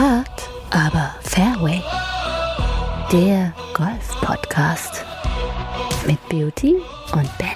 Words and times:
Hart, 0.00 0.48
aber 0.70 1.14
Fairway. 1.20 1.82
Der 3.12 3.52
Golf-Podcast 3.74 5.04
mit 6.06 6.18
Beauty 6.30 6.76
und 7.12 7.28
Benny. 7.36 7.52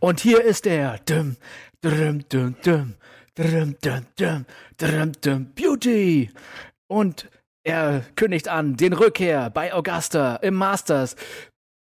Und 0.00 0.20
hier 0.20 0.44
ist 0.44 0.66
er. 0.66 1.00
Beauty. 5.54 6.30
Und 6.88 7.30
er 7.64 8.02
kündigt 8.16 8.48
an 8.48 8.76
den 8.76 8.92
Rückkehr 8.92 9.48
bei 9.48 9.72
Augusta 9.72 10.36
im 10.36 10.52
Masters. 10.56 11.16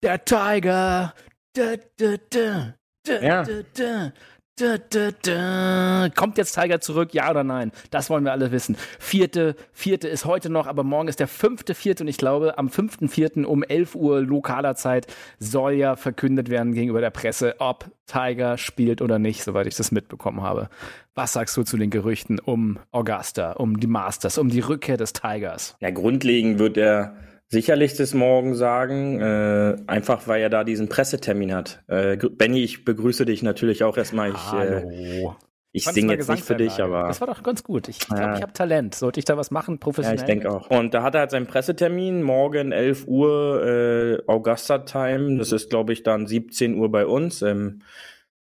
Der 0.04 0.24
Tiger, 0.24 1.16
da, 1.56 1.76
da, 1.98 2.16
da, 2.30 2.74
da, 3.06 3.22
Ja. 3.22 3.44
da, 3.44 3.54
da. 3.78 4.12
Da, 4.58 4.78
da, 4.78 5.10
da. 5.22 6.10
Kommt 6.16 6.38
jetzt 6.38 6.54
Tiger 6.54 6.80
zurück, 6.80 7.14
ja 7.14 7.30
oder 7.30 7.44
nein? 7.44 7.74
Das 7.92 8.10
wollen 8.10 8.24
wir 8.24 8.32
alle 8.32 8.54
wissen. 8.54 8.78
Vierte, 9.00 9.56
vierte 9.74 10.08
ist 10.08 10.24
heute 10.24 10.50
noch, 10.50 10.66
aber 10.68 10.86
morgen 10.86 11.10
ist 11.10 11.20
der 11.20 11.28
fünfte, 11.28 11.76
vierte 11.76 12.04
und 12.04 12.08
ich 12.08 12.16
glaube, 12.18 12.58
am 12.58 12.70
fünften, 12.70 13.10
vierten 13.10 13.44
um 13.44 13.64
11 13.64 13.96
Uhr 13.96 14.22
lokaler 14.22 14.76
Zeit 14.76 15.08
soll 15.40 15.74
ja 15.74 15.98
verkündet 15.98 16.50
werden 16.50 16.74
gegenüber 16.74 17.02
der 17.02 17.10
Presse, 17.10 17.56
ob 17.60 17.92
Tiger 18.06 18.58
spielt 18.58 19.02
oder 19.02 19.20
nicht, 19.20 19.44
soweit 19.44 19.68
ich 19.68 19.76
das 19.76 19.92
mitbekommen 19.92 20.42
habe. 20.42 20.70
Was 21.16 21.34
sagst 21.34 21.58
du 21.58 21.64
zu 21.64 21.76
den 21.76 21.90
Gerüchten 21.90 22.40
um 22.40 22.80
Augusta, 22.92 23.52
um 23.54 23.78
die 23.78 23.88
Masters, 23.88 24.38
um 24.38 24.48
die 24.48 24.62
Rückkehr 24.62 24.96
des 24.96 25.12
Tigers? 25.12 25.76
Ja, 25.82 25.90
grundlegend 25.92 26.60
wird 26.60 26.78
er 26.78 27.18
sicherlich 27.48 27.96
das 27.96 28.14
morgen 28.14 28.56
sagen, 28.56 29.22
äh, 29.22 29.76
einfach 29.88 30.28
weil 30.28 30.42
er 30.42 30.50
da 30.50 30.64
diesen 30.64 30.90
Pressetermin 30.90 31.54
hat. 31.54 31.84
Äh, 31.88 32.18
Benny, 32.18 32.64
ich 32.64 32.86
begrüße 32.86 33.26
dich 33.26 33.44
natürlich 33.44 33.84
auch 33.84 33.98
erstmal. 33.98 34.32
Ich, 34.32 34.54
äh, 34.54 34.82
Hallo. 34.82 35.36
ich 35.72 35.84
Fand's 35.84 35.96
singe 35.96 36.14
jetzt 36.14 36.30
nicht 36.30 36.44
für 36.44 36.56
dich, 36.56 36.82
aber 36.82 37.08
Das 37.08 37.22
war 37.22 37.28
doch 37.28 37.44
ganz 37.44 37.64
gut. 37.64 37.88
Ich 37.88 38.00
glaube, 38.00 38.22
Ja. 38.22 38.36
ich 38.36 38.42
habe 38.42 38.54
Talent. 38.54 38.96
Sollte 38.96 39.20
ich 39.20 39.26
da 39.26 39.38
was 39.38 39.52
machen, 39.52 39.76
ja, 39.76 39.80
professionell? 39.80 40.20
ich 40.20 40.26
denke 40.26 40.52
auch. 40.52 40.70
Und 40.70 40.94
da 40.94 41.04
hat 41.04 41.16
er 41.16 41.22
halt 41.22 41.32
seinen 41.32 41.48
Pressetermin, 41.48 42.24
morgen 42.24 42.72
11 42.72 43.08
Uhr 43.08 43.64
äh, 43.64 44.24
Augusta-Time. 44.28 45.38
Das 45.38 45.52
ist, 45.52 45.70
glaube 45.70 45.94
ich, 45.94 46.04
dann 46.04 46.28
17 46.28 46.76
Uhr 46.76 46.92
bei 46.92 47.06
uns. 47.06 47.42
Ähm, 47.42 47.82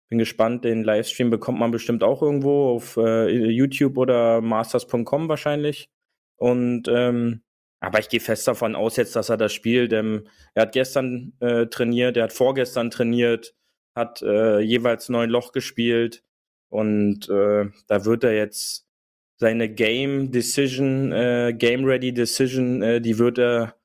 bin 0.07 0.19
gespannt, 0.19 0.63
den 0.63 0.83
Livestream 0.83 1.31
bekommt 1.31 1.59
man 1.59 1.71
bestimmt 1.71 2.03
auch 2.03 2.21
irgendwo 2.21 2.75
auf 2.75 2.95
äh, 2.95 3.27
YouTube 3.27 3.97
oder 3.97 4.39
masters.com 4.39 5.27
wahrscheinlich. 5.27 5.89
Und 6.37 6.83
ähm, 6.87 7.41
aber 7.79 7.99
ich 7.99 8.09
gehe 8.09 8.19
fest 8.19 8.47
davon 8.47 8.75
aus 8.75 8.95
jetzt, 8.97 9.15
dass 9.15 9.29
er 9.29 9.37
das 9.37 9.53
spielt. 9.53 9.93
Ähm, 9.93 10.27
er 10.53 10.63
hat 10.63 10.73
gestern 10.73 11.33
äh, 11.39 11.67
trainiert, 11.67 12.17
er 12.17 12.23
hat 12.23 12.33
vorgestern 12.33 12.89
trainiert, 12.89 13.53
hat 13.95 14.21
äh, 14.21 14.59
jeweils 14.59 15.09
neun 15.09 15.29
Loch 15.29 15.51
gespielt 15.51 16.23
und 16.69 17.29
äh, 17.29 17.65
da 17.87 18.05
wird 18.05 18.23
er 18.23 18.35
jetzt 18.35 18.87
seine 19.37 19.69
Game 19.69 20.31
Decision, 20.31 21.11
äh, 21.11 21.53
Game 21.57 21.85
Ready 21.85 22.13
Decision, 22.13 22.81
äh, 22.81 23.01
die 23.01 23.19
wird 23.19 23.37
er 23.37 23.75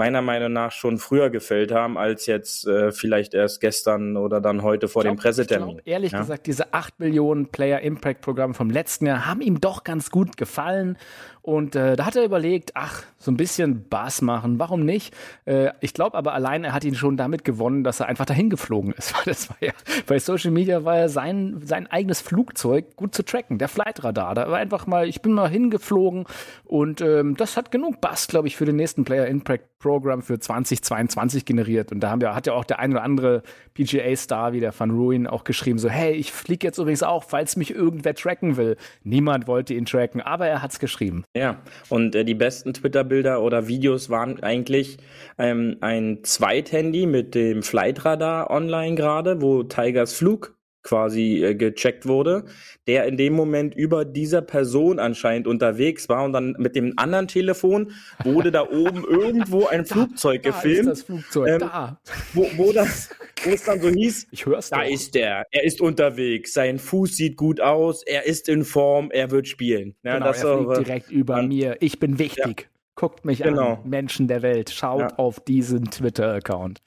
meiner 0.00 0.22
Meinung 0.22 0.50
nach 0.54 0.72
schon 0.72 0.96
früher 0.96 1.28
gefällt 1.28 1.72
haben, 1.72 1.98
als 1.98 2.24
jetzt 2.24 2.66
äh, 2.66 2.90
vielleicht 2.90 3.34
erst 3.34 3.60
gestern 3.60 4.16
oder 4.16 4.40
dann 4.40 4.62
heute 4.62 4.88
vor 4.88 5.02
dem 5.02 5.16
glaub- 5.16 5.22
Pressetermin. 5.24 5.68
Ich 5.68 5.84
glaub, 5.84 5.86
ehrlich 5.88 6.12
Ja. 6.12 6.20
gesagt, 6.20 6.46
diese 6.46 6.72
8 6.72 6.98
Millionen 7.00 7.48
Player 7.48 7.80
Impact 7.80 8.22
Programm 8.22 8.54
vom 8.54 8.70
letzten 8.70 9.04
Jahr 9.04 9.26
haben 9.26 9.42
ihm 9.42 9.60
doch 9.60 9.84
ganz 9.84 10.10
gut 10.10 10.38
gefallen. 10.38 10.96
Und 11.42 11.74
äh, 11.74 11.96
da 11.96 12.04
hat 12.04 12.16
er 12.16 12.24
überlegt, 12.24 12.72
ach, 12.74 13.02
so 13.16 13.30
ein 13.30 13.36
bisschen 13.38 13.88
Bass 13.88 14.20
machen, 14.20 14.58
warum 14.58 14.84
nicht? 14.84 15.14
Äh, 15.46 15.70
ich 15.80 15.94
glaube 15.94 16.16
aber 16.18 16.34
allein, 16.34 16.64
er 16.64 16.72
hat 16.74 16.84
ihn 16.84 16.94
schon 16.94 17.16
damit 17.16 17.44
gewonnen, 17.44 17.82
dass 17.82 17.98
er 18.00 18.06
einfach 18.08 18.26
dahin 18.26 18.50
geflogen 18.50 18.92
ist. 18.92 19.14
Weil 19.16 19.24
das 19.24 19.48
war 19.48 19.56
ja, 19.60 19.72
bei 20.06 20.18
Social 20.18 20.50
Media 20.50 20.84
war 20.84 20.98
ja 20.98 21.08
sein, 21.08 21.60
sein 21.64 21.86
eigenes 21.86 22.20
Flugzeug 22.20 22.94
gut 22.96 23.14
zu 23.14 23.22
tracken, 23.24 23.56
der 23.58 23.68
Flightradar. 23.68 24.34
Da 24.34 24.50
war 24.50 24.58
einfach 24.58 24.86
mal, 24.86 25.08
ich 25.08 25.22
bin 25.22 25.32
mal 25.32 25.48
hingeflogen 25.48 26.24
und 26.64 27.00
ähm, 27.00 27.36
das 27.36 27.56
hat 27.56 27.70
genug 27.70 28.00
Bass, 28.02 28.28
glaube 28.28 28.46
ich, 28.48 28.56
für 28.56 28.66
den 28.66 28.76
nächsten 28.76 29.04
Player 29.04 29.26
Impact 29.26 29.64
Program 29.90 30.22
für 30.22 30.38
2022 30.38 31.44
generiert. 31.44 31.90
Und 31.90 31.98
da 31.98 32.10
haben 32.10 32.20
wir, 32.20 32.32
hat 32.32 32.46
ja 32.46 32.52
auch 32.52 32.64
der 32.64 32.78
ein 32.78 32.92
oder 32.92 33.02
andere 33.02 33.42
PGA-Star 33.74 34.52
wie 34.52 34.60
der 34.60 34.72
Van 34.78 34.92
Ruin 34.92 35.26
auch 35.26 35.42
geschrieben, 35.42 35.80
so, 35.80 35.88
hey, 35.88 36.12
ich 36.12 36.30
fliege 36.30 36.64
jetzt 36.64 36.78
übrigens 36.78 37.02
auch, 37.02 37.24
falls 37.24 37.56
mich 37.56 37.74
irgendwer 37.74 38.14
tracken 38.14 38.56
will. 38.56 38.76
Niemand 39.02 39.48
wollte 39.48 39.74
ihn 39.74 39.86
tracken, 39.86 40.20
aber 40.20 40.46
er 40.46 40.62
hat's 40.62 40.78
geschrieben. 40.78 41.24
Ja, 41.36 41.58
und 41.88 42.14
äh, 42.14 42.24
die 42.24 42.36
besten 42.36 42.72
Twitter-Bilder 42.72 43.42
oder 43.42 43.66
Videos 43.66 44.10
waren 44.10 44.40
eigentlich 44.44 44.98
ähm, 45.38 45.78
ein 45.80 46.20
Zweithandy 46.22 47.06
mit 47.06 47.34
dem 47.34 47.64
Flightradar 47.64 48.48
online 48.48 48.94
gerade, 48.94 49.42
wo 49.42 49.64
Tigers 49.64 50.12
Flug 50.12 50.54
quasi 50.82 51.44
äh, 51.44 51.54
gecheckt 51.54 52.06
wurde, 52.06 52.44
der 52.86 53.04
in 53.06 53.16
dem 53.16 53.34
Moment 53.34 53.74
über 53.74 54.04
dieser 54.04 54.42
Person 54.42 54.98
anscheinend 54.98 55.46
unterwegs 55.46 56.08
war 56.08 56.24
und 56.24 56.32
dann 56.32 56.54
mit 56.58 56.74
dem 56.76 56.94
anderen 56.96 57.28
Telefon 57.28 57.92
wurde 58.24 58.50
da 58.50 58.62
oben 58.68 59.04
irgendwo 59.08 59.66
ein 59.66 59.84
Flugzeug 59.84 60.42
Da 60.42 60.50
ist 60.50 60.54
gefilmt, 60.62 60.88
das 60.88 61.02
Flugzeug, 61.02 61.48
Ähm, 61.48 61.58
da. 61.60 62.00
wo, 62.32 62.46
wo, 62.56 62.72
das, 62.72 63.10
wo 63.44 63.50
es 63.50 63.64
dann 63.64 63.80
so 63.80 63.88
hieß, 63.88 64.28
Ich 64.30 64.46
hör's 64.46 64.70
da 64.70 64.82
doch. 64.82 64.90
ist 64.90 65.14
der, 65.14 65.44
er 65.50 65.64
ist 65.64 65.80
unterwegs, 65.80 66.52
sein 66.54 66.78
Fuß 66.78 67.16
sieht 67.16 67.36
gut 67.36 67.60
aus, 67.60 68.02
er 68.02 68.26
ist 68.26 68.48
in 68.48 68.64
Form, 68.64 69.10
er 69.10 69.30
wird 69.30 69.48
spielen. 69.48 69.94
Ja, 70.02 70.14
genau, 70.14 70.26
das 70.26 70.42
er 70.42 70.56
fliegt 70.58 70.86
direkt 70.86 71.10
über 71.10 71.42
mir. 71.42 71.76
Ich 71.80 71.98
bin 71.98 72.18
wichtig. 72.18 72.68
Guckt 73.00 73.24
mich 73.24 73.42
Genau. 73.42 73.76
an, 73.82 73.88
Menschen 73.88 74.28
der 74.28 74.42
Welt. 74.42 74.68
Schaut 74.68 75.00
Ja. 75.00 75.16
auf 75.16 75.40
diesen 75.40 75.90
Twitter-Account. 75.90 76.82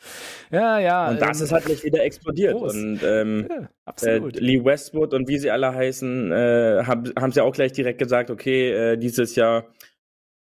Ja, 0.52 0.78
ja. 0.78 1.10
Und 1.10 1.20
das 1.20 1.40
ähm, 1.40 1.46
ist 1.46 1.52
halt 1.52 1.68
nicht 1.68 1.84
wieder 1.84 2.04
explodiert. 2.04 2.54
groß. 2.54 2.76
Und 2.76 3.00
ähm, 3.04 3.48
ja, 3.50 3.56
äh, 3.62 3.68
absolut. 3.86 4.40
Lee 4.40 4.64
Westwood 4.64 5.16
und 5.16 5.28
wie 5.28 5.40
sie 5.40 5.50
alle 5.50 5.74
heißen, 5.74 6.32
äh, 6.32 6.84
haben 6.86 7.12
haben 7.20 7.32
sie 7.32 7.42
auch 7.42 7.52
gleich 7.52 7.72
direkt 7.72 7.98
gesagt, 7.98 8.30
okay, 8.30 8.70
äh, 8.94 8.98
dieses 8.98 9.36
Jahr 9.36 9.66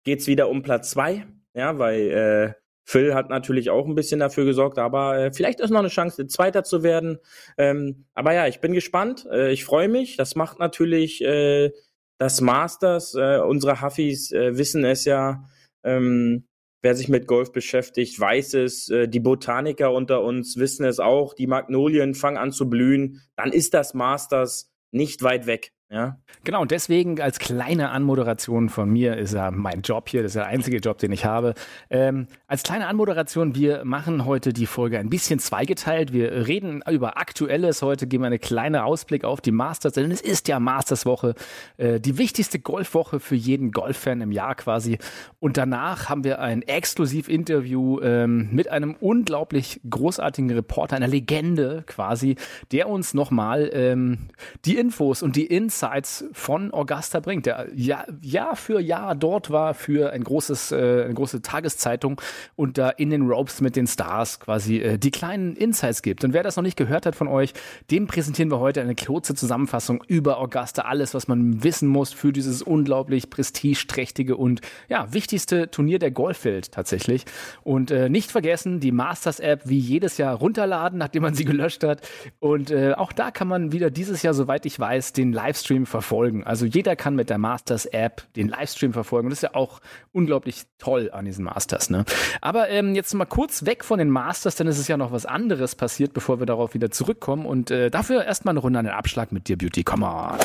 geht's 0.02 0.26
wieder 0.26 0.48
um 0.48 0.62
Platz 0.62 0.90
zwei, 0.90 1.24
ja, 1.54 1.78
weil 1.78 2.00
äh, 2.10 2.52
Phil 2.82 3.14
hat 3.14 3.30
natürlich 3.30 3.70
auch 3.70 3.86
ein 3.86 3.94
bisschen 3.94 4.18
dafür 4.18 4.44
gesorgt, 4.44 4.76
aber 4.80 5.16
äh, 5.18 5.32
vielleicht 5.32 5.60
ist 5.60 5.70
noch 5.70 5.78
eine 5.78 5.86
Chance, 5.88 6.26
Zweiter 6.26 6.64
zu 6.64 6.82
werden. 6.82 7.18
Ähm, 7.58 8.06
aber 8.14 8.32
ja, 8.34 8.48
ich 8.48 8.58
bin 8.60 8.72
gespannt. 8.72 9.24
Äh, 9.30 9.52
ich 9.52 9.64
freue 9.64 9.86
mich. 9.86 10.16
Das 10.16 10.34
macht 10.34 10.58
natürlich 10.58 11.22
äh, 11.22 11.70
das 12.18 12.40
Masters. 12.40 13.14
Äh, 13.14 13.38
unsere 13.38 13.80
Huffis 13.82 14.32
äh, 14.32 14.58
wissen 14.58 14.84
es 14.84 15.04
ja. 15.04 15.44
Ähm, 15.84 16.46
wer 16.82 16.94
sich 16.94 17.08
mit 17.08 17.26
Golf 17.26 17.52
beschäftigt, 17.52 18.18
weiß 18.18 18.54
es. 18.54 18.88
Äh, 18.88 19.08
die 19.08 19.20
Botaniker 19.20 19.92
unter 19.92 20.22
uns 20.22 20.56
wissen 20.56 20.84
es 20.84 21.00
auch. 21.00 21.34
Die 21.34 21.46
Magnolien 21.46 22.14
fangen 22.14 22.36
an 22.36 22.52
zu 22.52 22.68
blühen. 22.68 23.22
Dann 23.36 23.52
ist 23.52 23.74
das 23.74 23.94
Masters 23.94 24.70
nicht 24.90 25.22
weit 25.22 25.46
weg. 25.46 25.72
Ja, 25.90 26.18
Genau, 26.42 26.62
und 26.62 26.70
deswegen 26.70 27.20
als 27.20 27.38
kleine 27.38 27.90
Anmoderation 27.90 28.70
von 28.70 28.88
mir 28.88 29.18
ist 29.18 29.34
ja 29.34 29.50
mein 29.50 29.82
Job 29.82 30.08
hier, 30.08 30.22
das 30.22 30.30
ist 30.30 30.36
der 30.36 30.46
einzige 30.46 30.78
Job, 30.78 30.96
den 30.96 31.12
ich 31.12 31.26
habe. 31.26 31.52
Ähm, 31.90 32.28
als 32.46 32.62
kleine 32.62 32.86
Anmoderation, 32.86 33.54
wir 33.54 33.84
machen 33.84 34.24
heute 34.24 34.54
die 34.54 34.64
Folge 34.64 34.98
ein 34.98 35.10
bisschen 35.10 35.38
zweigeteilt. 35.38 36.14
Wir 36.14 36.46
reden 36.46 36.82
über 36.90 37.18
Aktuelles. 37.18 37.82
Heute 37.82 38.06
geben 38.06 38.24
einen 38.24 38.40
kleinen 38.40 38.76
Ausblick 38.76 39.24
auf 39.24 39.42
die 39.42 39.50
Masters, 39.50 39.92
denn 39.92 40.10
es 40.10 40.22
ist 40.22 40.48
ja 40.48 40.58
Masters-Woche, 40.60 41.34
äh, 41.76 42.00
die 42.00 42.16
wichtigste 42.16 42.58
Golfwoche 42.58 43.20
für 43.20 43.34
jeden 43.34 43.70
Golffan 43.70 44.22
im 44.22 44.32
Jahr 44.32 44.54
quasi. 44.54 44.96
Und 45.40 45.58
danach 45.58 46.08
haben 46.08 46.24
wir 46.24 46.40
ein 46.40 46.62
Exklusiv-Interview 46.62 48.00
ähm, 48.00 48.48
mit 48.50 48.70
einem 48.70 48.96
unglaublich 48.98 49.78
großartigen 49.88 50.50
Reporter, 50.52 50.96
einer 50.96 51.06
Legende 51.06 51.84
quasi, 51.86 52.36
der 52.72 52.88
uns 52.88 53.12
nochmal 53.12 53.68
ähm, 53.74 54.30
die 54.64 54.78
Infos 54.78 55.22
und 55.22 55.36
die 55.36 55.44
Insights 55.80 56.24
von 56.32 56.74
Augusta 56.74 57.20
bringt, 57.20 57.46
der 57.46 57.68
Jahr, 57.74 58.04
Jahr 58.20 58.54
für 58.54 58.80
Jahr 58.80 59.14
dort 59.14 59.50
war 59.50 59.72
für 59.72 60.12
ein 60.12 60.22
großes, 60.22 60.72
äh, 60.72 61.04
eine 61.04 61.14
große 61.14 61.40
Tageszeitung 61.40 62.20
und 62.54 62.76
da 62.76 62.90
in 62.90 63.08
den 63.08 63.22
Ropes 63.22 63.62
mit 63.62 63.76
den 63.76 63.86
Stars 63.86 64.40
quasi 64.40 64.78
äh, 64.78 64.98
die 64.98 65.10
kleinen 65.10 65.56
Insights 65.56 66.02
gibt. 66.02 66.22
Und 66.22 66.34
wer 66.34 66.42
das 66.42 66.56
noch 66.56 66.62
nicht 66.62 66.76
gehört 66.76 67.06
hat 67.06 67.16
von 67.16 67.28
euch, 67.28 67.54
dem 67.90 68.06
präsentieren 68.06 68.50
wir 68.50 68.58
heute 68.58 68.82
eine 68.82 68.94
kurze 68.94 69.34
Zusammenfassung 69.34 70.04
über 70.06 70.38
Augusta, 70.38 70.82
alles, 70.82 71.14
was 71.14 71.28
man 71.28 71.64
wissen 71.64 71.88
muss 71.88 72.12
für 72.12 72.32
dieses 72.32 72.60
unglaublich 72.60 73.30
prestigeträchtige 73.30 74.36
und 74.36 74.60
ja, 74.90 75.10
wichtigste 75.12 75.70
Turnier 75.70 75.98
der 75.98 76.10
Golfwelt 76.10 76.72
tatsächlich. 76.72 77.24
Und 77.62 77.90
äh, 77.90 78.10
nicht 78.10 78.30
vergessen, 78.30 78.80
die 78.80 78.92
Masters-App 78.92 79.62
wie 79.64 79.78
jedes 79.78 80.18
Jahr 80.18 80.34
runterladen, 80.34 80.98
nachdem 80.98 81.22
man 81.22 81.34
sie 81.34 81.44
gelöscht 81.46 81.84
hat. 81.84 82.06
Und 82.38 82.70
äh, 82.70 82.92
auch 82.92 83.12
da 83.12 83.30
kann 83.30 83.48
man 83.48 83.72
wieder 83.72 83.90
dieses 83.90 84.22
Jahr, 84.22 84.34
soweit 84.34 84.66
ich 84.66 84.78
weiß, 84.78 85.14
den 85.14 85.32
Livestream 85.32 85.69
verfolgen. 85.86 86.44
Also 86.44 86.66
jeder 86.66 86.96
kann 86.96 87.14
mit 87.14 87.30
der 87.30 87.38
Masters-App 87.38 88.22
den 88.34 88.48
Livestream 88.48 88.92
verfolgen. 88.92 89.30
Das 89.30 89.38
ist 89.38 89.42
ja 89.42 89.54
auch 89.54 89.80
unglaublich 90.12 90.64
toll 90.78 91.10
an 91.12 91.24
diesen 91.24 91.44
Masters. 91.44 91.90
Ne? 91.90 92.04
Aber 92.40 92.68
ähm, 92.68 92.94
jetzt 92.94 93.14
mal 93.14 93.24
kurz 93.24 93.64
weg 93.66 93.84
von 93.84 93.98
den 93.98 94.10
Masters, 94.10 94.56
denn 94.56 94.66
es 94.66 94.78
ist 94.78 94.88
ja 94.88 94.96
noch 94.96 95.12
was 95.12 95.26
anderes 95.26 95.74
passiert, 95.74 96.12
bevor 96.12 96.40
wir 96.40 96.46
darauf 96.46 96.74
wieder 96.74 96.90
zurückkommen. 96.90 97.46
Und 97.46 97.70
äh, 97.70 97.90
dafür 97.90 98.24
erstmal 98.24 98.52
eine 98.52 98.60
Runde 98.60 98.78
an 98.78 98.84
den 98.84 98.94
Abschlag 98.94 99.32
mit 99.32 99.48
dir, 99.48 99.56
Beauty. 99.56 99.84
Come 99.84 100.06
on. 100.06 100.38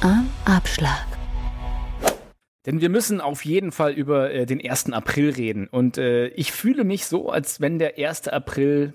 Am 0.00 0.28
Abschlag. 0.44 1.06
Denn 2.66 2.80
wir 2.80 2.90
müssen 2.90 3.20
auf 3.20 3.44
jeden 3.44 3.72
Fall 3.72 3.92
über 3.92 4.32
äh, 4.32 4.46
den 4.46 4.60
1. 4.64 4.92
April 4.92 5.30
reden. 5.30 5.66
Und 5.68 5.98
äh, 5.98 6.28
ich 6.28 6.52
fühle 6.52 6.84
mich 6.84 7.06
so, 7.06 7.28
als 7.28 7.60
wenn 7.60 7.78
der 7.78 7.98
1. 7.98 8.28
April 8.28 8.94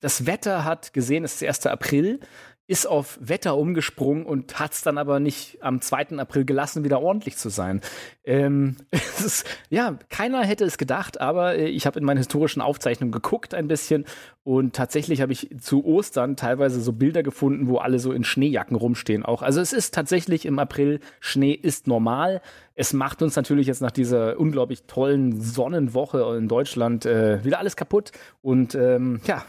das 0.00 0.26
Wetter 0.26 0.64
hat 0.64 0.92
gesehen, 0.92 1.24
es 1.24 1.34
ist 1.34 1.40
der 1.40 1.48
1. 1.48 1.66
April, 1.66 2.20
ist 2.68 2.86
auf 2.86 3.18
Wetter 3.20 3.56
umgesprungen 3.56 4.26
und 4.26 4.60
hat 4.60 4.74
es 4.74 4.82
dann 4.82 4.98
aber 4.98 5.20
nicht 5.20 5.56
am 5.62 5.80
2. 5.80 6.18
April 6.18 6.44
gelassen, 6.44 6.84
wieder 6.84 7.00
ordentlich 7.00 7.38
zu 7.38 7.48
sein. 7.48 7.80
Ähm, 8.24 8.76
ist, 8.92 9.46
ja, 9.70 9.98
keiner 10.10 10.44
hätte 10.44 10.66
es 10.66 10.76
gedacht, 10.76 11.18
aber 11.18 11.56
äh, 11.56 11.68
ich 11.68 11.86
habe 11.86 11.98
in 11.98 12.04
meinen 12.04 12.18
historischen 12.18 12.60
Aufzeichnungen 12.60 13.10
geguckt 13.10 13.54
ein 13.54 13.68
bisschen 13.68 14.04
und 14.44 14.74
tatsächlich 14.74 15.20
habe 15.20 15.32
ich 15.32 15.50
zu 15.60 15.84
Ostern 15.84 16.34
teilweise 16.34 16.80
so 16.80 16.92
Bilder 16.92 17.22
gefunden, 17.22 17.68
wo 17.68 17.76
alle 17.76 17.98
so 17.98 18.12
in 18.12 18.24
Schneejacken 18.24 18.76
rumstehen 18.76 19.22
auch. 19.22 19.42
Also 19.42 19.60
es 19.60 19.74
ist 19.74 19.92
tatsächlich 19.92 20.46
im 20.46 20.58
April, 20.58 21.00
Schnee 21.20 21.52
ist 21.52 21.86
normal. 21.86 22.40
Es 22.74 22.94
macht 22.94 23.20
uns 23.20 23.36
natürlich 23.36 23.66
jetzt 23.66 23.82
nach 23.82 23.90
dieser 23.90 24.40
unglaublich 24.40 24.84
tollen 24.84 25.38
Sonnenwoche 25.38 26.34
in 26.38 26.48
Deutschland 26.48 27.04
äh, 27.04 27.44
wieder 27.44 27.58
alles 27.58 27.76
kaputt. 27.76 28.12
Und 28.40 28.74
ähm, 28.74 29.20
ja, 29.26 29.44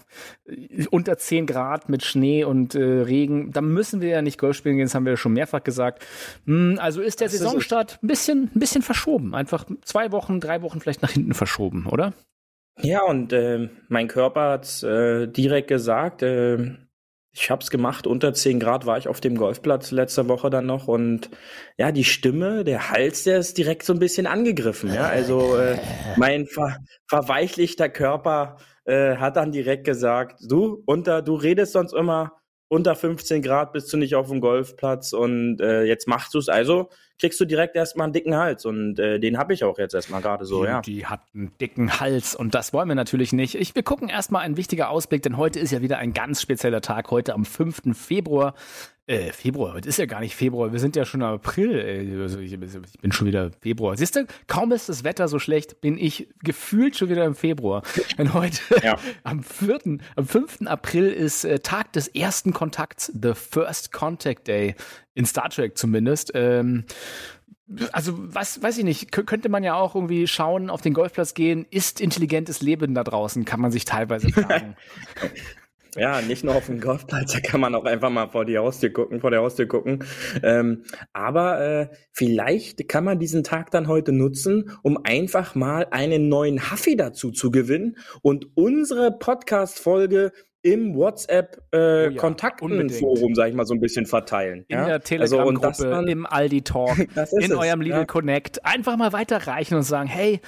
unter 0.92 1.18
10 1.18 1.46
Grad 1.46 1.88
mit 1.88 2.04
Schnee 2.04 2.44
und 2.44 2.76
äh, 2.76 2.82
Regen, 2.82 3.52
da 3.54 3.62
müssen 3.62 4.02
wir 4.02 4.10
ja 4.10 4.22
nicht 4.22 4.38
Golf 4.38 4.58
spielen 4.58 4.76
gehen, 4.76 4.88
das 4.88 4.96
haben 4.96 5.06
wir 5.06 5.14
ja 5.14 5.18
schon 5.18 5.34
mehrfach 5.34 5.64
gesagt. 5.64 6.06
Hm, 6.46 6.78
also 6.82 7.02
ist 7.02 7.22
der 7.22 7.30
das 7.30 7.38
Saisonstart 7.38 7.92
ist 7.92 8.04
ein 8.04 8.08
bisschen, 8.08 8.52
ein 8.54 8.60
bisschen 8.60 8.82
verschoben. 8.82 9.34
Einfach 9.34 9.66
zwei 9.84 10.12
Wochen, 10.12 10.42
drei 10.42 10.62
Wochen 10.62 10.82
vielleicht 10.82 11.02
nach 11.02 11.12
hinten 11.12 11.34
verschoben, 11.34 11.86
oder? 11.86 12.14
Ja, 12.82 13.04
und 13.04 13.34
äh, 13.34 13.70
mein 13.88 14.08
Körper 14.08 14.52
hat 14.52 14.84
äh, 14.84 15.28
direkt 15.28 15.68
gesagt, 15.68 16.24
äh, 16.24 16.78
ich 17.32 17.52
habe 17.52 17.62
es 17.62 17.70
gemacht, 17.70 18.08
unter 18.08 18.34
10 18.34 18.60
Grad 18.60 18.86
war 18.86 18.98
ich 18.98 19.08
auf 19.08 19.22
dem 19.22 19.36
Golfplatz 19.36 19.92
letzte 19.92 20.28
Woche 20.28 20.50
dann 20.50 20.66
noch 20.66 20.88
und 20.88 21.30
ja, 21.78 21.92
die 21.92 22.04
Stimme, 22.04 22.64
der 22.64 22.90
Hals, 22.90 23.24
der 23.24 23.40
ist 23.40 23.58
direkt 23.58 23.84
so 23.84 23.94
ein 23.94 24.00
bisschen 24.00 24.28
angegriffen. 24.28 24.94
Ja, 24.94 25.08
also 25.08 25.56
äh, 25.56 25.78
mein 26.18 26.48
ver 26.48 26.78
verweichlichter 27.08 27.90
Körper 27.90 28.58
äh, 28.86 29.16
hat 29.18 29.38
dann 29.38 29.52
direkt 29.52 29.84
gesagt, 29.86 30.40
du 30.48 30.82
unter, 30.86 31.22
du 31.22 31.36
redest 31.36 31.74
sonst 31.74 31.94
immer 31.94 32.39
unter 32.70 32.96
15 32.96 33.42
Grad 33.42 33.74
bist 33.74 33.92
du 33.92 33.98
nicht 33.98 34.16
auf 34.16 34.30
dem 34.30 34.40
Golfplatz 34.40 35.12
und 35.12 35.60
äh, 35.60 35.84
jetzt 35.84 36.08
machst 36.08 36.34
du 36.34 36.38
es. 36.38 36.50
Also 36.50 36.90
kriegst 37.20 37.40
du 37.40 37.46
direkt 37.46 37.76
erstmal 37.76 38.06
einen 38.06 38.14
dicken 38.14 38.36
Hals 38.36 38.64
und 38.64 38.98
äh, 39.00 39.20
den 39.20 39.38
habe 39.38 39.54
ich 39.54 39.64
auch 39.64 39.78
jetzt 39.78 39.94
erstmal 39.94 40.22
gerade 40.22 40.46
so, 40.46 40.64
die, 40.64 40.70
ja. 40.70 40.82
Die 40.82 41.06
hat 41.08 41.22
einen 41.34 41.52
dicken 41.60 42.00
Hals 42.00 42.36
und 42.36 42.56
das 42.56 42.72
wollen 42.72 42.88
wir 42.88 42.96
natürlich 42.96 43.34
nicht. 43.34 43.56
Ich, 43.56 43.76
wir 43.76 43.84
gucken 43.84 44.08
erstmal 44.08 44.44
ein 44.44 44.56
wichtiger 44.56 44.90
Ausblick, 44.90 45.24
denn 45.24 45.36
heute 45.36 45.60
ist 45.60 45.72
ja 45.72 45.82
wieder 45.82 45.98
ein 45.98 46.14
ganz 46.14 46.42
spezieller 46.42 46.82
Tag, 46.82 47.12
heute 47.12 47.34
am 47.34 47.44
5. 47.44 47.98
Februar. 47.98 48.54
Äh, 49.10 49.34
Februar, 49.34 49.74
heute 49.74 49.90
ist 49.90 49.98
ja 49.98 50.06
gar 50.06 50.20
nicht 50.20 50.36
Februar, 50.36 50.72
wir 50.72 50.78
sind 50.78 50.96
ja 50.96 51.04
schon 51.04 51.22
im 51.22 51.28
April. 51.28 51.80
Äh, 51.80 52.22
also 52.22 52.38
ich, 52.38 52.54
ich, 52.54 52.60
bin 53.02 53.12
schon 53.12 53.26
wieder 53.26 53.50
Februar. 53.60 53.98
Siehst 53.98 54.16
du, 54.16 54.28
kaum 54.46 54.72
ist 54.72 54.88
das 54.88 55.04
Wetter 55.04 55.28
so 55.28 55.40
schlecht, 55.40 55.82
bin 55.82 55.98
ich 55.98 56.30
gefühlt 56.44 56.96
schon 56.96 57.10
wieder 57.10 57.26
im 57.26 57.34
Februar. 57.34 57.82
Wenn 58.18 58.36
heute 58.36 58.62
ja. 58.84 59.00
am 59.24 59.42
4., 59.42 59.98
am 60.16 60.28
5. 60.28 60.68
April 60.68 61.08
ist 61.08 61.44
äh, 61.44 61.58
Tag 61.58 61.92
des 61.94 62.08
ersten 62.10 62.54
Kontakts, 62.54 63.12
The 63.20 63.34
First 63.34 63.92
Contact 63.92 64.48
Day, 64.48 64.76
in 65.16 65.26
Star 65.26 65.50
Trek 65.50 65.76
zumindest. 65.76 66.32
Ähm, 66.36 66.84
also 67.92 68.14
was 68.16 68.62
weiß 68.62 68.78
ich 68.78 68.84
nicht, 68.84 69.12
könnte 69.12 69.50
man 69.50 69.64
ja 69.64 69.74
auch 69.74 69.96
irgendwie 69.96 70.28
schauen, 70.28 70.70
auf 70.70 70.82
den 70.82 70.94
Golfplatz 70.94 71.34
gehen, 71.34 71.66
ist 71.72 72.00
intelligentes 72.00 72.62
Leben 72.62 72.94
da 72.94 73.04
draußen, 73.04 73.44
kann 73.44 73.60
man 73.60 73.72
sich 73.72 73.86
teilweise 73.86 74.30
fragen. 74.32 74.76
Ja, 75.96 76.22
nicht 76.22 76.44
nur 76.44 76.56
auf 76.56 76.68
dem 76.68 76.80
Golfplatz, 76.80 77.34
da 77.34 77.40
kann 77.40 77.62
man 77.62 77.76
auch 77.76 77.86
einfach 77.86 78.10
mal 78.10 78.28
vor 78.28 78.46
die 78.46 78.58
Haustür 78.58 78.92
gucken, 78.92 79.20
vor 79.22 79.32
der 79.32 79.42
Haustür 79.42 79.68
gucken. 79.68 80.04
Ähm, 80.44 80.84
aber 81.14 81.62
äh, 81.62 81.88
vielleicht 82.12 82.88
kann 82.88 83.04
man 83.04 83.20
diesen 83.20 83.44
Tag 83.44 83.72
dann 83.72 83.88
heute 83.88 84.12
nutzen, 84.12 84.72
um 84.84 85.00
einfach 85.04 85.56
mal 85.56 85.88
einen 85.92 86.30
neuen 86.30 86.72
Huffy 86.72 86.96
dazu 86.96 87.32
zu 87.32 87.52
gewinnen 87.52 87.98
und 88.22 88.48
unsere 88.56 89.12
Podcast-Folge 89.12 90.32
im 90.62 90.94
WhatsApp 90.96 91.58
äh, 91.72 91.78
oh 91.78 92.10
ja, 92.10 93.34
sag 93.34 93.48
ich 93.48 93.56
mal, 93.56 93.66
so 93.66 93.74
ein 93.74 93.80
bisschen 93.80 94.06
verteilen. 94.06 94.66
In 94.68 94.78
ja? 94.78 94.86
der 94.88 95.02
Telegram-Gruppe, 95.02 95.68
also, 95.68 96.08
im 96.08 96.26
Aldi 96.26 96.64
Talk, 96.64 96.98
in 97.40 97.54
eurem 97.54 97.82
Lidl 97.82 98.00
ja. 98.00 98.06
Connect. 98.06 98.66
Einfach 98.66 98.98
mal 98.98 99.14
weiterreichen 99.14 99.76
und 99.76 99.84
sagen, 99.84 100.10
hey, 100.10 100.42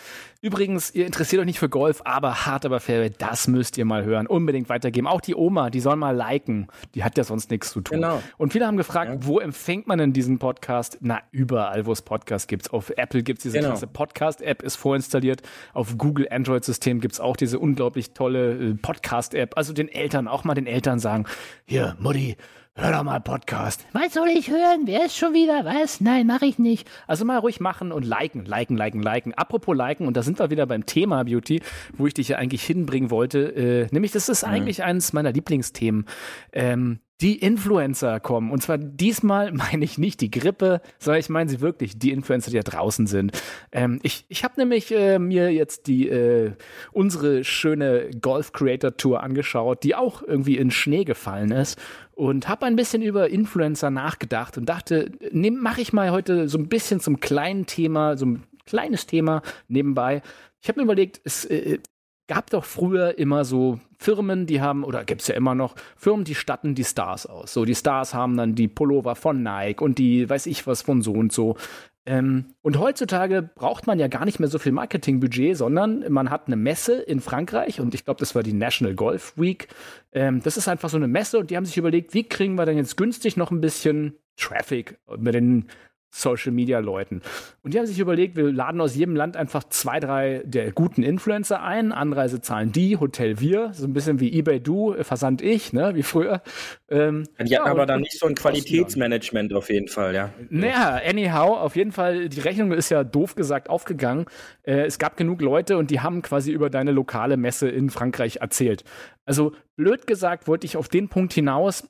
Übrigens, 0.44 0.90
ihr 0.96 1.06
interessiert 1.06 1.40
euch 1.40 1.46
nicht 1.46 1.60
für 1.60 1.70
Golf, 1.70 2.02
aber 2.04 2.48
hart 2.48 2.66
aber 2.66 2.80
fair, 2.80 3.12
das 3.12 3.48
müsst 3.48 3.78
ihr 3.78 3.86
mal 3.86 4.04
hören. 4.04 4.26
Unbedingt 4.26 4.70
weitergeben. 4.70 5.06
Auch 5.06 5.22
die 5.22 5.36
Oma, 5.36 5.70
die 5.70 5.80
soll 5.80 5.96
mal 5.98 6.16
liken. 6.16 6.68
Die 6.96 7.04
hat 7.04 7.16
ja 7.16 7.24
sonst 7.24 7.52
nichts 7.52 7.72
zu 7.72 7.82
tun. 7.82 7.98
Genau. 7.98 8.24
Und 8.40 8.52
viele 8.52 8.66
haben 8.66 8.76
gefragt, 8.76 9.12
ja. 9.12 9.28
wo 9.28 9.40
empfängt 9.40 9.86
man 9.86 10.00
denn 10.00 10.14
diesen 10.14 10.40
Podcast? 10.40 10.98
Na, 11.02 11.22
überall, 11.30 11.86
wo 11.86 11.92
es 11.92 12.02
Podcasts 12.02 12.48
gibt. 12.48 12.74
Auf 12.74 12.90
Apple 12.98 13.22
gibt 13.22 13.38
es 13.38 13.44
diese 13.44 13.60
genau. 13.60 13.76
Podcast-App, 13.94 14.64
ist 14.64 14.78
vorinstalliert. 14.78 15.44
Auf 15.74 16.00
Google 16.00 16.28
Android-System 16.32 17.02
gibt 17.02 17.14
es 17.14 17.20
auch 17.20 17.38
diese 17.38 17.60
unglaublich 17.60 18.14
tolle 18.14 18.72
äh, 18.72 18.74
Podcast-App. 18.74 19.56
Also 19.56 19.74
den 19.74 19.90
Eltern, 19.90 20.28
auch 20.28 20.44
mal 20.44 20.56
den 20.56 20.66
Eltern 20.66 20.98
sagen, 20.98 21.28
hier, 21.66 21.96
Mutti, 22.00 22.36
hör 22.75 22.91
doch 22.91 23.03
mal 23.03 23.19
Podcast. 23.19 23.85
Was 23.94 24.13
soll 24.13 24.29
ich 24.29 24.50
hören? 24.50 24.81
Wer 24.85 25.06
ist 25.06 25.18
schon 25.18 25.33
wieder? 25.33 25.65
Was? 25.65 26.01
Nein, 26.01 26.27
mache 26.27 26.45
ich 26.45 26.57
nicht. 26.57 26.89
Also 27.07 27.25
mal 27.25 27.38
ruhig 27.38 27.59
machen 27.59 27.91
und 27.91 28.03
liken, 28.06 28.45
liken, 28.45 28.77
liken, 28.77 29.01
liken. 29.01 29.33
Apropos 29.33 29.75
liken, 29.75 30.07
und 30.07 30.15
da 30.15 30.23
sind 30.23 30.39
wir 30.39 30.50
wieder 30.50 30.65
beim 30.65 30.85
Thema 30.85 31.23
Beauty, 31.23 31.62
wo 31.97 32.07
ich 32.07 32.13
dich 32.13 32.29
ja 32.29 32.38
eigentlich 32.38 32.63
hinbringen 32.63 33.12
wollte. 33.12 33.56
Äh, 33.56 33.88
nämlich, 33.91 34.12
das 34.12 34.29
ist 34.29 34.45
mhm. 34.45 34.53
eigentlich 34.53 34.83
eines 34.83 35.13
meiner 35.13 35.31
Lieblingsthemen. 35.31 36.06
Ähm, 36.53 37.00
die 37.21 37.38
Influencer 37.38 38.19
kommen. 38.19 38.51
Und 38.51 38.63
zwar 38.63 38.77
diesmal 38.79 39.51
meine 39.51 39.85
ich 39.85 39.97
nicht 39.97 40.21
die 40.21 40.31
Grippe, 40.31 40.81
sondern 40.97 41.19
ich 41.19 41.29
meine 41.29 41.50
sie 41.50 41.62
wirklich, 41.62 42.00
die 42.00 42.12
Influencer, 42.12 42.50
die 42.51 42.57
da 42.57 42.63
draußen 42.63 43.06
sind. 43.07 43.39
Ähm, 43.71 44.00
ich 44.01 44.25
ich 44.27 44.44
habe 44.44 44.56
nämlich 44.57 44.91
äh, 44.91 45.19
mir 45.19 45.51
jetzt 45.51 45.88
die 45.88 46.09
äh, 46.09 46.53
unsere 46.91 47.44
schöne 47.44 48.09
Golf 48.19 48.53
Creator 48.53 48.97
Tour 48.97 49.21
angeschaut, 49.21 49.83
die 49.83 49.95
auch 49.95 50.23
irgendwie 50.23 50.57
in 50.57 50.71
Schnee 50.71 51.03
gefallen 51.03 51.51
ist 51.51 51.79
und 52.21 52.47
habe 52.47 52.68
ein 52.68 52.75
bisschen 52.75 53.01
über 53.01 53.31
Influencer 53.31 53.89
nachgedacht 53.89 54.56
und 54.56 54.69
dachte, 54.69 55.12
mache 55.33 55.81
ich 55.81 55.91
mal 55.91 56.12
heute 56.12 56.47
so 56.47 56.59
ein 56.59 56.69
bisschen 56.69 57.00
zum 57.00 57.19
kleinen 57.19 57.65
Thema, 57.65 58.15
so 58.15 58.27
ein 58.27 58.44
kleines 58.68 59.07
Thema 59.07 59.41
nebenbei. 59.68 60.21
Ich 60.62 60.69
habe 60.69 60.79
mir 60.79 60.83
überlegt, 60.83 61.19
es 61.23 61.45
äh, 61.45 61.79
gab 62.27 62.51
doch 62.51 62.63
früher 62.63 63.18
immer 63.18 63.44
so 63.44 63.79
Firmen, 63.97 64.45
die 64.45 64.62
haben, 64.62 64.83
oder 64.83 65.03
gibt 65.03 65.21
es 65.21 65.29
ja 65.29 65.35
immer 65.35 65.56
noch, 65.56 65.73
Firmen, 65.97 66.23
die 66.23 66.35
statten 66.35 66.75
die 66.75 66.83
Stars 66.83 67.25
aus. 67.25 67.53
So, 67.53 67.65
die 67.65 67.73
Stars 67.73 68.13
haben 68.13 68.38
dann 68.38 68.53
die 68.53 68.68
Pullover 68.68 69.15
von 69.15 69.41
Nike 69.41 69.81
und 69.81 69.97
die 69.97 70.29
weiß 70.29 70.45
ich 70.45 70.68
was 70.68 70.83
von 70.83 71.01
so 71.01 71.13
und 71.13 71.33
so. 71.33 71.57
Ähm, 72.06 72.56
und 72.62 72.80
heutzutage 72.80 73.44
braucht 73.44 73.86
man 73.86 74.00
ja 74.00 74.07
gar 74.07 74.25
nicht 74.25 74.39
mehr 74.39 74.50
so 74.50 74.57
viel 74.57 74.71
Marketingbudget, 74.71 75.56
sondern 75.56 76.12
man 76.12 76.31
hat 76.31 76.48
eine 76.48 76.56
Messe 76.56 76.99
in 76.99 77.21
Frankreich 77.21 77.80
und 77.80 77.94
ich 77.94 78.06
glaube, 78.06 78.19
das 78.19 78.33
war 78.33 78.42
die 78.42 78.54
National 78.54 78.95
Golf 78.95 79.33
Week. 79.37 79.68
Ähm, 80.11 80.42
das 80.44 80.57
ist 80.57 80.68
einfach 80.68 80.90
so 80.90 80.97
eine 80.97 81.07
Messe 81.07 81.37
und 81.37 81.52
die 81.52 81.57
haben 81.57 81.66
sich 81.66 81.78
überlegt, 81.78 82.14
wie 82.14 82.23
kriegen 82.23 82.56
wir 82.56 82.66
denn 82.66 82.78
jetzt 82.78 82.97
günstig 82.97 83.37
noch 83.37 83.52
ein 83.52 83.61
bisschen 83.61 84.16
Traffic 84.35 84.97
mit 85.18 85.35
den 85.35 85.68
Social 86.11 86.51
Media 86.51 86.80
Leuten. 86.80 87.21
Und 87.63 87.73
die 87.73 87.80
haben 87.80 87.85
sich 87.85 87.99
überlegt, 87.99 88.35
wir 88.35 88.51
laden 88.51 88.81
aus 88.81 88.95
jedem 88.95 89.15
Land 89.15 89.37
einfach 89.37 89.63
zwei, 89.63 89.99
drei 89.99 90.44
der 90.45 90.71
guten 90.71 91.03
Influencer 91.03 91.63
ein. 91.63 91.91
Anreise 91.91 92.41
zahlen 92.41 92.71
die, 92.71 92.97
Hotel 92.97 93.39
wir, 93.39 93.71
so 93.73 93.85
ein 93.85 93.94
bisschen 93.94 94.19
wie 94.19 94.37
eBay 94.37 94.59
du, 94.59 94.95
Versand 95.01 95.41
ich, 95.41 95.73
ne, 95.73 95.95
wie 95.95 96.03
früher. 96.03 96.41
Ähm, 96.89 97.23
die 97.39 97.44
hatten 97.44 97.51
ja, 97.51 97.63
aber 97.65 97.85
dann 97.85 98.01
nicht 98.01 98.19
so 98.19 98.27
ein 98.27 98.35
Qualitätsmanagement 98.35 99.53
auf 99.53 99.69
jeden 99.69 99.87
Fall, 99.87 100.13
ja. 100.13 100.30
Naja, 100.49 100.99
anyhow, 101.06 101.57
auf 101.57 101.75
jeden 101.75 101.94
Fall, 101.94 102.27
die 102.30 102.41
Rechnung 102.41 102.73
ist 102.73 102.89
ja 102.89 103.03
doof 103.03 103.35
gesagt 103.35 103.69
aufgegangen. 103.69 104.25
Äh, 104.63 104.81
es 104.81 104.99
gab 104.99 105.15
genug 105.15 105.41
Leute 105.41 105.77
und 105.77 105.91
die 105.91 106.01
haben 106.01 106.21
quasi 106.21 106.51
über 106.51 106.69
deine 106.69 106.91
lokale 106.91 107.37
Messe 107.37 107.69
in 107.69 107.89
Frankreich 107.89 108.37
erzählt. 108.37 108.83
Also 109.25 109.53
blöd 109.77 110.07
gesagt 110.07 110.47
wollte 110.47 110.65
ich 110.65 110.75
auf 110.75 110.89
den 110.89 111.07
Punkt 111.07 111.31
hinaus, 111.33 111.87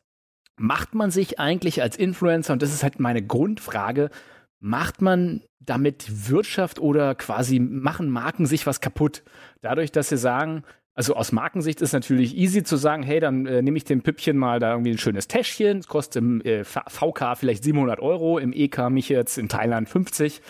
macht 0.57 0.93
man 0.93 1.11
sich 1.11 1.39
eigentlich 1.39 1.81
als 1.81 1.97
Influencer, 1.97 2.53
und 2.53 2.61
das 2.61 2.73
ist 2.73 2.83
halt 2.83 2.99
meine 2.99 3.21
Grundfrage, 3.21 4.09
macht 4.59 5.01
man 5.01 5.43
damit 5.59 6.29
Wirtschaft 6.29 6.79
oder 6.79 7.15
quasi 7.15 7.59
machen 7.59 8.09
Marken 8.09 8.45
sich 8.45 8.65
was 8.67 8.81
kaputt? 8.81 9.23
Dadurch, 9.61 9.91
dass 9.91 10.09
sie 10.09 10.17
sagen, 10.17 10.63
also 10.93 11.15
aus 11.15 11.31
Markensicht 11.31 11.81
ist 11.81 11.93
natürlich 11.93 12.35
easy 12.35 12.63
zu 12.63 12.75
sagen, 12.75 13.01
hey, 13.03 13.19
dann 13.19 13.45
äh, 13.45 13.61
nehme 13.61 13.77
ich 13.77 13.85
dem 13.85 14.01
Püppchen 14.01 14.37
mal 14.37 14.59
da 14.59 14.71
irgendwie 14.71 14.91
ein 14.91 14.97
schönes 14.97 15.27
Täschchen, 15.27 15.79
es 15.79 15.87
kostet 15.87 16.21
im 16.21 16.41
äh, 16.41 16.63
VK 16.63 17.37
vielleicht 17.37 17.63
700 17.63 17.99
Euro, 17.99 18.37
im 18.37 18.51
EK 18.51 18.89
mich 18.89 19.07
jetzt 19.07 19.37
in 19.37 19.47
Thailand 19.47 19.87
50. 19.87 20.41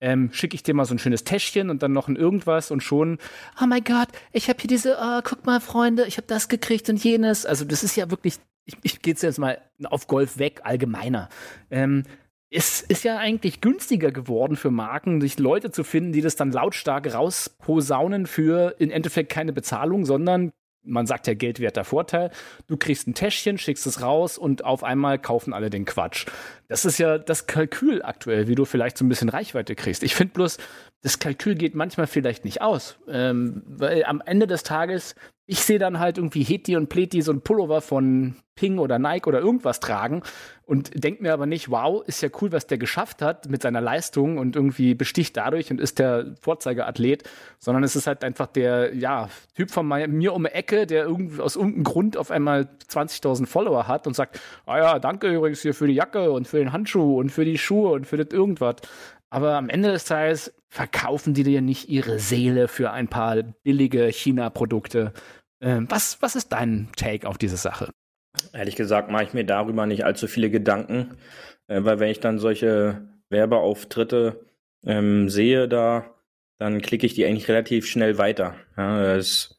Ähm, 0.00 0.30
schicke 0.32 0.56
ich 0.56 0.62
dir 0.62 0.74
mal 0.74 0.84
so 0.84 0.94
ein 0.94 0.98
schönes 0.98 1.24
Täschchen 1.24 1.70
und 1.70 1.82
dann 1.82 1.92
noch 1.92 2.08
ein 2.08 2.16
irgendwas 2.16 2.70
und 2.70 2.82
schon, 2.82 3.18
oh 3.62 3.66
mein 3.66 3.84
Gott, 3.84 4.08
ich 4.32 4.48
habe 4.48 4.60
hier 4.60 4.68
diese, 4.68 4.98
oh, 5.00 5.20
guck 5.22 5.46
mal, 5.46 5.60
Freunde, 5.60 6.06
ich 6.06 6.16
habe 6.16 6.26
das 6.26 6.48
gekriegt 6.48 6.90
und 6.90 7.02
jenes. 7.02 7.46
Also 7.46 7.64
das 7.64 7.84
ist 7.84 7.96
ja 7.96 8.10
wirklich 8.10 8.34
ich, 8.64 8.76
ich 8.82 9.02
gehe 9.02 9.14
jetzt 9.14 9.38
mal 9.38 9.58
auf 9.84 10.06
Golf 10.06 10.38
weg, 10.38 10.60
allgemeiner. 10.64 11.28
Ähm, 11.70 12.04
es 12.50 12.82
ist 12.82 13.02
ja 13.02 13.18
eigentlich 13.18 13.60
günstiger 13.60 14.12
geworden 14.12 14.56
für 14.56 14.70
Marken, 14.70 15.20
sich 15.20 15.38
Leute 15.38 15.70
zu 15.70 15.82
finden, 15.82 16.12
die 16.12 16.20
das 16.20 16.36
dann 16.36 16.52
lautstark 16.52 17.12
rausposaunen 17.12 18.26
für 18.26 18.76
im 18.78 18.90
Endeffekt 18.90 19.32
keine 19.32 19.52
Bezahlung, 19.52 20.04
sondern 20.04 20.52
man 20.84 21.06
sagt 21.06 21.26
ja 21.26 21.34
geldwerter 21.34 21.82
Vorteil. 21.82 22.30
Du 22.66 22.76
kriegst 22.76 23.08
ein 23.08 23.14
Täschchen, 23.14 23.58
schickst 23.58 23.86
es 23.86 24.02
raus 24.02 24.38
und 24.38 24.64
auf 24.64 24.84
einmal 24.84 25.18
kaufen 25.18 25.52
alle 25.52 25.70
den 25.70 25.84
Quatsch. 25.84 26.26
Das 26.68 26.84
ist 26.84 26.98
ja 26.98 27.18
das 27.18 27.46
Kalkül 27.46 28.02
aktuell, 28.02 28.46
wie 28.48 28.54
du 28.54 28.64
vielleicht 28.64 28.98
so 28.98 29.04
ein 29.04 29.08
bisschen 29.08 29.30
Reichweite 29.30 29.74
kriegst. 29.74 30.02
Ich 30.02 30.14
finde 30.14 30.34
bloß, 30.34 30.58
das 31.04 31.18
Kalkül 31.18 31.54
geht 31.54 31.74
manchmal 31.74 32.06
vielleicht 32.06 32.46
nicht 32.46 32.62
aus. 32.62 32.96
Ähm, 33.08 33.62
weil 33.66 34.04
am 34.04 34.22
Ende 34.24 34.46
des 34.46 34.62
Tages, 34.62 35.14
ich 35.44 35.60
sehe 35.60 35.78
dann 35.78 35.98
halt 35.98 36.16
irgendwie 36.16 36.42
Heti 36.42 36.76
und 36.76 36.88
Pleti 36.88 37.20
so 37.20 37.30
ein 37.30 37.42
Pullover 37.42 37.82
von 37.82 38.36
Ping 38.54 38.78
oder 38.78 38.98
Nike 38.98 39.26
oder 39.26 39.40
irgendwas 39.40 39.80
tragen 39.80 40.22
und 40.64 41.04
denke 41.04 41.22
mir 41.22 41.34
aber 41.34 41.44
nicht, 41.44 41.70
wow, 41.70 42.02
ist 42.06 42.22
ja 42.22 42.30
cool, 42.40 42.52
was 42.52 42.66
der 42.68 42.78
geschafft 42.78 43.20
hat 43.20 43.50
mit 43.50 43.60
seiner 43.60 43.82
Leistung 43.82 44.38
und 44.38 44.56
irgendwie 44.56 44.94
besticht 44.94 45.36
dadurch 45.36 45.70
und 45.70 45.78
ist 45.78 45.98
der 45.98 46.36
Vorzeigeathlet, 46.40 47.24
sondern 47.58 47.84
es 47.84 47.96
ist 47.96 48.06
halt 48.06 48.24
einfach 48.24 48.46
der, 48.46 48.94
ja, 48.94 49.28
Typ 49.54 49.70
von 49.70 49.86
mir 49.86 50.32
um 50.32 50.44
die 50.44 50.52
Ecke, 50.52 50.86
der 50.86 51.04
irgendwie 51.04 51.42
aus 51.42 51.56
irgendeinem 51.56 51.84
Grund 51.84 52.16
auf 52.16 52.30
einmal 52.30 52.68
20.000 52.88 53.44
Follower 53.44 53.88
hat 53.88 54.06
und 54.06 54.14
sagt, 54.14 54.40
ah 54.64 54.78
ja, 54.78 54.98
danke 54.98 55.28
übrigens 55.28 55.60
hier 55.60 55.74
für 55.74 55.86
die 55.86 55.94
Jacke 55.94 56.30
und 56.30 56.48
für 56.48 56.58
den 56.58 56.72
Handschuh 56.72 57.18
und 57.20 57.28
für 57.28 57.44
die 57.44 57.58
Schuhe 57.58 57.90
und 57.90 58.06
für 58.06 58.16
das 58.16 58.28
irgendwas. 58.32 58.76
Aber 59.28 59.54
am 59.54 59.68
Ende 59.68 59.90
des 59.90 60.04
Tages 60.04 60.54
verkaufen 60.74 61.34
die 61.34 61.44
dir 61.44 61.62
nicht 61.62 61.88
ihre 61.88 62.18
Seele 62.18 62.66
für 62.66 62.90
ein 62.90 63.06
paar 63.06 63.36
billige 63.62 64.08
China-Produkte. 64.08 65.12
Ähm, 65.60 65.86
was, 65.88 66.20
was 66.20 66.34
ist 66.34 66.48
dein 66.48 66.88
Take 66.96 67.28
auf 67.28 67.38
diese 67.38 67.56
Sache? 67.56 67.90
Ehrlich 68.52 68.74
gesagt 68.74 69.08
mache 69.08 69.22
ich 69.22 69.34
mir 69.34 69.44
darüber 69.44 69.86
nicht 69.86 70.04
allzu 70.04 70.26
viele 70.26 70.50
Gedanken, 70.50 71.16
äh, 71.68 71.84
weil 71.84 72.00
wenn 72.00 72.10
ich 72.10 72.18
dann 72.18 72.40
solche 72.40 73.08
Werbeauftritte 73.30 74.44
ähm, 74.84 75.28
sehe 75.28 75.68
da, 75.68 76.12
dann 76.58 76.82
klicke 76.82 77.06
ich 77.06 77.14
die 77.14 77.24
eigentlich 77.24 77.48
relativ 77.48 77.86
schnell 77.86 78.18
weiter. 78.18 78.56
Ja, 78.76 79.14
das 79.14 79.53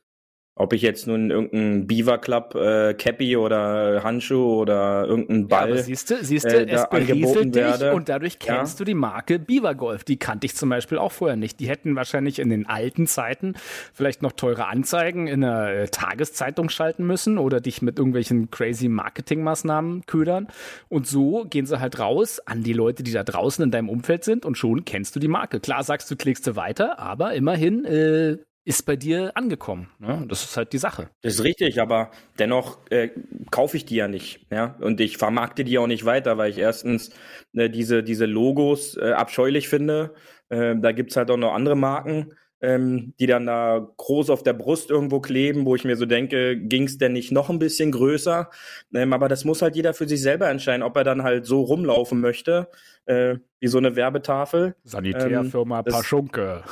ob 0.57 0.71
ich 0.71 0.81
jetzt 0.81 1.05
nun 1.05 1.31
irgendein 1.31 1.85
Beaver 1.85 2.17
Club 2.17 2.55
äh, 2.55 2.93
Cappy 2.93 3.35
oder 3.35 4.01
Handschuh 4.03 4.61
oder 4.61 5.05
irgendein 5.05 5.49
Ball. 5.49 5.75
Ja, 5.75 5.83
siehst 5.83 6.09
du, 6.09 6.23
siehst 6.23 6.45
du, 6.45 6.65
äh, 6.65 6.69
es 6.69 6.89
berieselt 6.89 7.53
dich 7.53 7.61
werde. 7.61 7.93
und 7.93 8.07
dadurch 8.07 8.39
kennst 8.39 8.75
ja. 8.75 8.77
du 8.77 8.85
die 8.85 8.93
Marke 8.93 9.37
Beaver 9.37 9.75
Golf. 9.75 10.05
Die 10.05 10.15
kannte 10.15 10.45
ich 10.45 10.55
zum 10.55 10.69
Beispiel 10.69 10.97
auch 10.97 11.11
vorher 11.11 11.35
nicht. 11.35 11.59
Die 11.59 11.67
hätten 11.67 11.97
wahrscheinlich 11.97 12.39
in 12.39 12.49
den 12.49 12.67
alten 12.67 13.05
Zeiten 13.05 13.55
vielleicht 13.93 14.21
noch 14.21 14.31
teure 14.31 14.67
Anzeigen 14.67 15.27
in 15.27 15.43
einer 15.43 15.71
äh, 15.71 15.87
Tageszeitung 15.89 16.69
schalten 16.69 17.05
müssen 17.05 17.37
oder 17.37 17.59
dich 17.59 17.81
mit 17.81 17.97
irgendwelchen 17.99 18.49
crazy 18.49 18.87
Marketingmaßnahmen 18.87 20.05
ködern. 20.05 20.47
Und 20.87 21.05
so 21.05 21.43
gehen 21.43 21.65
sie 21.65 21.81
halt 21.81 21.99
raus 21.99 22.39
an 22.45 22.63
die 22.63 22.73
Leute, 22.73 23.03
die 23.03 23.11
da 23.11 23.25
draußen 23.25 23.61
in 23.61 23.71
deinem 23.71 23.89
Umfeld 23.89 24.23
sind 24.23 24.45
und 24.45 24.57
schon 24.57 24.85
kennst 24.85 25.17
du 25.17 25.19
die 25.19 25.27
Marke. 25.27 25.59
Klar 25.59 25.83
sagst 25.83 26.09
du, 26.09 26.15
klickst 26.15 26.47
du 26.47 26.55
weiter, 26.55 26.97
aber 26.97 27.33
immerhin 27.33 27.83
äh, 27.83 28.37
ist 28.65 28.87
bei 28.87 28.95
dir 28.95 29.31
angekommen. 29.37 29.89
Ne? 29.99 30.25
Das 30.27 30.43
ist 30.43 30.57
halt 30.57 30.73
die 30.73 30.79
Sache. 30.79 31.09
Das 31.21 31.35
ist 31.35 31.43
richtig, 31.43 31.79
aber 31.79 32.09
dennoch 32.39 32.79
äh, 32.89 33.09
kaufe 33.51 33.77
ich 33.77 33.85
die 33.85 33.95
ja 33.95 34.07
nicht. 34.07 34.47
Ja? 34.49 34.75
Und 34.81 34.99
ich 34.99 35.17
vermarkte 35.17 35.63
die 35.63 35.77
auch 35.77 35.87
nicht 35.87 36.05
weiter, 36.05 36.37
weil 36.37 36.49
ich 36.49 36.57
erstens 36.57 37.11
äh, 37.53 37.69
diese, 37.69 38.03
diese 38.03 38.25
Logos 38.25 38.97
äh, 38.97 39.11
abscheulich 39.11 39.69
finde. 39.69 40.15
Äh, 40.49 40.75
da 40.77 40.91
gibt's 40.91 41.15
halt 41.15 41.29
auch 41.29 41.37
noch 41.37 41.53
andere 41.53 41.75
Marken, 41.75 42.33
ähm, 42.59 43.13
die 43.19 43.27
dann 43.27 43.45
da 43.45 43.87
groß 43.97 44.31
auf 44.31 44.41
der 44.41 44.53
Brust 44.53 44.89
irgendwo 44.89 45.19
kleben, 45.19 45.65
wo 45.67 45.75
ich 45.75 45.85
mir 45.85 45.95
so 45.95 46.07
denke, 46.07 46.57
ging's 46.57 46.97
denn 46.97 47.13
nicht 47.13 47.31
noch 47.31 47.51
ein 47.51 47.59
bisschen 47.59 47.91
größer? 47.91 48.49
Ähm, 48.95 49.13
aber 49.13 49.27
das 49.27 49.45
muss 49.45 49.61
halt 49.61 49.75
jeder 49.75 49.93
für 49.93 50.07
sich 50.07 50.23
selber 50.23 50.49
entscheiden, 50.49 50.81
ob 50.81 50.97
er 50.97 51.03
dann 51.03 51.21
halt 51.21 51.45
so 51.45 51.61
rumlaufen 51.61 52.19
möchte, 52.19 52.67
äh, 53.05 53.35
wie 53.59 53.67
so 53.67 53.77
eine 53.77 53.95
Werbetafel. 53.95 54.75
Sanitärfirma 54.83 55.79
ähm, 55.79 55.85
Paschunke. 55.85 56.63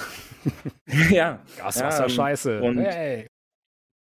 ja. 1.09 1.39
Gaswasser 1.57 2.00
ja, 2.00 2.03
ähm, 2.03 2.09
scheiße. 2.09 2.62
Und 2.62 2.77
hey. 2.79 3.27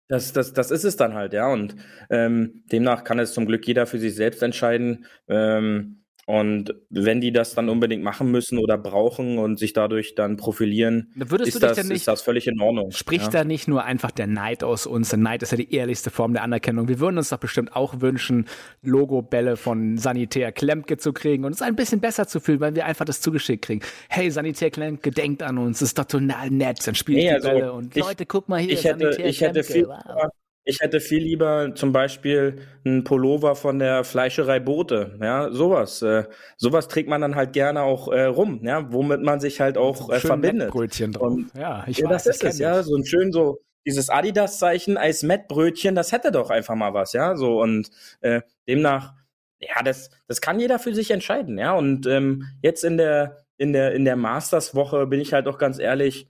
Das, 0.10 0.32
das, 0.32 0.54
das 0.54 0.72
ist 0.72 0.86
es 0.86 0.96
dann 0.96 1.14
halt, 1.14 1.34
ja. 1.34 1.52
Und 1.52 1.76
ähm, 2.10 2.64
demnach 2.72 3.04
kann 3.04 3.20
es 3.20 3.34
zum 3.34 3.46
Glück 3.46 3.68
jeder 3.68 3.86
für 3.86 4.00
sich 4.00 4.16
selbst 4.16 4.42
entscheiden. 4.42 5.06
Ähm, 5.28 6.06
und 6.30 6.76
wenn 6.90 7.22
die 7.22 7.32
das 7.32 7.56
dann 7.56 7.70
unbedingt 7.70 8.04
machen 8.04 8.30
müssen 8.30 8.58
oder 8.58 8.78
brauchen 8.78 9.38
und 9.38 9.58
sich 9.58 9.72
dadurch 9.72 10.14
dann 10.14 10.36
profilieren, 10.36 11.10
Würdest 11.16 11.56
ist, 11.56 11.64
das, 11.64 11.78
ist 11.78 12.06
das 12.06 12.22
völlig 12.22 12.48
in 12.48 12.60
Ordnung. 12.60 12.92
Spricht 12.92 13.24
ja? 13.24 13.30
da 13.30 13.44
nicht 13.46 13.70
nur 13.70 13.86
einfach 13.86 14.12
der 14.12 14.28
Neid 14.28 14.62
aus 14.62 14.88
uns? 14.88 15.08
Der 15.08 15.20
Neid 15.20 15.42
ist 15.42 15.52
ja 15.52 15.58
die 15.58 15.74
ehrlichste 15.74 16.10
Form 16.10 16.34
der 16.34 16.44
Anerkennung. 16.44 16.90
Wir 16.90 17.00
würden 17.00 17.18
uns 17.18 17.30
doch 17.30 17.38
bestimmt 17.38 17.74
auch 17.78 18.02
wünschen, 18.02 18.46
Logo-Bälle 18.82 19.56
von 19.56 19.98
Sanitär 19.98 20.52
Klempke 20.52 20.98
zu 20.98 21.14
kriegen 21.14 21.46
und 21.46 21.52
uns 21.52 21.62
ein 21.62 21.78
bisschen 21.78 22.02
besser 22.02 22.28
zu 22.28 22.42
fühlen, 22.42 22.60
weil 22.60 22.76
wir 22.76 22.86
einfach 22.86 23.06
das 23.06 23.22
zugeschickt 23.22 23.64
kriegen. 23.64 23.80
Hey, 24.10 24.30
Sanitär 24.30 24.70
Klempke, 24.70 25.12
denkt 25.12 25.44
an 25.44 25.58
uns, 25.58 25.80
das 25.80 25.90
ist 25.90 25.98
doch 25.98 26.04
total 26.04 26.50
nett. 26.50 26.86
Dann 26.86 26.96
spielt 26.96 27.20
nee, 27.20 27.30
die 27.30 27.36
also 27.36 27.48
Bälle 27.48 27.72
und 27.72 27.96
ich, 27.96 28.04
Leute, 28.04 28.26
guck 28.26 28.50
mal 28.50 28.60
hier, 28.60 28.74
ich 28.74 28.84
hätte, 28.84 29.14
Sanitär 29.14 29.26
ich 29.28 29.40
hätte 29.40 29.64
viel, 29.64 29.88
wow. 29.88 30.30
Ich 30.70 30.82
hätte 30.82 31.00
viel 31.00 31.24
lieber 31.24 31.74
zum 31.76 31.94
Beispiel 31.94 32.58
einen 32.84 33.06
Pullover 33.06 33.56
von 33.56 33.80
der 33.80 34.04
Fleischerei 34.04 34.60
Bote, 34.60 35.18
ja, 35.22 35.50
sowas. 35.50 36.02
Äh, 36.02 36.26
sowas 36.58 36.90
trägt 36.90 37.08
man 37.08 37.22
dann 37.22 37.36
halt 37.36 37.54
gerne 37.54 37.84
auch 37.84 38.10
äh, 38.10 38.26
rum, 38.26 38.60
ja, 38.64 38.92
womit 38.92 39.22
man 39.22 39.40
sich 39.40 39.62
halt 39.62 39.78
auch 39.78 40.10
äh, 40.10 40.20
verbindet. 40.20 40.72
Brötchen 40.72 41.14
drauf. 41.14 41.32
Und, 41.32 41.52
ja, 41.58 41.86
ich 41.88 42.00
ja, 42.00 42.10
weiß, 42.10 42.26
das 42.26 42.36
ist 42.36 42.44
es, 42.44 42.60
ja, 42.60 42.84
so 42.84 42.98
ein 42.98 43.06
schön 43.06 43.32
so 43.32 43.62
dieses 43.86 44.10
Adidas-Zeichen 44.10 44.98
als 44.98 45.24
Mettbrötchen, 45.24 45.96
das 45.96 46.12
hätte 46.12 46.34
doch 46.34 46.50
einfach 46.50 46.76
mal 46.76 46.94
was, 46.94 47.14
ja, 47.14 47.38
so 47.38 47.62
und 47.62 47.90
äh, 48.20 48.42
demnach, 48.68 49.14
ja, 49.60 49.82
das, 49.82 50.10
das 50.28 50.42
kann 50.42 50.60
jeder 50.60 50.80
für 50.80 50.94
sich 50.94 51.12
entscheiden, 51.12 51.58
ja, 51.58 51.74
und 51.74 52.06
ähm, 52.08 52.44
jetzt 52.62 52.84
in 52.84 52.98
der 52.98 53.38
in 53.56 53.72
der 53.72 53.94
in 53.94 54.04
der 54.04 54.18
Masters-Woche 54.18 55.08
bin 55.08 55.22
ich 55.22 55.32
halt 55.32 55.48
auch 55.48 55.58
ganz 55.58 55.80
ehrlich, 55.80 56.30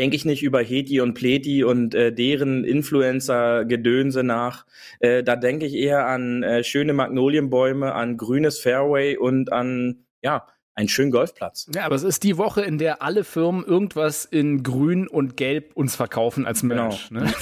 denke 0.00 0.16
ich 0.16 0.24
nicht 0.24 0.42
über 0.42 0.62
Heti 0.62 1.02
und 1.02 1.12
Pleti 1.12 1.62
und 1.62 1.94
äh, 1.94 2.10
deren 2.10 2.64
Influencer-Gedönse 2.64 4.22
nach. 4.22 4.64
Äh, 4.98 5.22
da 5.22 5.36
denke 5.36 5.66
ich 5.66 5.74
eher 5.74 6.06
an 6.06 6.42
äh, 6.42 6.64
schöne 6.64 6.94
Magnolienbäume, 6.94 7.92
an 7.92 8.16
grünes 8.16 8.58
Fairway 8.58 9.18
und 9.18 9.52
an, 9.52 10.06
ja, 10.22 10.46
einen 10.74 10.88
schönen 10.88 11.10
Golfplatz. 11.10 11.70
Ja, 11.74 11.84
aber 11.84 11.96
es 11.96 12.02
ist 12.02 12.22
die 12.22 12.38
Woche, 12.38 12.62
in 12.62 12.78
der 12.78 13.02
alle 13.02 13.24
Firmen 13.24 13.62
irgendwas 13.62 14.24
in 14.24 14.62
Grün 14.62 15.06
und 15.06 15.36
Gelb 15.36 15.76
uns 15.76 15.96
verkaufen 15.96 16.46
als 16.46 16.62
Merch. 16.62 17.10
Genau. 17.10 17.24
Ne? 17.24 17.32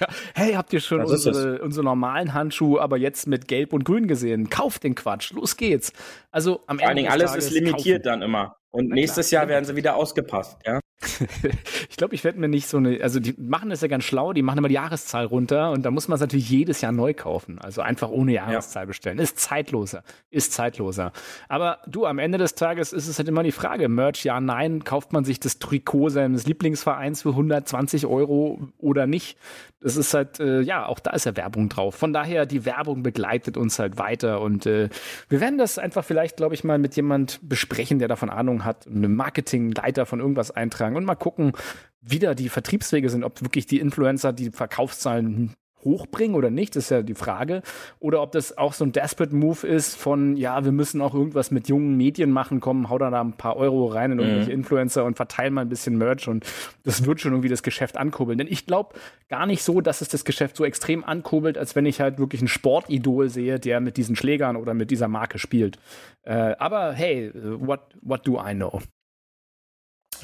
Ja, 0.00 0.06
hey, 0.34 0.54
habt 0.54 0.72
ihr 0.72 0.80
schon 0.80 1.04
unsere, 1.04 1.60
unsere 1.60 1.84
normalen 1.84 2.32
Handschuhe, 2.32 2.80
aber 2.80 2.96
jetzt 2.96 3.26
mit 3.26 3.46
Gelb 3.46 3.74
und 3.74 3.84
Grün 3.84 4.08
gesehen? 4.08 4.48
Kauft 4.48 4.84
den 4.84 4.94
Quatsch, 4.94 5.32
los 5.32 5.58
geht's. 5.58 5.92
Also 6.30 6.62
am 6.66 6.78
Vor 6.78 6.88
Ende 6.88 6.88
allen 6.88 6.96
Dingen 6.96 7.08
alles 7.10 7.36
ist 7.36 7.50
limitiert 7.50 8.04
kaufen. 8.04 8.20
dann 8.20 8.22
immer. 8.22 8.56
Und 8.70 8.88
nächstes 8.88 9.30
Jahr 9.30 9.48
werden 9.48 9.66
sie 9.66 9.76
wieder 9.76 9.96
ausgepasst, 9.96 10.58
ja. 10.64 10.80
Ich 11.90 11.96
glaube, 11.96 12.14
ich 12.14 12.24
werde 12.24 12.40
mir 12.40 12.48
nicht 12.48 12.68
so 12.68 12.78
eine, 12.78 13.02
also 13.02 13.20
die 13.20 13.34
machen 13.38 13.68
das 13.68 13.82
ja 13.82 13.88
ganz 13.88 14.04
schlau, 14.04 14.32
die 14.32 14.42
machen 14.42 14.58
immer 14.58 14.68
die 14.68 14.74
Jahreszahl 14.74 15.26
runter 15.26 15.70
und 15.70 15.84
da 15.84 15.90
muss 15.90 16.08
man 16.08 16.14
es 16.14 16.20
natürlich 16.20 16.48
jedes 16.48 16.80
Jahr 16.80 16.92
neu 16.92 17.12
kaufen. 17.12 17.58
Also 17.58 17.82
einfach 17.82 18.08
ohne 18.08 18.32
Jahreszahl 18.32 18.84
ja. 18.84 18.86
bestellen. 18.86 19.18
Ist 19.18 19.38
zeitloser, 19.38 20.02
ist 20.30 20.54
zeitloser. 20.54 21.12
Aber 21.48 21.78
du, 21.86 22.06
am 22.06 22.18
Ende 22.18 22.38
des 22.38 22.54
Tages 22.54 22.92
ist 22.92 23.08
es 23.08 23.18
halt 23.18 23.28
immer 23.28 23.42
die 23.42 23.52
Frage, 23.52 23.88
Merch, 23.88 24.24
ja, 24.24 24.40
nein, 24.40 24.84
kauft 24.84 25.12
man 25.12 25.24
sich 25.24 25.38
das 25.38 25.58
Trikot 25.58 26.08
seines 26.08 26.46
Lieblingsvereins 26.46 27.22
für 27.22 27.30
120 27.30 28.06
Euro 28.06 28.68
oder 28.78 29.06
nicht? 29.06 29.36
Das 29.80 29.96
ist 29.96 30.14
halt, 30.14 30.40
äh, 30.40 30.62
ja, 30.62 30.86
auch 30.86 30.98
da 30.98 31.10
ist 31.10 31.26
ja 31.26 31.36
Werbung 31.36 31.68
drauf. 31.68 31.94
Von 31.94 32.12
daher, 32.12 32.46
die 32.46 32.64
Werbung 32.64 33.02
begleitet 33.02 33.56
uns 33.58 33.78
halt 33.78 33.98
weiter 33.98 34.40
und 34.40 34.64
äh, 34.64 34.88
wir 35.28 35.40
werden 35.40 35.58
das 35.58 35.78
einfach 35.78 36.04
vielleicht, 36.04 36.38
glaube 36.38 36.54
ich, 36.54 36.64
mal 36.64 36.78
mit 36.78 36.96
jemand 36.96 37.38
besprechen, 37.42 37.98
der 37.98 38.08
davon 38.08 38.30
Ahnung 38.30 38.64
hat, 38.64 38.86
einen 38.86 39.14
Marketingleiter 39.14 40.06
von 40.06 40.20
irgendwas 40.20 40.50
eintragen 40.50 40.85
und 40.94 41.04
mal 41.04 41.16
gucken, 41.16 41.52
wie 42.00 42.18
da 42.18 42.34
die 42.34 42.48
Vertriebswege 42.48 43.08
sind, 43.08 43.24
ob 43.24 43.42
wirklich 43.42 43.66
die 43.66 43.80
Influencer 43.80 44.32
die 44.32 44.50
Verkaufszahlen 44.50 45.54
hochbringen 45.86 46.36
oder 46.36 46.50
nicht, 46.50 46.76
ist 46.76 46.90
ja 46.90 47.02
die 47.02 47.14
Frage. 47.14 47.62
Oder 47.98 48.20
ob 48.20 48.32
das 48.32 48.58
auch 48.58 48.74
so 48.74 48.84
ein 48.84 48.92
Desperate 48.92 49.34
Move 49.34 49.66
ist 49.66 49.96
von, 49.96 50.36
ja, 50.36 50.64
wir 50.64 50.72
müssen 50.72 51.00
auch 51.00 51.14
irgendwas 51.14 51.50
mit 51.50 51.68
jungen 51.68 51.96
Medien 51.96 52.30
machen, 52.32 52.60
kommen, 52.60 52.90
hau 52.90 52.98
da, 52.98 53.08
da 53.08 53.22
ein 53.22 53.34
paar 53.34 53.56
Euro 53.56 53.86
rein 53.86 54.12
in 54.12 54.18
irgendwelche 54.18 54.50
mhm. 54.50 54.58
Influencer 54.58 55.04
und 55.04 55.16
verteilen 55.16 55.54
mal 55.54 55.62
ein 55.62 55.68
bisschen 55.68 55.96
Merch 55.96 56.28
und 56.28 56.44
das 56.82 57.06
wird 57.06 57.20
schon 57.20 57.32
irgendwie 57.32 57.48
das 57.48 57.62
Geschäft 57.62 57.96
ankurbeln. 57.96 58.36
Denn 58.36 58.48
ich 58.50 58.66
glaube 58.66 58.94
gar 59.28 59.46
nicht 59.46 59.62
so, 59.62 59.80
dass 59.80 60.00
es 60.00 60.08
das 60.08 60.24
Geschäft 60.24 60.56
so 60.56 60.64
extrem 60.64 61.04
ankurbelt, 61.04 61.56
als 61.56 61.76
wenn 61.76 61.86
ich 61.86 62.00
halt 62.00 62.18
wirklich 62.18 62.42
ein 62.42 62.48
Sportidol 62.48 63.30
sehe, 63.30 63.58
der 63.60 63.80
mit 63.80 63.96
diesen 63.96 64.16
Schlägern 64.16 64.56
oder 64.56 64.74
mit 64.74 64.90
dieser 64.90 65.08
Marke 65.08 65.38
spielt. 65.38 65.78
Äh, 66.22 66.56
aber 66.58 66.92
hey, 66.92 67.30
what, 67.34 67.80
what 68.02 68.26
do 68.26 68.40
I 68.44 68.54
know? 68.54 68.82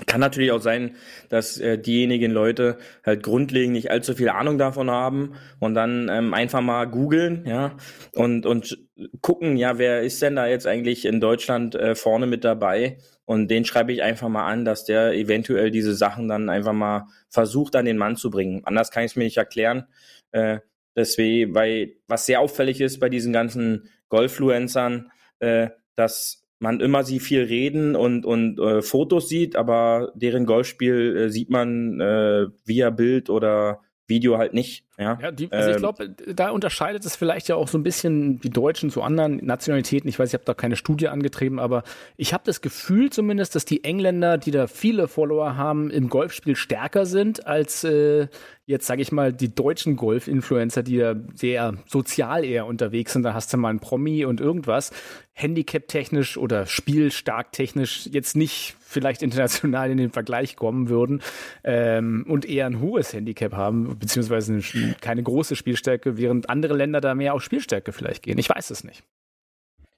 Kann 0.06 0.20
natürlich 0.20 0.52
auch 0.52 0.60
sein, 0.60 0.96
dass 1.28 1.58
äh, 1.58 1.78
diejenigen 1.78 2.32
Leute 2.32 2.78
halt 3.04 3.22
grundlegend 3.22 3.72
nicht 3.72 3.90
allzu 3.90 4.14
viel 4.14 4.28
Ahnung 4.28 4.58
davon 4.58 4.90
haben 4.90 5.34
und 5.60 5.74
dann 5.74 6.08
ähm, 6.10 6.34
einfach 6.34 6.60
mal 6.60 6.86
googeln, 6.86 7.44
ja, 7.46 7.76
und, 8.14 8.46
und 8.46 8.78
gucken, 9.20 9.56
ja, 9.56 9.78
wer 9.78 10.02
ist 10.02 10.22
denn 10.22 10.36
da 10.36 10.46
jetzt 10.46 10.66
eigentlich 10.66 11.04
in 11.04 11.20
Deutschland 11.20 11.74
äh, 11.74 11.94
vorne 11.94 12.26
mit 12.26 12.44
dabei? 12.44 12.98
Und 13.24 13.48
den 13.48 13.64
schreibe 13.64 13.92
ich 13.92 14.02
einfach 14.02 14.28
mal 14.28 14.46
an, 14.46 14.64
dass 14.64 14.84
der 14.84 15.12
eventuell 15.12 15.70
diese 15.70 15.94
Sachen 15.94 16.28
dann 16.28 16.48
einfach 16.48 16.72
mal 16.72 17.06
versucht, 17.28 17.76
an 17.76 17.84
den 17.84 17.96
Mann 17.96 18.16
zu 18.16 18.30
bringen. 18.30 18.62
Anders 18.64 18.90
kann 18.90 19.04
ich 19.04 19.12
es 19.12 19.16
mir 19.16 19.24
nicht 19.24 19.36
erklären. 19.36 19.86
Äh, 20.32 20.58
deswegen, 20.96 21.54
weil 21.54 21.96
was 22.08 22.26
sehr 22.26 22.40
auffällig 22.40 22.80
ist 22.80 22.98
bei 22.98 23.08
diesen 23.08 23.32
ganzen 23.32 23.88
Golffluencern, 24.08 25.10
äh, 25.38 25.68
dass 25.94 26.41
man 26.62 26.78
immer 26.78 27.02
sie 27.02 27.18
viel 27.18 27.42
reden 27.42 27.96
und, 27.96 28.24
und 28.24 28.58
äh, 28.60 28.82
Fotos 28.82 29.28
sieht, 29.28 29.56
aber 29.56 30.12
deren 30.14 30.46
Golfspiel 30.46 31.16
äh, 31.16 31.28
sieht 31.28 31.50
man 31.50 32.00
äh, 32.00 32.46
via 32.64 32.90
Bild 32.90 33.30
oder 33.30 33.80
Video 34.06 34.38
halt 34.38 34.54
nicht. 34.54 34.84
Ja, 34.98 35.18
ja 35.20 35.30
die, 35.30 35.50
also 35.50 35.68
ähm, 35.68 35.74
ich 35.74 35.78
glaube, 35.78 36.08
da 36.10 36.50
unterscheidet 36.50 37.04
es 37.04 37.16
vielleicht 37.16 37.48
ja 37.48 37.56
auch 37.56 37.68
so 37.68 37.78
ein 37.78 37.82
bisschen 37.82 38.40
die 38.40 38.50
Deutschen 38.50 38.90
zu 38.90 39.02
anderen 39.02 39.44
Nationalitäten. 39.44 40.08
Ich 40.08 40.18
weiß, 40.18 40.28
ich 40.28 40.34
habe 40.34 40.44
da 40.44 40.54
keine 40.54 40.76
Studie 40.76 41.08
angetrieben, 41.08 41.58
aber 41.58 41.82
ich 42.16 42.34
habe 42.34 42.44
das 42.44 42.60
Gefühl 42.60 43.10
zumindest, 43.10 43.54
dass 43.54 43.64
die 43.64 43.84
Engländer, 43.84 44.38
die 44.38 44.50
da 44.50 44.66
viele 44.66 45.08
Follower 45.08 45.56
haben, 45.56 45.90
im 45.90 46.08
Golfspiel 46.08 46.56
stärker 46.56 47.06
sind 47.06 47.46
als 47.46 47.84
äh, 47.84 48.28
jetzt, 48.66 48.86
sage 48.86 49.02
ich 49.02 49.12
mal, 49.12 49.32
die 49.32 49.54
deutschen 49.54 49.96
Golf-Influencer, 49.96 50.82
die 50.82 50.98
da 50.98 51.14
sehr 51.34 51.74
sozial 51.86 52.44
eher 52.44 52.66
unterwegs 52.66 53.12
sind. 53.12 53.22
Da 53.22 53.34
hast 53.34 53.52
du 53.52 53.56
mal 53.56 53.70
ein 53.70 53.80
Promi 53.80 54.24
und 54.24 54.40
irgendwas. 54.40 54.92
Handicap-technisch 55.34 56.36
oder 56.36 56.66
spielstark-technisch 56.66 58.08
jetzt 58.12 58.36
nicht 58.36 58.76
vielleicht 58.80 59.22
international 59.22 59.90
in 59.90 59.96
den 59.96 60.10
Vergleich 60.10 60.56
kommen 60.56 60.88
würden 60.88 61.22
ähm, 61.64 62.24
und 62.28 62.44
eher 62.44 62.66
ein 62.66 62.80
hohes 62.80 63.12
Handicap 63.12 63.52
haben, 63.54 63.98
beziehungsweise 63.98 64.52
eine, 64.52 64.62
keine 65.00 65.22
große 65.22 65.56
Spielstärke, 65.56 66.16
während 66.16 66.48
andere 66.48 66.74
Länder 66.74 67.00
da 67.00 67.14
mehr 67.14 67.34
auf 67.34 67.42
Spielstärke 67.42 67.92
vielleicht 67.92 68.22
gehen. 68.22 68.38
Ich 68.38 68.48
weiß 68.48 68.70
es 68.70 68.84
nicht. 68.84 69.04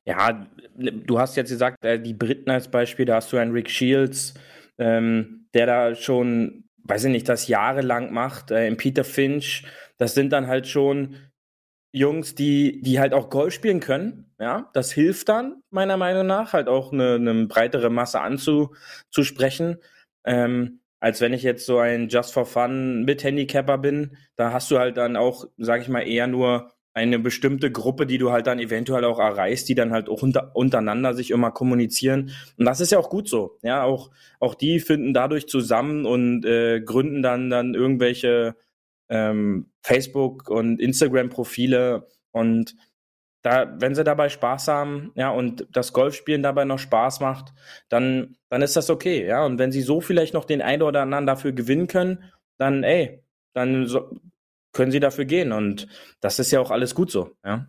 Ja, 0.07 0.47
du 0.77 1.19
hast 1.19 1.37
jetzt 1.37 1.51
gesagt, 1.51 1.85
äh, 1.85 1.99
die 1.99 2.13
Briten 2.13 2.51
als 2.51 2.71
Beispiel, 2.71 3.07
da 3.07 3.17
hast 3.17 3.33
du 3.33 3.39
einen 3.39 3.53
Rick 3.53 3.71
Shields, 3.71 4.35
ähm, 4.79 5.49
der 5.55 5.67
da 5.67 5.95
schon, 5.95 6.65
weiß 6.85 7.05
ich 7.05 7.13
nicht, 7.13 7.29
das 7.29 7.49
jahrelang 7.49 8.13
macht, 8.13 8.51
äh, 8.51 8.75
Peter 8.75 9.05
Finch, 9.05 9.65
das 9.97 10.15
sind 10.15 10.31
dann 10.31 10.47
halt 10.47 10.67
schon 10.67 11.17
Jungs, 11.93 12.35
die, 12.35 12.83
die 12.83 12.99
halt 12.99 13.15
auch 13.15 13.31
Golf 13.31 13.55
spielen 13.55 13.81
können. 13.81 14.33
Ja, 14.39 14.69
das 14.75 14.93
hilft 14.93 15.29
dann, 15.29 15.63
meiner 15.71 15.97
Meinung 15.97 16.27
nach, 16.27 16.53
halt 16.53 16.69
auch 16.69 16.93
eine, 16.93 17.15
eine 17.15 17.47
breitere 17.47 17.89
Masse 17.89 18.21
anzusprechen. 18.21 19.79
Ähm, 20.27 20.81
als 21.05 21.21
wenn 21.21 21.35
ich 21.35 21.43
jetzt 21.43 21.67
so 21.67 21.77
ein 21.81 22.09
Just 22.09 22.33
for 22.33 22.47
Fun 22.47 23.05
mit 23.05 23.23
Handicapper 23.25 23.77
bin. 23.77 24.17
Da 24.37 24.55
hast 24.55 24.71
du 24.71 24.79
halt 24.79 24.97
dann 24.97 25.19
auch, 25.19 25.45
sag 25.59 25.83
ich 25.83 25.89
mal, 25.89 26.01
eher 26.01 26.27
nur 26.27 26.73
eine 26.95 27.19
bestimmte 27.19 27.71
Gruppe, 27.71 28.07
die 28.07 28.17
du 28.17 28.33
halt 28.33 28.47
dann 28.47 28.59
eventuell 28.59 29.05
auch 29.05 29.19
erreichst, 29.19 29.69
die 29.69 29.75
dann 29.75 29.93
halt 29.93 30.09
auch 30.09 30.23
unter, 30.23 30.57
untereinander 30.57 31.13
sich 31.13 31.31
immer 31.31 31.51
kommunizieren. 31.51 32.31
Und 32.57 32.65
das 32.65 32.81
ist 32.81 32.91
ja 32.91 32.99
auch 32.99 33.11
gut 33.11 33.29
so. 33.29 33.59
Ja, 33.61 33.83
auch, 33.83 34.13
auch 34.41 34.55
die 34.55 34.81
finden 34.81 35.13
dadurch 35.13 35.47
zusammen 35.47 36.07
und 36.07 36.47
äh, 36.47 36.81
gründen 36.81 37.21
dann, 37.21 37.51
dann 37.51 37.75
irgendwelche 37.75 38.57
ähm, 39.11 39.73
Facebook- 39.83 40.49
und 40.49 40.81
Instagram-Profile 40.81 42.09
und 42.33 42.77
da, 43.45 43.75
wenn 43.79 43.95
sie 43.95 44.05
dabei 44.05 44.31
Spaß 44.31 44.69
haben, 44.69 45.13
ja, 45.17 45.29
und 45.29 45.67
das 45.71 45.93
Golfspielen 45.93 46.43
dabei 46.43 46.65
noch 46.65 46.79
Spaß 46.79 47.21
macht, 47.21 47.53
dann, 47.91 48.37
dann 48.49 48.63
ist 48.63 48.75
das 48.75 48.89
okay, 48.89 49.27
ja. 49.27 49.45
Und 49.45 49.59
wenn 49.59 49.71
sie 49.71 49.83
so 49.83 50.01
vielleicht 50.01 50.33
noch 50.33 50.47
den 50.47 50.63
einen 50.63 50.81
oder 50.81 51.03
anderen 51.03 51.27
dafür 51.27 51.53
gewinnen 51.53 51.87
können, 51.87 52.25
dann, 52.57 52.83
ey, 52.85 53.23
dann 53.53 53.87
so, 53.87 54.19
können 54.73 54.91
sie 54.91 54.99
dafür 54.99 55.27
gehen. 55.27 55.53
Und 55.53 55.89
das 56.21 56.39
ist 56.39 56.53
ja 56.53 56.61
auch 56.61 56.71
alles 56.71 56.95
gut 56.95 57.11
so, 57.11 57.37
ja. 57.45 57.67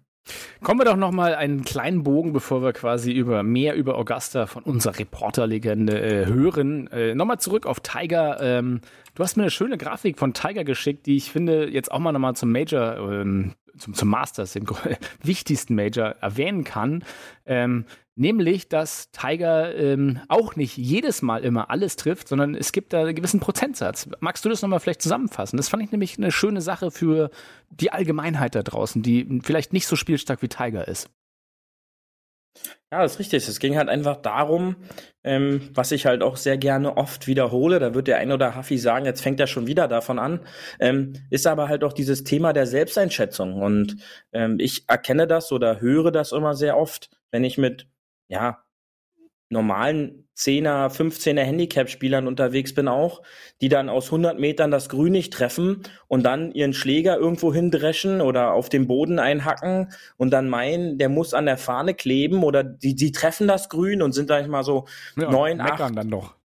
Kommen 0.64 0.80
wir 0.80 0.86
doch 0.86 0.96
noch 0.96 1.12
mal 1.12 1.36
einen 1.36 1.66
kleinen 1.66 2.04
Bogen, 2.04 2.32
bevor 2.32 2.64
wir 2.64 2.72
quasi 2.72 3.12
über 3.12 3.44
mehr 3.44 3.76
über 3.76 3.98
Augusta 3.98 4.48
von 4.48 4.64
unserer 4.64 4.98
Reporterlegende 4.98 6.00
äh, 6.02 6.26
hören. 6.26 6.88
Äh, 6.88 7.16
Nochmal 7.16 7.40
zurück 7.40 7.66
auf 7.66 7.82
Tiger. 7.82 8.40
Ähm, 8.42 8.80
du 9.14 9.24
hast 9.24 9.36
mir 9.36 9.44
eine 9.44 9.52
schöne 9.52 9.78
Grafik 9.78 10.18
von 10.18 10.34
Tiger 10.34 10.64
geschickt, 10.64 11.06
die 11.06 11.18
ich 11.18 11.32
finde 11.32 11.70
jetzt 11.70 11.92
auch 11.92 12.00
mal 12.00 12.14
nochmal 12.14 12.36
zum 12.36 12.52
Major, 12.54 13.12
ähm, 13.12 13.54
zum, 13.78 13.94
zum 13.94 14.10
Masters, 14.10 14.54
dem 14.54 14.66
wichtigsten 15.24 15.76
Major 15.76 16.16
erwähnen 16.22 16.64
kann. 16.64 17.04
Ähm, 17.46 17.86
Nämlich, 18.18 18.70
dass 18.70 19.12
Tiger 19.12 19.76
ähm, 19.76 20.22
auch 20.30 20.56
nicht 20.56 20.78
jedes 20.78 21.22
Mal 21.22 21.44
immer 21.44 21.70
alles 21.70 21.98
trifft, 21.98 22.30
sondern 22.30 22.56
es 22.56 22.72
gibt 22.72 22.94
da 22.94 23.02
einen 23.02 23.14
gewissen 23.14 23.42
Prozentsatz. 23.42 24.08
Magst 24.22 24.46
du 24.46 24.50
das 24.50 24.62
nochmal 24.62 24.80
vielleicht 24.80 25.02
zusammenfassen? 25.02 25.58
Das 25.58 25.68
fand 25.68 25.84
ich 25.84 25.92
nämlich 25.92 26.18
eine 26.18 26.32
schöne 26.32 26.62
Sache 26.62 26.92
für 26.92 27.30
die 27.70 27.92
Allgemeinheit 27.92 28.56
da 28.56 28.64
draußen, 28.64 29.02
die 29.02 29.42
vielleicht 29.44 29.74
nicht 29.74 29.86
so 29.86 29.98
spielstark 29.98 30.42
wie 30.42 30.48
Tiger 30.48 30.88
ist. 30.88 31.10
Ja, 32.92 33.02
das 33.02 33.14
ist 33.14 33.20
richtig. 33.20 33.48
Es 33.48 33.60
ging 33.60 33.78
halt 33.78 33.90
einfach 33.90 34.18
darum, 34.18 34.76
ähm, 35.24 35.70
was 35.74 35.92
ich 35.92 36.06
halt 36.06 36.22
auch 36.24 36.38
sehr 36.38 36.58
gerne 36.58 36.98
oft 36.98 37.28
wiederhole, 37.28 37.80
da 37.80 37.94
wird 37.94 38.08
der 38.08 38.18
ein 38.18 38.32
oder 38.32 38.56
Haffi 38.56 38.78
sagen, 38.78 39.06
jetzt 39.06 39.22
fängt 39.22 39.40
er 39.40 39.48
schon 39.48 39.68
wieder 39.68 39.88
davon 39.88 40.20
an, 40.20 40.40
ähm, 40.80 41.14
ist 41.30 41.48
aber 41.48 41.68
halt 41.68 41.84
auch 41.84 41.94
dieses 41.94 42.24
Thema 42.24 42.54
der 42.54 42.68
Selbsteinschätzung. 42.68 43.62
Und 43.62 43.98
ähm, 44.32 44.58
ich 44.60 44.86
erkenne 44.88 45.28
das 45.28 45.52
oder 45.52 45.82
höre 45.82 46.12
das 46.12 46.32
immer 46.32 46.56
sehr 46.56 46.78
oft, 46.78 47.10
wenn 47.32 47.44
ich 47.44 47.58
mit 47.58 47.88
ja, 48.30 48.64
normalen 49.50 50.25
10er, 50.36 50.90
15er 50.90 51.42
Handicap-Spielern 51.42 52.28
unterwegs 52.28 52.74
bin 52.74 52.88
auch, 52.88 53.22
die 53.62 53.70
dann 53.70 53.88
aus 53.88 54.08
100 54.08 54.38
Metern 54.38 54.70
das 54.70 54.90
Grün 54.90 55.14
nicht 55.14 55.32
treffen 55.32 55.84
und 56.08 56.24
dann 56.24 56.52
ihren 56.52 56.74
Schläger 56.74 57.18
irgendwo 57.18 57.54
hindreschen 57.54 58.20
oder 58.20 58.52
auf 58.54 58.68
dem 58.68 58.88
Boden 58.88 59.18
einhacken 59.18 59.94
und 60.18 60.32
dann 60.32 60.50
meinen, 60.50 60.98
der 60.98 61.10
muss 61.10 61.34
an 61.34 61.46
der 61.46 61.58
Fahne 61.58 61.94
kleben 61.94 62.44
oder 62.44 62.64
die, 62.64 62.96
die 62.96 63.14
treffen 63.14 63.48
das 63.48 63.70
Grün 63.70 64.02
und 64.02 64.12
sind 64.12 64.30
da 64.30 64.46
mal 64.48 64.64
so 64.64 64.86
ja, 65.16 65.32
neun, 65.32 65.62
acht, 65.62 65.80
dann 65.80 66.10
noch. 66.10 66.36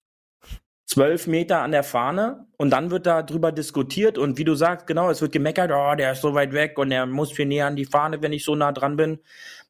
zwölf 0.86 1.26
Meter 1.26 1.62
an 1.62 1.72
der 1.72 1.82
Fahne 1.82 2.46
und 2.58 2.70
dann 2.70 2.92
wird 2.92 3.06
da 3.06 3.22
drüber 3.22 3.50
diskutiert 3.50 4.18
und 4.18 4.38
wie 4.38 4.44
du 4.44 4.54
sagst, 4.54 4.86
genau, 4.86 5.10
es 5.10 5.20
wird 5.20 5.32
gemeckert, 5.32 5.72
oh, 5.74 5.96
der 5.96 6.12
ist 6.12 6.22
so 6.22 6.34
weit 6.34 6.52
weg 6.52 6.78
und 6.78 6.90
der 6.90 7.06
muss 7.06 7.32
viel 7.32 7.46
näher 7.46 7.66
an 7.66 7.76
die 7.76 7.86
Fahne, 7.86 8.22
wenn 8.22 8.32
ich 8.32 8.44
so 8.44 8.54
nah 8.54 8.70
dran 8.70 8.96
bin. 8.96 9.18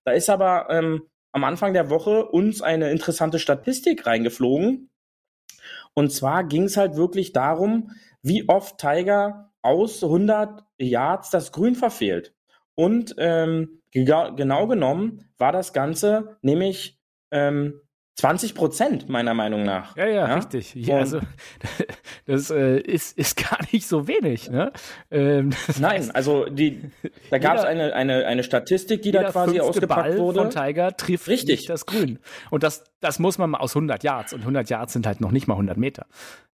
Da 0.05 0.13
ist 0.13 0.29
aber 0.29 0.67
ähm, 0.71 1.03
am 1.33 1.45
Anfang 1.45 1.73
der 1.73 1.91
Woche 1.91 2.27
uns 2.27 2.63
eine 2.63 2.91
interessante 2.91 3.39
Statistik 3.39 4.07
reingeflogen. 4.07 4.91
Und 5.95 6.13
zwar 6.13 6.45
ging 6.45 6.65
es 6.65 6.77
halt 6.77 6.97
wirklich 6.97 7.33
darum, 7.33 7.93
wie 8.23 8.49
oft 8.49 8.79
Tiger 8.79 9.53
aus 9.63 10.03
100 10.03 10.65
Yards 10.79 11.31
das 11.31 11.53
Grün 11.53 11.75
verfehlt. 11.75 12.35
Und 12.75 13.15
ähm, 13.19 13.83
genau 13.91 14.67
genommen 14.67 15.29
war 15.37 15.53
das 15.53 15.73
Ganze 15.73 16.39
nämlich 16.43 16.99
ähm, 17.31 17.81
20 18.21 18.55
Prozent, 18.55 19.09
meiner 19.09 19.35
Meinung 19.35 19.63
nach. 19.63 19.97
Ja, 19.97 20.07
ja, 20.07 20.29
ja? 20.29 20.35
richtig. 20.35 20.75
Ja, 20.75 20.99
also, 20.99 21.21
das 22.27 22.51
äh, 22.51 22.79
ist, 22.79 23.17
ist 23.17 23.37
gar 23.37 23.59
nicht 23.73 23.87
so 23.87 24.07
wenig. 24.07 24.51
Ne? 24.51 24.73
Ähm, 25.11 25.51
Nein, 25.79 25.93
heißt, 25.93 26.15
also 26.15 26.45
die, 26.45 26.83
da 27.31 27.39
gab 27.39 27.57
es 27.57 27.65
eine, 27.65 27.95
eine, 27.95 28.27
eine 28.27 28.43
Statistik, 28.43 29.03
die 29.03 29.11
da 29.11 29.31
quasi 29.31 29.61
ausgepackt 29.61 30.11
Ball 30.11 30.19
wurde. 30.19 30.41
von 30.41 30.51
Tiger 30.51 30.97
trifft 30.97 31.29
richtig. 31.29 31.67
das 31.67 31.87
Grün. 31.87 32.19
Und 32.51 32.63
das, 32.63 32.85
das 33.01 33.19
muss 33.19 33.39
man 33.39 33.51
mal 33.51 33.59
aus 33.59 33.75
100 33.75 34.05
Yards. 34.05 34.33
Und 34.33 34.41
100 34.41 34.69
Yards 34.71 34.93
sind 34.93 35.07
halt 35.07 35.21
noch 35.21 35.31
nicht 35.31 35.49
mal 35.49 35.55
100 35.55 35.77
Meter. 35.77 36.07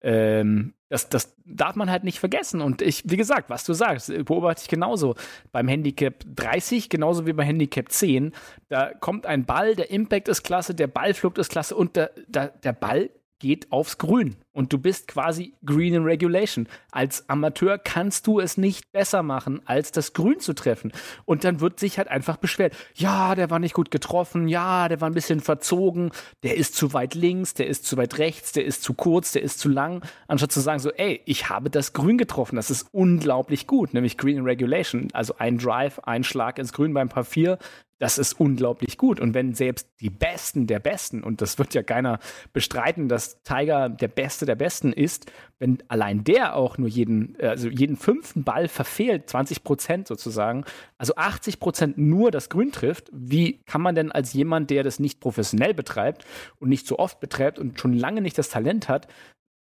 Ähm, 0.02 0.74
das, 0.88 1.08
das 1.08 1.34
darf 1.44 1.76
man 1.76 1.90
halt 1.90 2.04
nicht 2.04 2.20
vergessen. 2.20 2.60
Und 2.60 2.82
ich, 2.82 3.02
wie 3.06 3.16
gesagt, 3.16 3.50
was 3.50 3.64
du 3.64 3.72
sagst, 3.72 4.12
beobachte 4.24 4.62
ich 4.62 4.68
genauso. 4.68 5.14
Beim 5.52 5.68
Handicap 5.68 6.24
30, 6.34 6.88
genauso 6.90 7.26
wie 7.26 7.32
bei 7.32 7.44
Handicap 7.44 7.90
10, 7.90 8.32
da 8.68 8.92
kommt 8.94 9.26
ein 9.26 9.44
Ball, 9.44 9.74
der 9.74 9.90
Impact 9.90 10.28
ist 10.28 10.42
klasse, 10.42 10.74
der 10.74 10.86
Ballflug 10.86 11.38
ist 11.38 11.50
klasse 11.50 11.74
und 11.74 11.96
der, 11.96 12.10
der, 12.26 12.48
der 12.48 12.72
Ball 12.72 13.10
geht 13.38 13.72
aufs 13.72 13.98
Grün 13.98 14.36
und 14.54 14.72
du 14.72 14.78
bist 14.78 15.08
quasi 15.08 15.54
Green 15.66 15.94
in 15.94 16.04
Regulation. 16.04 16.68
Als 16.90 17.28
Amateur 17.28 17.76
kannst 17.76 18.26
du 18.26 18.40
es 18.40 18.56
nicht 18.56 18.90
besser 18.92 19.22
machen, 19.22 19.60
als 19.66 19.92
das 19.92 20.14
Grün 20.14 20.40
zu 20.40 20.54
treffen. 20.54 20.92
Und 21.26 21.44
dann 21.44 21.60
wird 21.60 21.78
sich 21.78 21.98
halt 21.98 22.08
einfach 22.08 22.36
beschwert. 22.38 22.74
Ja, 22.94 23.34
der 23.34 23.50
war 23.50 23.58
nicht 23.58 23.74
gut 23.74 23.90
getroffen. 23.90 24.48
Ja, 24.48 24.88
der 24.88 25.00
war 25.00 25.10
ein 25.10 25.14
bisschen 25.14 25.40
verzogen. 25.40 26.12
Der 26.42 26.56
ist 26.56 26.76
zu 26.76 26.92
weit 26.92 27.14
links, 27.14 27.54
der 27.54 27.66
ist 27.66 27.84
zu 27.84 27.96
weit 27.96 28.18
rechts, 28.18 28.52
der 28.52 28.64
ist 28.64 28.82
zu 28.82 28.94
kurz, 28.94 29.32
der 29.32 29.42
ist 29.42 29.58
zu 29.58 29.68
lang. 29.68 30.02
Anstatt 30.28 30.52
zu 30.52 30.60
sagen 30.60 30.78
so, 30.78 30.90
ey, 30.92 31.20
ich 31.26 31.50
habe 31.50 31.68
das 31.68 31.92
Grün 31.92 32.16
getroffen. 32.16 32.56
Das 32.56 32.70
ist 32.70 32.86
unglaublich 32.92 33.66
gut, 33.66 33.92
nämlich 33.92 34.16
Green 34.16 34.38
in 34.38 34.44
Regulation. 34.44 35.08
Also 35.12 35.34
ein 35.38 35.58
Drive, 35.58 35.98
ein 36.04 36.24
Schlag 36.24 36.58
ins 36.58 36.72
Grün 36.72 36.94
beim 36.94 37.08
Paar 37.08 37.24
4 37.24 37.58
das 37.98 38.18
ist 38.18 38.34
unglaublich 38.34 38.98
gut. 38.98 39.20
Und 39.20 39.34
wenn 39.34 39.54
selbst 39.54 39.88
die 40.00 40.10
Besten 40.10 40.66
der 40.66 40.78
Besten, 40.78 41.22
und 41.22 41.40
das 41.40 41.58
wird 41.58 41.74
ja 41.74 41.82
keiner 41.82 42.18
bestreiten, 42.52 43.08
dass 43.08 43.42
Tiger 43.44 43.88
der 43.88 44.08
Beste 44.08 44.43
der 44.44 44.56
Besten 44.56 44.92
ist, 44.92 45.30
wenn 45.58 45.82
allein 45.88 46.24
der 46.24 46.56
auch 46.56 46.78
nur 46.78 46.88
jeden, 46.88 47.36
also 47.40 47.68
jeden 47.68 47.96
fünften 47.96 48.44
Ball 48.44 48.68
verfehlt, 48.68 49.28
20 49.30 49.64
Prozent 49.64 50.08
sozusagen, 50.08 50.64
also 50.98 51.14
80 51.16 51.60
Prozent 51.60 51.98
nur 51.98 52.30
das 52.30 52.48
Grün 52.48 52.72
trifft, 52.72 53.10
wie 53.12 53.60
kann 53.66 53.80
man 53.80 53.94
denn 53.94 54.12
als 54.12 54.32
jemand, 54.32 54.70
der 54.70 54.82
das 54.82 54.98
nicht 54.98 55.20
professionell 55.20 55.74
betreibt 55.74 56.24
und 56.58 56.68
nicht 56.68 56.86
so 56.86 56.98
oft 56.98 57.20
betreibt 57.20 57.58
und 57.58 57.80
schon 57.80 57.94
lange 57.94 58.20
nicht 58.20 58.38
das 58.38 58.48
Talent 58.48 58.88
hat, 58.88 59.08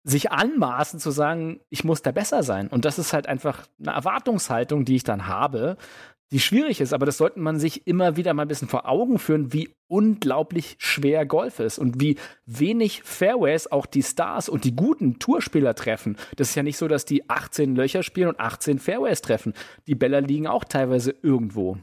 sich 0.05 0.31
anmaßen 0.31 0.99
zu 0.99 1.09
sagen, 1.09 1.59
ich 1.69 1.83
muss 1.83 2.03
da 2.03 2.11
besser 2.11 2.43
sein. 2.43 2.67
Und 2.67 2.85
das 2.85 2.99
ist 2.99 3.11
halt 3.11 3.27
einfach 3.27 3.65
eine 3.79 3.91
Erwartungshaltung, 3.91 4.85
die 4.85 4.97
ich 4.97 5.03
dann 5.03 5.25
habe, 5.25 5.77
die 6.31 6.39
schwierig 6.39 6.81
ist, 6.81 6.93
aber 6.93 7.05
das 7.05 7.17
sollte 7.17 7.39
man 7.39 7.59
sich 7.59 7.85
immer 7.87 8.17
wieder 8.17 8.33
mal 8.33 8.43
ein 8.43 8.47
bisschen 8.47 8.67
vor 8.67 8.87
Augen 8.87 9.19
führen, 9.19 9.53
wie 9.53 9.75
unglaublich 9.87 10.75
schwer 10.79 11.25
Golf 11.25 11.59
ist 11.59 11.77
und 11.77 12.01
wie 12.01 12.17
wenig 12.45 13.03
Fairways 13.03 13.67
auch 13.67 13.85
die 13.85 14.01
Stars 14.01 14.49
und 14.49 14.63
die 14.63 14.75
guten 14.75 15.19
Tourspieler 15.19 15.75
treffen. 15.75 16.17
Das 16.35 16.49
ist 16.49 16.55
ja 16.55 16.63
nicht 16.63 16.77
so, 16.77 16.87
dass 16.87 17.05
die 17.05 17.29
18 17.29 17.75
Löcher 17.75 18.01
spielen 18.01 18.29
und 18.29 18.39
18 18.39 18.79
Fairways 18.79 19.21
treffen. 19.21 19.53
Die 19.87 19.95
Bälle 19.95 20.19
liegen 20.21 20.47
auch 20.47 20.63
teilweise 20.63 21.15
irgendwo. 21.21 21.77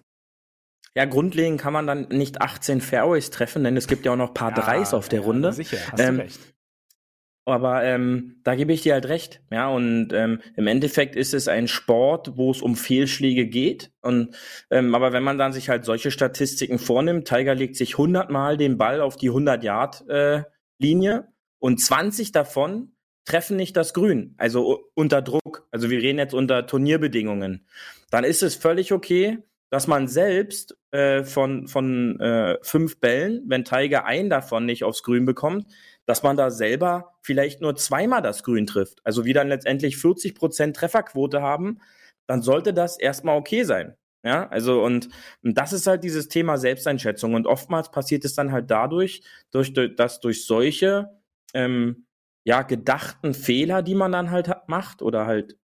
Ja, 0.95 1.07
grundlegend 1.07 1.61
kann 1.61 1.73
man 1.73 1.87
dann 1.87 2.09
nicht 2.09 2.43
18 2.43 2.81
Fairways 2.81 3.31
treffen, 3.31 3.65
denn 3.65 3.77
es 3.77 3.87
gibt 3.87 4.05
ja 4.05 4.13
auch 4.13 4.17
noch 4.17 4.35
paar 4.35 4.51
ja, 4.51 4.57
Dreis 4.57 4.93
auf 4.93 5.09
der 5.09 5.21
Runde. 5.21 5.53
Sicher, 5.53 5.79
hast 5.91 6.01
ähm, 6.01 6.17
du 6.17 6.23
recht. 6.23 6.41
Aber 7.45 7.83
ähm, 7.83 8.37
da 8.45 8.55
gebe 8.55 8.73
ich 8.73 8.83
dir 8.83 8.95
halt 8.95 9.09
recht. 9.09 9.43
Ja, 9.51 9.69
und 9.69 10.13
ähm, 10.13 10.41
im 10.57 10.69
Endeffekt 10.69 11.17
ist 11.17 11.35
es 11.35 11.49
ein 11.49 11.67
Sport, 11.67 12.37
wo 12.37 12.53
es 12.53 12.63
um 12.63 12.77
Fehlschläge 12.77 13.47
geht. 13.47 13.91
Und 14.01 14.37
ähm, 14.71 14.95
aber 14.95 15.13
wenn 15.13 15.25
man 15.25 15.39
dann 15.39 15.53
sich 15.53 15.69
halt 15.69 15.85
solche 15.85 16.13
Statistiken 16.13 16.79
vornimmt, 16.79 17.27
Tiger 17.27 17.55
legt 17.55 17.77
sich 17.77 17.95
100 17.95 18.31
Mal 18.31 18.57
den 18.57 18.79
Ball 18.79 19.01
auf 19.01 19.17
die 19.17 19.29
100 19.29 19.65
Yard 19.65 20.09
äh, 20.09 20.43
Linie 20.79 21.33
und 21.59 21.81
20 21.81 22.31
davon 22.31 22.93
treffen 23.25 23.57
nicht 23.57 23.77
das 23.77 23.95
Grün, 23.95 24.35
also 24.37 24.91
unter 24.95 25.23
Druck. 25.23 25.67
Also 25.71 25.91
wir 25.91 26.01
reden 26.01 26.19
jetzt 26.19 26.35
unter 26.35 26.67
Turnierbedingungen. 26.67 27.67
Dann 28.11 28.25
ist 28.25 28.43
es 28.43 28.55
völlig 28.57 28.93
okay, 28.93 29.39
dass 29.71 29.87
man 29.87 30.07
selbst 30.07 30.77
äh, 30.91 31.25
von, 31.25 31.67
von 31.67 32.21
äh, 32.21 32.59
fünf 32.63 33.01
Bällen, 33.01 33.43
wenn 33.47 33.65
Tiger 33.65 34.05
einen 34.05 34.29
davon 34.29 34.67
nicht 34.67 34.85
aufs 34.85 35.03
Grün 35.03 35.25
bekommt, 35.25 35.67
dass 36.07 36.23
man 36.23 36.37
da 36.37 36.51
selber 36.51 37.15
vielleicht 37.23 37.61
nur 37.61 37.77
zweimal 37.77 38.23
das 38.23 38.43
Grün 38.43 38.67
trifft. 38.67 39.01
Also 39.05 39.25
wir 39.25 39.35
dann 39.35 39.49
letztendlich 39.49 39.97
40 39.97 40.35
Prozent 40.35 40.77
Trefferquote 40.77 41.43
haben, 41.43 41.81
dann 42.27 42.43
sollte 42.43 42.75
das 42.75 42.99
erstmal 42.99 43.37
okay 43.39 43.65
sein. 43.65 43.97
Ja, 44.25 44.49
also 44.49 44.85
und, 44.85 45.09
und 45.43 45.59
das 45.59 45.73
ist 45.73 45.87
halt 45.89 46.05
dieses 46.05 46.29
Thema 46.29 46.57
Selbsteinschätzung. 46.57 47.35
Und 47.35 47.47
oftmals 47.47 47.91
passiert 47.91 48.25
es 48.25 48.35
dann 48.35 48.53
halt 48.53 48.71
dadurch, 48.71 49.23
durch, 49.51 49.73
dass 49.97 50.21
durch 50.21 50.47
solche 50.47 51.11
ähm, 51.55 52.07
ja, 52.45 52.63
gedachten 52.63 53.35
Fehler, 53.35 53.83
die 53.83 53.95
man 53.95 54.13
dann 54.13 54.31
halt 54.31 54.49
macht, 54.69 55.03
oder 55.03 55.27
halt 55.27 55.59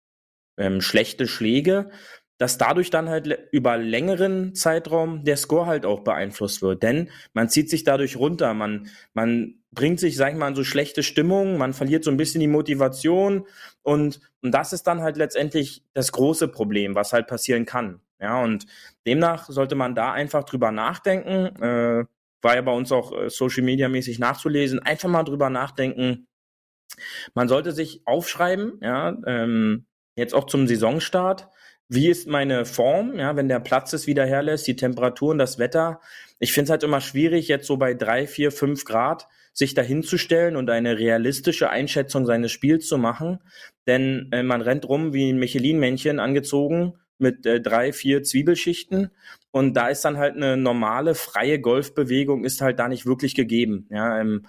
ähm, 0.57 0.81
schlechte 0.81 1.29
Schläge, 1.29 1.90
dass 2.38 2.57
dadurch 2.57 2.90
dann 2.90 3.09
halt 3.09 3.27
über 3.53 3.77
längeren 3.77 4.55
Zeitraum 4.55 5.24
der 5.24 5.37
Score 5.37 5.66
halt 5.66 5.85
auch 5.85 6.01
beeinflusst 6.01 6.62
wird. 6.62 6.83
Denn 6.83 7.11
man 7.35 7.48
zieht 7.48 7.68
sich 7.68 7.85
dadurch 7.85 8.16
runter, 8.16 8.55
man, 8.55 8.88
man 9.12 9.57
bringt 9.72 10.01
sich, 10.01 10.16
sag 10.16 10.33
ich 10.33 10.38
mal, 10.38 10.48
in 10.48 10.55
so 10.55 10.64
schlechte 10.64 11.03
Stimmung, 11.03 11.59
man 11.59 11.74
verliert 11.74 12.05
so 12.05 12.11
ein 12.11 12.16
bisschen 12.16 12.40
die 12.40 12.46
Motivation 12.46 13.46
und, 13.83 14.20
und 14.40 14.53
das 14.53 14.72
ist 14.72 14.85
dann 14.85 15.03
halt 15.03 15.16
letztendlich 15.16 15.85
das 15.94 16.12
große 16.12 16.48
Problem, 16.48 16.94
was 16.94 17.12
halt 17.12 17.27
passieren 17.27 17.66
kann. 17.66 18.01
Ja, 18.20 18.42
und 18.42 18.66
demnach 19.07 19.48
sollte 19.48 19.74
man 19.74 19.94
da 19.94 20.12
einfach 20.12 20.44
drüber 20.44 20.72
nachdenken, 20.72 21.62
äh, 21.62 22.05
war 22.42 22.55
ja 22.55 22.62
bei 22.62 22.72
uns 22.72 22.90
auch 22.92 23.12
äh, 23.12 23.31
Social 23.31 23.62
Media 23.62 23.88
mäßig 23.88 24.18
nachzulesen, 24.18 24.81
einfach 24.81 25.09
mal 25.09 25.24
drüber 25.24 25.51
nachdenken. 25.51 26.27
Man 27.35 27.48
sollte 27.48 27.72
sich 27.72 28.03
aufschreiben, 28.07 28.81
ja, 28.83 29.16
ähm, 29.27 29.87
jetzt 30.16 30.35
auch 30.35 30.46
zum 30.46 30.66
Saisonstart, 30.66 31.48
wie 31.88 32.09
ist 32.09 32.29
meine 32.29 32.64
Form, 32.64 33.18
ja, 33.18 33.37
wenn 33.37 33.48
der 33.48 33.61
Platz 33.61 33.92
es 33.92 34.07
wieder 34.07 34.27
herlässt, 34.27 34.66
die 34.66 34.77
Temperaturen, 34.77 35.38
das 35.38 35.59
Wetter. 35.59 36.01
Ich 36.38 36.53
finde 36.53 36.64
es 36.64 36.70
halt 36.70 36.83
immer 36.83 37.01
schwierig, 37.01 37.48
jetzt 37.48 37.66
so 37.66 37.77
bei 37.77 37.94
drei, 37.94 38.27
vier, 38.27 38.53
fünf 38.53 38.85
Grad 38.85 39.27
sich 39.55 39.74
dahinzustellen 39.74 40.55
und 40.55 40.70
eine 40.70 40.98
realistische 40.98 41.70
Einschätzung 41.70 42.27
seines 42.27 42.53
Spiels 42.53 42.87
zu 42.87 42.96
machen. 42.96 43.40
Denn 43.87 44.29
äh, 44.33 44.42
man 44.42 44.61
rennt 44.61 44.88
rum 44.88 45.12
wie 45.12 45.33
ein 45.33 45.38
Michelin-Männchen 45.38 46.20
angezogen 46.20 46.94
mit 47.18 47.44
äh, 47.46 47.61
drei, 47.61 47.92
vier 47.92 48.22
Zwiebelschichten. 48.22 49.11
Und 49.51 49.74
da 49.74 49.88
ist 49.88 50.05
dann 50.05 50.18
halt 50.18 50.37
eine 50.37 50.57
normale, 50.57 51.14
freie 51.14 51.61
Golfbewegung 51.61 52.44
ist 52.44 52.61
halt 52.61 52.79
da 52.79 52.87
nicht 52.87 53.07
wirklich 53.07 53.35
gegeben. 53.35 53.88
Ja, 53.90 54.20
ähm, 54.20 54.46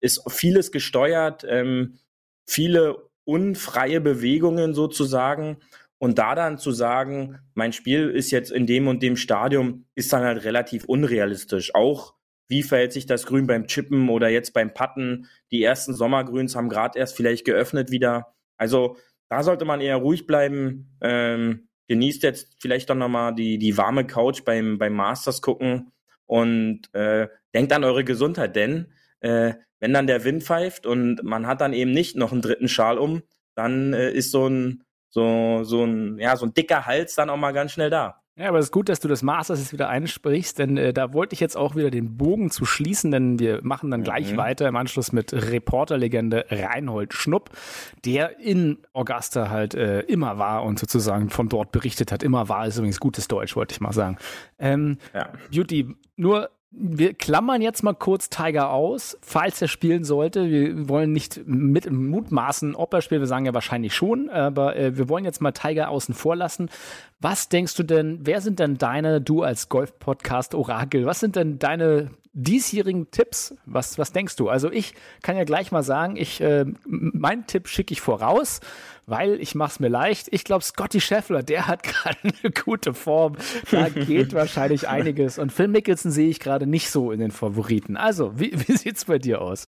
ist 0.00 0.22
vieles 0.28 0.72
gesteuert, 0.72 1.44
ähm, 1.48 1.98
viele 2.46 3.08
unfreie 3.24 4.00
Bewegungen 4.00 4.74
sozusagen. 4.74 5.58
Und 5.98 6.18
da 6.18 6.34
dann 6.34 6.58
zu 6.58 6.70
sagen, 6.70 7.40
mein 7.54 7.72
Spiel 7.72 8.08
ist 8.10 8.30
jetzt 8.30 8.52
in 8.52 8.66
dem 8.66 8.86
und 8.86 9.02
dem 9.02 9.16
Stadium, 9.16 9.86
ist 9.94 10.12
dann 10.12 10.22
halt 10.22 10.44
relativ 10.44 10.84
unrealistisch. 10.84 11.74
Auch 11.74 12.14
wie 12.48 12.62
verhält 12.62 12.92
sich 12.92 13.06
das 13.06 13.26
Grün 13.26 13.46
beim 13.46 13.66
Chippen 13.66 14.08
oder 14.08 14.28
jetzt 14.28 14.54
beim 14.54 14.72
Patten? 14.72 15.26
Die 15.50 15.62
ersten 15.62 15.94
Sommergrüns 15.94 16.56
haben 16.56 16.68
gerade 16.68 16.98
erst 16.98 17.16
vielleicht 17.16 17.44
geöffnet 17.44 17.90
wieder. 17.90 18.34
Also 18.56 18.96
da 19.28 19.42
sollte 19.42 19.64
man 19.64 19.80
eher 19.80 19.96
ruhig 19.96 20.26
bleiben. 20.26 20.96
Ähm, 21.00 21.68
genießt 21.88 22.22
jetzt 22.22 22.56
vielleicht 22.60 22.88
doch 22.90 22.94
nochmal 22.94 23.34
die, 23.34 23.58
die 23.58 23.76
warme 23.76 24.06
Couch 24.06 24.44
beim, 24.44 24.78
beim 24.78 24.94
Masters 24.94 25.42
gucken 25.42 25.92
und 26.26 26.94
äh, 26.94 27.28
denkt 27.54 27.72
an 27.72 27.84
eure 27.84 28.04
Gesundheit, 28.04 28.54
denn 28.54 28.92
äh, 29.20 29.54
wenn 29.80 29.94
dann 29.94 30.06
der 30.06 30.24
Wind 30.24 30.44
pfeift 30.44 30.86
und 30.86 31.22
man 31.22 31.46
hat 31.46 31.60
dann 31.60 31.72
eben 31.72 31.92
nicht 31.92 32.16
noch 32.16 32.32
einen 32.32 32.42
dritten 32.42 32.68
Schal 32.68 32.98
um, 32.98 33.22
dann 33.54 33.94
äh, 33.94 34.10
ist 34.10 34.30
so 34.30 34.48
ein 34.48 34.84
so, 35.08 35.64
so 35.64 35.84
ein, 35.84 36.18
ja, 36.18 36.36
so 36.36 36.46
ein 36.46 36.54
dicker 36.54 36.86
Hals 36.86 37.14
dann 37.14 37.30
auch 37.30 37.36
mal 37.36 37.52
ganz 37.52 37.72
schnell 37.72 37.90
da. 37.90 38.20
Ja, 38.38 38.50
aber 38.50 38.60
es 38.60 38.66
ist 38.66 38.72
gut, 38.72 38.88
dass 38.88 39.00
du 39.00 39.08
das 39.08 39.22
Masters 39.22 39.58
jetzt 39.58 39.72
wieder 39.72 39.88
einsprichst, 39.88 40.60
denn 40.60 40.76
äh, 40.76 40.92
da 40.92 41.12
wollte 41.12 41.34
ich 41.34 41.40
jetzt 41.40 41.56
auch 41.56 41.74
wieder 41.74 41.90
den 41.90 42.16
Bogen 42.16 42.52
zu 42.52 42.64
schließen, 42.64 43.10
denn 43.10 43.40
wir 43.40 43.58
machen 43.64 43.90
dann 43.90 44.04
gleich 44.04 44.32
mhm. 44.32 44.36
weiter 44.36 44.68
im 44.68 44.76
Anschluss 44.76 45.10
mit 45.10 45.32
Reporterlegende 45.32 46.46
Reinhold 46.48 47.14
Schnupp, 47.14 47.50
der 48.04 48.38
in 48.38 48.78
Augusta 48.92 49.50
halt 49.50 49.74
äh, 49.74 50.02
immer 50.02 50.38
war 50.38 50.62
und 50.62 50.78
sozusagen 50.78 51.30
von 51.30 51.48
dort 51.48 51.72
berichtet 51.72 52.12
hat. 52.12 52.22
Immer 52.22 52.48
war, 52.48 52.64
ist 52.64 52.78
übrigens 52.78 53.00
gutes 53.00 53.26
Deutsch, 53.26 53.56
wollte 53.56 53.72
ich 53.72 53.80
mal 53.80 53.92
sagen. 53.92 54.18
Ähm, 54.60 54.98
ja. 55.12 55.32
Beauty, 55.50 55.96
nur 56.14 56.48
wir 56.70 57.14
klammern 57.14 57.62
jetzt 57.62 57.82
mal 57.82 57.94
kurz 57.94 58.28
Tiger 58.28 58.70
aus, 58.70 59.16
falls 59.22 59.60
er 59.62 59.68
spielen 59.68 60.04
sollte. 60.04 60.50
Wir 60.50 60.88
wollen 60.88 61.12
nicht 61.12 61.46
mit 61.46 61.90
mutmaßen, 61.90 62.74
ob 62.74 62.92
er 62.92 63.00
spielt. 63.00 63.22
Wir 63.22 63.26
sagen 63.26 63.46
ja 63.46 63.54
wahrscheinlich 63.54 63.94
schon, 63.94 64.28
aber 64.28 64.76
äh, 64.76 64.96
wir 64.96 65.08
wollen 65.08 65.24
jetzt 65.24 65.40
mal 65.40 65.52
Tiger 65.52 65.88
außen 65.88 66.14
vor 66.14 66.36
lassen. 66.36 66.68
Was 67.20 67.48
denkst 67.48 67.74
du 67.76 67.84
denn, 67.84 68.20
wer 68.22 68.42
sind 68.42 68.58
denn 68.58 68.76
deine, 68.76 69.20
du 69.22 69.42
als 69.42 69.70
Golf-Podcast-Orakel, 69.70 71.06
was 71.06 71.20
sind 71.20 71.36
denn 71.36 71.58
deine 71.58 72.10
diesjährigen 72.34 73.10
Tipps? 73.10 73.56
Was, 73.64 73.98
was 73.98 74.12
denkst 74.12 74.36
du? 74.36 74.50
Also 74.50 74.70
ich 74.70 74.94
kann 75.22 75.36
ja 75.36 75.44
gleich 75.44 75.72
mal 75.72 75.82
sagen, 75.82 76.16
ich, 76.16 76.40
äh, 76.42 76.66
meinen 76.84 77.46
Tipp 77.46 77.68
schicke 77.68 77.92
ich 77.92 78.02
voraus 78.02 78.60
weil 79.08 79.40
ich 79.40 79.54
mache 79.54 79.72
es 79.72 79.80
mir 79.80 79.88
leicht. 79.88 80.28
Ich 80.32 80.44
glaube, 80.44 80.62
Scotty 80.62 81.00
Scheffler, 81.00 81.42
der 81.42 81.66
hat 81.66 81.82
gerade 81.82 82.18
eine 82.22 82.52
gute 82.52 82.92
Form. 82.92 83.36
Da 83.70 83.88
geht 83.88 84.34
wahrscheinlich 84.34 84.86
einiges. 84.88 85.38
Und 85.38 85.50
Phil 85.50 85.68
Mickelson 85.68 86.12
sehe 86.12 86.28
ich 86.28 86.40
gerade 86.40 86.66
nicht 86.66 86.90
so 86.90 87.10
in 87.10 87.20
den 87.20 87.30
Favoriten. 87.30 87.96
Also, 87.96 88.38
wie, 88.38 88.52
wie 88.68 88.76
sieht 88.76 88.96
es 88.96 89.06
bei 89.06 89.18
dir 89.18 89.40
aus? 89.40 89.64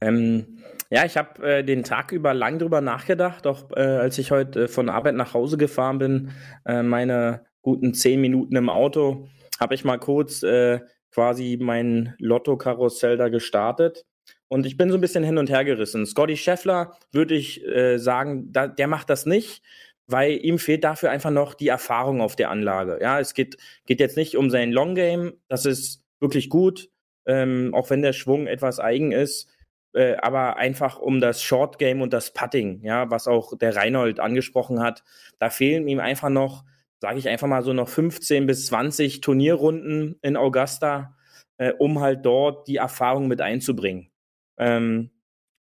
Ähm, 0.00 0.58
ja, 0.90 1.04
ich 1.04 1.16
habe 1.16 1.58
äh, 1.58 1.64
den 1.64 1.84
Tag 1.84 2.10
über 2.10 2.34
lang 2.34 2.58
drüber 2.58 2.80
nachgedacht, 2.80 3.46
auch 3.46 3.70
äh, 3.76 3.80
als 3.80 4.18
ich 4.18 4.32
heute 4.32 4.64
äh, 4.64 4.68
von 4.68 4.88
Arbeit 4.88 5.14
nach 5.14 5.32
Hause 5.32 5.56
gefahren 5.56 5.98
bin, 5.98 6.30
äh, 6.66 6.82
meine 6.82 7.46
guten 7.62 7.94
zehn 7.94 8.20
Minuten 8.20 8.56
im 8.56 8.68
Auto, 8.68 9.28
habe 9.60 9.74
ich 9.74 9.84
mal 9.84 9.98
kurz 9.98 10.42
äh, 10.42 10.80
quasi 11.12 11.58
mein 11.60 12.14
Lotto-Karussell 12.18 13.16
da 13.16 13.28
gestartet 13.28 14.04
und 14.48 14.66
ich 14.66 14.76
bin 14.76 14.90
so 14.90 14.96
ein 14.96 15.00
bisschen 15.00 15.24
hin 15.24 15.38
und 15.38 15.50
her 15.50 15.64
gerissen. 15.64 16.06
Scotty 16.06 16.36
Scheffler 16.36 16.96
würde 17.12 17.34
ich 17.34 17.64
äh, 17.66 17.98
sagen, 17.98 18.52
da, 18.52 18.66
der 18.66 18.86
macht 18.86 19.10
das 19.10 19.26
nicht, 19.26 19.62
weil 20.06 20.32
ihm 20.44 20.58
fehlt 20.58 20.84
dafür 20.84 21.10
einfach 21.10 21.30
noch 21.30 21.54
die 21.54 21.68
Erfahrung 21.68 22.20
auf 22.20 22.36
der 22.36 22.50
Anlage. 22.50 22.98
Ja, 23.00 23.20
es 23.20 23.34
geht, 23.34 23.56
geht 23.86 24.00
jetzt 24.00 24.16
nicht 24.16 24.36
um 24.36 24.50
sein 24.50 24.72
Long 24.72 24.94
Game, 24.94 25.34
das 25.48 25.66
ist 25.66 26.04
wirklich 26.20 26.50
gut, 26.50 26.90
ähm, 27.26 27.72
auch 27.74 27.90
wenn 27.90 28.02
der 28.02 28.12
Schwung 28.12 28.46
etwas 28.46 28.80
eigen 28.80 29.12
ist, 29.12 29.48
äh, 29.94 30.16
aber 30.16 30.56
einfach 30.56 30.98
um 30.98 31.20
das 31.20 31.42
Short 31.42 31.78
Game 31.78 32.02
und 32.02 32.12
das 32.12 32.32
Putting, 32.32 32.82
ja, 32.84 33.10
was 33.10 33.26
auch 33.28 33.56
der 33.56 33.76
Reinhold 33.76 34.20
angesprochen 34.20 34.80
hat, 34.80 35.02
da 35.38 35.50
fehlen 35.50 35.88
ihm 35.88 36.00
einfach 36.00 36.28
noch, 36.28 36.64
sage 37.00 37.18
ich 37.18 37.28
einfach 37.28 37.48
mal 37.48 37.62
so 37.62 37.72
noch 37.72 37.88
15 37.88 38.46
bis 38.46 38.66
20 38.66 39.20
Turnierrunden 39.20 40.18
in 40.22 40.36
Augusta, 40.36 41.16
äh, 41.58 41.72
um 41.72 42.00
halt 42.00 42.26
dort 42.26 42.68
die 42.68 42.76
Erfahrung 42.76 43.28
mit 43.28 43.40
einzubringen. 43.40 44.10
Ähm, 44.58 45.10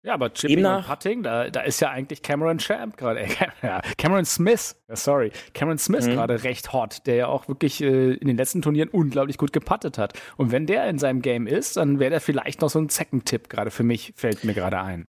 ja, 0.05 0.15
aber 0.15 0.33
Chipping 0.33 0.57
demnach, 0.57 0.89
und 0.89 0.99
Putting, 0.99 1.23
da, 1.23 1.49
da 1.49 1.61
ist 1.61 1.79
ja 1.79 1.89
eigentlich 1.89 2.21
Cameron 2.21 2.57
Champ 2.57 2.97
gerade, 2.97 3.21
äh, 3.61 3.81
Cameron 3.97 4.25
Smith, 4.25 4.75
sorry, 4.89 5.31
Cameron 5.53 5.77
Smith 5.77 6.07
mhm. 6.07 6.11
gerade 6.11 6.43
recht 6.43 6.73
hot, 6.73 7.07
der 7.07 7.15
ja 7.15 7.27
auch 7.27 7.47
wirklich 7.47 7.81
äh, 7.81 8.13
in 8.13 8.27
den 8.27 8.35
letzten 8.35 8.61
Turnieren 8.61 8.89
unglaublich 8.89 9.37
gut 9.37 9.53
geputtet 9.53 9.97
hat. 9.97 10.19
Und 10.35 10.51
wenn 10.51 10.65
der 10.65 10.89
in 10.89 10.99
seinem 10.99 11.21
Game 11.21 11.47
ist, 11.47 11.77
dann 11.77 11.99
wäre 11.99 12.11
der 12.11 12.21
vielleicht 12.21 12.59
noch 12.59 12.69
so 12.69 12.79
ein 12.79 12.89
Second-Tipp, 12.89 13.49
gerade 13.49 13.71
für 13.71 13.83
mich, 13.83 14.13
fällt 14.17 14.43
mir 14.43 14.53
gerade 14.53 14.81
ein. 14.81 15.05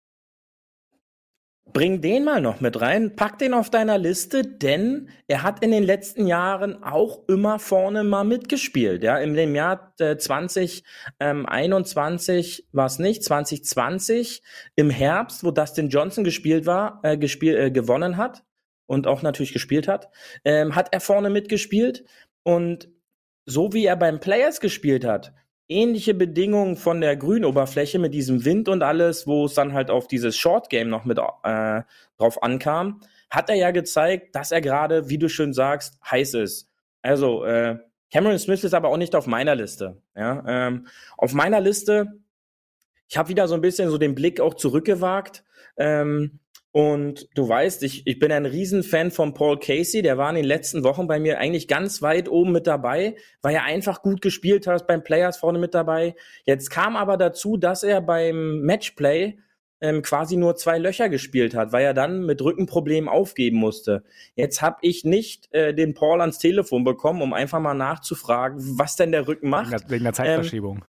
Bring 1.65 2.01
den 2.01 2.23
mal 2.25 2.41
noch 2.41 2.59
mit 2.59 2.81
rein, 2.81 3.15
pack 3.15 3.37
den 3.39 3.53
auf 3.53 3.69
deiner 3.69 3.97
Liste, 3.97 4.41
denn 4.41 5.07
er 5.27 5.43
hat 5.43 5.63
in 5.63 5.71
den 5.71 5.83
letzten 5.83 6.27
Jahren 6.27 6.83
auch 6.83 7.21
immer 7.29 7.59
vorne 7.59 8.03
mal 8.03 8.25
mitgespielt. 8.25 9.03
Ja, 9.03 9.17
in 9.19 9.35
dem 9.35 9.55
Jahr 9.55 9.93
äh, 9.99 10.17
2021 10.17 12.67
war 12.73 12.87
es 12.87 12.99
nicht, 12.99 13.23
2020 13.23 14.43
im 14.75 14.89
Herbst, 14.89 15.45
wo 15.45 15.51
Dustin 15.51 15.87
Johnson 15.89 16.25
gespielt 16.25 16.65
war, 16.65 16.99
äh, 17.03 17.17
gespielt, 17.17 17.57
äh, 17.57 17.71
gewonnen 17.71 18.17
hat 18.17 18.43
und 18.87 19.07
auch 19.07 19.21
natürlich 19.21 19.53
gespielt 19.53 19.87
hat, 19.87 20.09
ähm, 20.43 20.75
hat 20.75 20.93
er 20.93 20.99
vorne 20.99 21.29
mitgespielt 21.29 22.03
und 22.43 22.89
so 23.45 23.71
wie 23.71 23.85
er 23.85 23.95
beim 23.95 24.19
Players 24.19 24.59
gespielt 24.59 25.05
hat, 25.05 25.33
ähnliche 25.71 26.13
Bedingungen 26.13 26.75
von 26.75 27.01
der 27.01 27.15
Grünoberfläche 27.15 27.97
mit 27.97 28.13
diesem 28.13 28.45
Wind 28.45 28.69
und 28.69 28.83
alles, 28.83 29.25
wo 29.25 29.45
es 29.45 29.53
dann 29.53 29.73
halt 29.73 29.89
auf 29.89 30.07
dieses 30.07 30.35
Short 30.37 30.69
Game 30.69 30.89
noch 30.89 31.05
mit 31.05 31.17
äh, 31.17 31.81
drauf 32.17 32.43
ankam, 32.43 33.01
hat 33.29 33.49
er 33.49 33.55
ja 33.55 33.71
gezeigt, 33.71 34.35
dass 34.35 34.51
er 34.51 34.61
gerade, 34.61 35.09
wie 35.09 35.17
du 35.17 35.29
schön 35.29 35.53
sagst, 35.53 35.97
heiß 36.03 36.35
ist. 36.35 36.69
Also 37.01 37.45
äh, 37.45 37.79
Cameron 38.11 38.37
Smith 38.37 38.63
ist 38.63 38.73
aber 38.73 38.89
auch 38.89 38.97
nicht 38.97 39.15
auf 39.15 39.25
meiner 39.25 39.55
Liste. 39.55 40.01
Ja? 40.15 40.43
Ähm, 40.45 40.87
auf 41.17 41.33
meiner 41.33 41.61
Liste, 41.61 42.19
ich 43.07 43.17
habe 43.17 43.29
wieder 43.29 43.47
so 43.47 43.55
ein 43.55 43.61
bisschen 43.61 43.89
so 43.89 43.97
den 43.97 44.15
Blick 44.15 44.41
auch 44.41 44.55
zurückgewagt. 44.55 45.45
Ähm, 45.77 46.40
und 46.73 47.27
du 47.35 47.47
weißt, 47.49 47.83
ich, 47.83 48.07
ich 48.07 48.17
bin 48.17 48.31
ein 48.31 48.45
Riesenfan 48.45 49.11
von 49.11 49.33
Paul 49.33 49.59
Casey. 49.59 50.01
Der 50.01 50.17
war 50.17 50.29
in 50.29 50.37
den 50.37 50.45
letzten 50.45 50.83
Wochen 50.83 51.05
bei 51.05 51.19
mir 51.19 51.37
eigentlich 51.37 51.67
ganz 51.67 52.01
weit 52.01 52.29
oben 52.29 52.53
mit 52.53 52.65
dabei, 52.65 53.15
weil 53.41 53.55
er 53.55 53.65
einfach 53.65 54.01
gut 54.01 54.21
gespielt 54.21 54.67
hat, 54.67 54.87
beim 54.87 55.03
Players 55.03 55.37
vorne 55.37 55.59
mit 55.59 55.73
dabei. 55.73 56.15
Jetzt 56.45 56.69
kam 56.69 56.95
aber 56.95 57.17
dazu, 57.17 57.57
dass 57.57 57.83
er 57.83 57.99
beim 57.99 58.61
Matchplay 58.61 59.37
ähm, 59.81 60.01
quasi 60.01 60.37
nur 60.37 60.55
zwei 60.55 60.77
Löcher 60.77 61.09
gespielt 61.09 61.55
hat, 61.55 61.73
weil 61.73 61.83
er 61.83 61.93
dann 61.93 62.25
mit 62.25 62.41
Rückenproblemen 62.41 63.09
aufgeben 63.09 63.57
musste. 63.57 64.03
Jetzt 64.35 64.61
habe 64.61 64.77
ich 64.81 65.03
nicht 65.03 65.53
äh, 65.53 65.73
den 65.73 65.93
Paul 65.93 66.21
ans 66.21 66.37
Telefon 66.37 66.85
bekommen, 66.85 67.21
um 67.21 67.33
einfach 67.33 67.59
mal 67.59 67.73
nachzufragen, 67.73 68.79
was 68.79 68.95
denn 68.95 69.11
der 69.11 69.27
Rücken 69.27 69.49
macht. 69.49 69.71
Wegen 69.71 69.81
der, 69.81 69.89
wegen 69.89 70.03
der 70.05 70.13
Zeitverschiebung. 70.13 70.77
Ähm, 70.77 70.83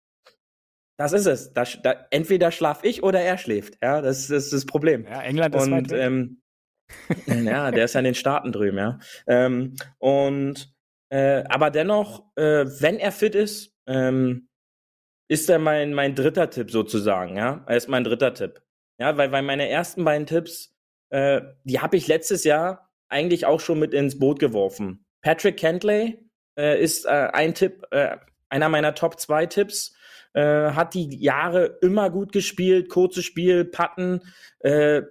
das 0.98 1.14
ist 1.14 1.26
es. 1.26 1.54
Da, 1.54 1.64
da, 1.84 2.08
entweder 2.12 2.52
schlaf 2.52 2.84
ich 2.84 3.04
oder 3.04 3.22
er 3.22 3.38
schläft. 3.38 3.78
Ja, 3.82 4.02
das, 4.02 4.28
das 4.28 4.46
ist 4.46 4.54
das 4.54 4.66
Problem. 4.66 5.06
Ja, 5.06 5.22
England 5.22 5.56
ist 5.56 5.68
und, 5.68 5.92
ähm, 5.92 6.42
ja, 7.26 7.72
der 7.72 7.86
ist 7.86 7.94
ja 7.94 8.00
in 8.00 8.06
den 8.06 8.16
Staaten 8.16 8.52
drüben, 8.52 8.78
ja. 8.78 9.00
Ähm, 9.28 9.76
und 9.98 10.74
äh, 11.10 11.44
aber 11.50 11.72
dennoch, 11.72 12.24
äh, 12.36 12.66
wenn 12.66 12.98
er 13.00 13.12
fit 13.12 13.36
ist, 13.36 13.74
ähm, 13.88 14.48
ist 15.28 15.50
er 15.50 15.60
mein, 15.60 15.94
mein 15.94 16.16
dritter 16.16 16.50
Tipp 16.50 16.72
sozusagen, 16.72 17.38
ja. 17.38 17.64
Er 17.68 17.78
ist 17.78 17.88
mein 17.88 18.04
dritter 18.04 18.34
Tipp. 18.34 18.62
Ja, 19.00 19.18
weil, 19.18 19.32
weil 19.32 19.42
meine 19.42 19.70
ersten 19.70 20.04
beiden 20.04 20.28
Tipps, 20.28 20.76
äh, 21.10 21.42
die 21.64 21.80
habe 21.80 21.98
ich 21.98 22.08
letztes 22.08 22.44
Jahr 22.44 22.90
eigentlich 23.10 23.46
auch 23.46 23.60
schon 23.60 23.80
mit 23.80 23.94
ins 23.94 24.20
Boot 24.20 24.40
geworfen. 24.40 25.06
Patrick 25.22 25.58
Kentley 25.58 26.20
äh, 26.58 26.82
ist 26.82 27.06
äh, 27.06 27.30
ein 27.34 27.54
Tipp, 27.54 27.84
äh, 27.92 28.18
einer 28.50 28.70
meiner 28.70 28.94
Top 28.94 29.20
2 29.20 29.46
Tipps 29.48 29.96
äh, 30.34 30.72
hat 30.72 30.94
die 30.94 31.18
Jahre 31.18 31.78
immer 31.82 32.10
gut 32.10 32.32
gespielt, 32.32 32.90
kurzes 32.90 33.26
Spiel, 33.26 33.66
Patten, 33.66 34.22
äh, 34.60 35.04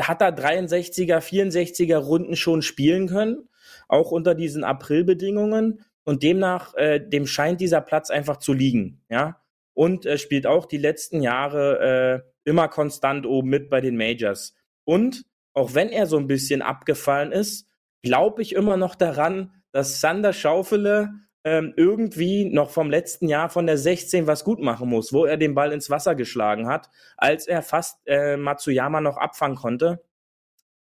hat 0.00 0.20
da 0.20 0.28
63er, 0.28 1.20
64er 1.20 1.98
Runden 1.98 2.36
schon 2.36 2.62
spielen 2.62 3.08
können, 3.08 3.48
auch 3.88 4.10
unter 4.10 4.34
diesen 4.34 4.64
Aprilbedingungen 4.64 5.84
und 6.04 6.22
demnach, 6.22 6.74
äh, 6.74 7.00
dem 7.00 7.26
scheint 7.26 7.60
dieser 7.60 7.80
Platz 7.80 8.10
einfach 8.10 8.38
zu 8.38 8.52
liegen, 8.52 9.02
ja. 9.08 9.40
Und 9.74 10.06
er 10.06 10.18
spielt 10.18 10.46
auch 10.46 10.66
die 10.66 10.78
letzten 10.78 11.22
Jahre 11.22 12.24
äh, 12.24 12.48
immer 12.48 12.66
konstant 12.66 13.26
oben 13.26 13.48
mit 13.48 13.70
bei 13.70 13.80
den 13.80 13.96
Majors. 13.96 14.56
Und 14.84 15.24
auch 15.54 15.74
wenn 15.74 15.88
er 15.90 16.06
so 16.06 16.16
ein 16.16 16.26
bisschen 16.26 16.62
abgefallen 16.62 17.30
ist, 17.30 17.68
glaube 18.02 18.42
ich 18.42 18.54
immer 18.54 18.76
noch 18.76 18.96
daran, 18.96 19.52
dass 19.70 20.00
Sander 20.00 20.32
Schaufele 20.32 21.10
ähm, 21.44 21.72
irgendwie 21.76 22.44
noch 22.44 22.70
vom 22.70 22.90
letzten 22.90 23.28
Jahr 23.28 23.48
von 23.48 23.66
der 23.66 23.78
16 23.78 24.26
was 24.26 24.44
gut 24.44 24.60
machen 24.60 24.88
muss, 24.88 25.12
wo 25.12 25.24
er 25.24 25.36
den 25.36 25.54
Ball 25.54 25.72
ins 25.72 25.90
Wasser 25.90 26.14
geschlagen 26.14 26.68
hat, 26.68 26.90
als 27.16 27.46
er 27.46 27.62
fast 27.62 28.00
äh, 28.06 28.36
Matsuyama 28.36 29.00
noch 29.00 29.16
abfangen 29.16 29.56
konnte. 29.56 30.02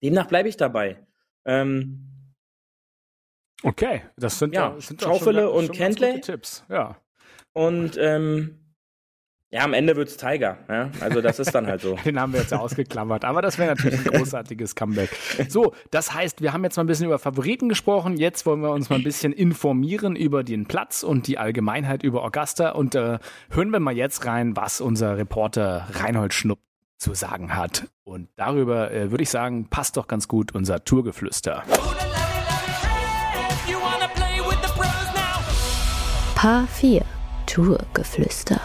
Demnach 0.03 0.27
bleibe 0.27 0.49
ich 0.49 0.57
dabei. 0.57 1.05
Ähm, 1.45 2.27
okay, 3.63 4.03
das 4.17 4.39
sind 4.39 4.53
ja, 4.53 4.73
ja 4.73 4.81
sind 4.81 5.01
Schaufele 5.01 5.49
und 5.49 5.71
Kentley. 5.71 6.21
Tipps, 6.21 6.63
ja. 6.69 6.97
Und 7.53 7.97
ähm, 7.97 8.64
ja, 9.55 9.63
am 9.63 9.73
Ende 9.73 9.95
wird's 9.95 10.17
Tiger. 10.17 10.57
Ja? 10.67 10.91
Also 10.99 11.21
das 11.21 11.39
ist 11.39 11.55
dann 11.55 11.65
halt 11.65 11.79
so. 11.79 11.95
Den 12.05 12.19
haben 12.19 12.33
wir 12.33 12.41
jetzt 12.41 12.53
ausgeklammert. 12.53 13.23
Aber 13.23 13.41
das 13.41 13.57
wäre 13.57 13.73
natürlich 13.73 13.99
ein 13.99 14.13
großartiges 14.17 14.75
Comeback. 14.75 15.09
So, 15.47 15.73
das 15.91 16.13
heißt, 16.13 16.41
wir 16.41 16.51
haben 16.51 16.65
jetzt 16.65 16.75
mal 16.75 16.83
ein 16.83 16.87
bisschen 16.87 17.05
über 17.05 17.19
Favoriten 17.19 17.69
gesprochen. 17.69 18.17
Jetzt 18.17 18.45
wollen 18.45 18.59
wir 18.59 18.71
uns 18.71 18.89
mal 18.89 18.97
ein 18.97 19.03
bisschen 19.03 19.31
informieren 19.31 20.17
über 20.17 20.43
den 20.43 20.65
Platz 20.65 21.03
und 21.03 21.27
die 21.27 21.37
Allgemeinheit 21.37 22.03
über 22.03 22.25
Augusta. 22.25 22.71
Und 22.71 22.95
äh, 22.95 23.17
hören 23.49 23.69
wir 23.69 23.79
mal 23.79 23.95
jetzt 23.95 24.25
rein, 24.25 24.57
was 24.57 24.81
unser 24.81 25.17
Reporter 25.17 25.87
Reinhold 25.93 26.33
Schnupp 26.33 26.59
zu 26.97 27.13
sagen 27.13 27.55
hat. 27.55 27.87
Und 28.03 28.27
darüber 28.35 28.91
äh, 28.91 29.09
würde 29.09 29.23
ich 29.23 29.29
sagen, 29.29 29.69
passt 29.69 29.95
doch 29.95 30.07
ganz 30.07 30.27
gut 30.27 30.53
unser 30.53 30.83
Tourgeflüster. 30.83 31.63
Paar 36.35 36.67
4 36.67 37.05
Tourgeflüster 37.45 38.59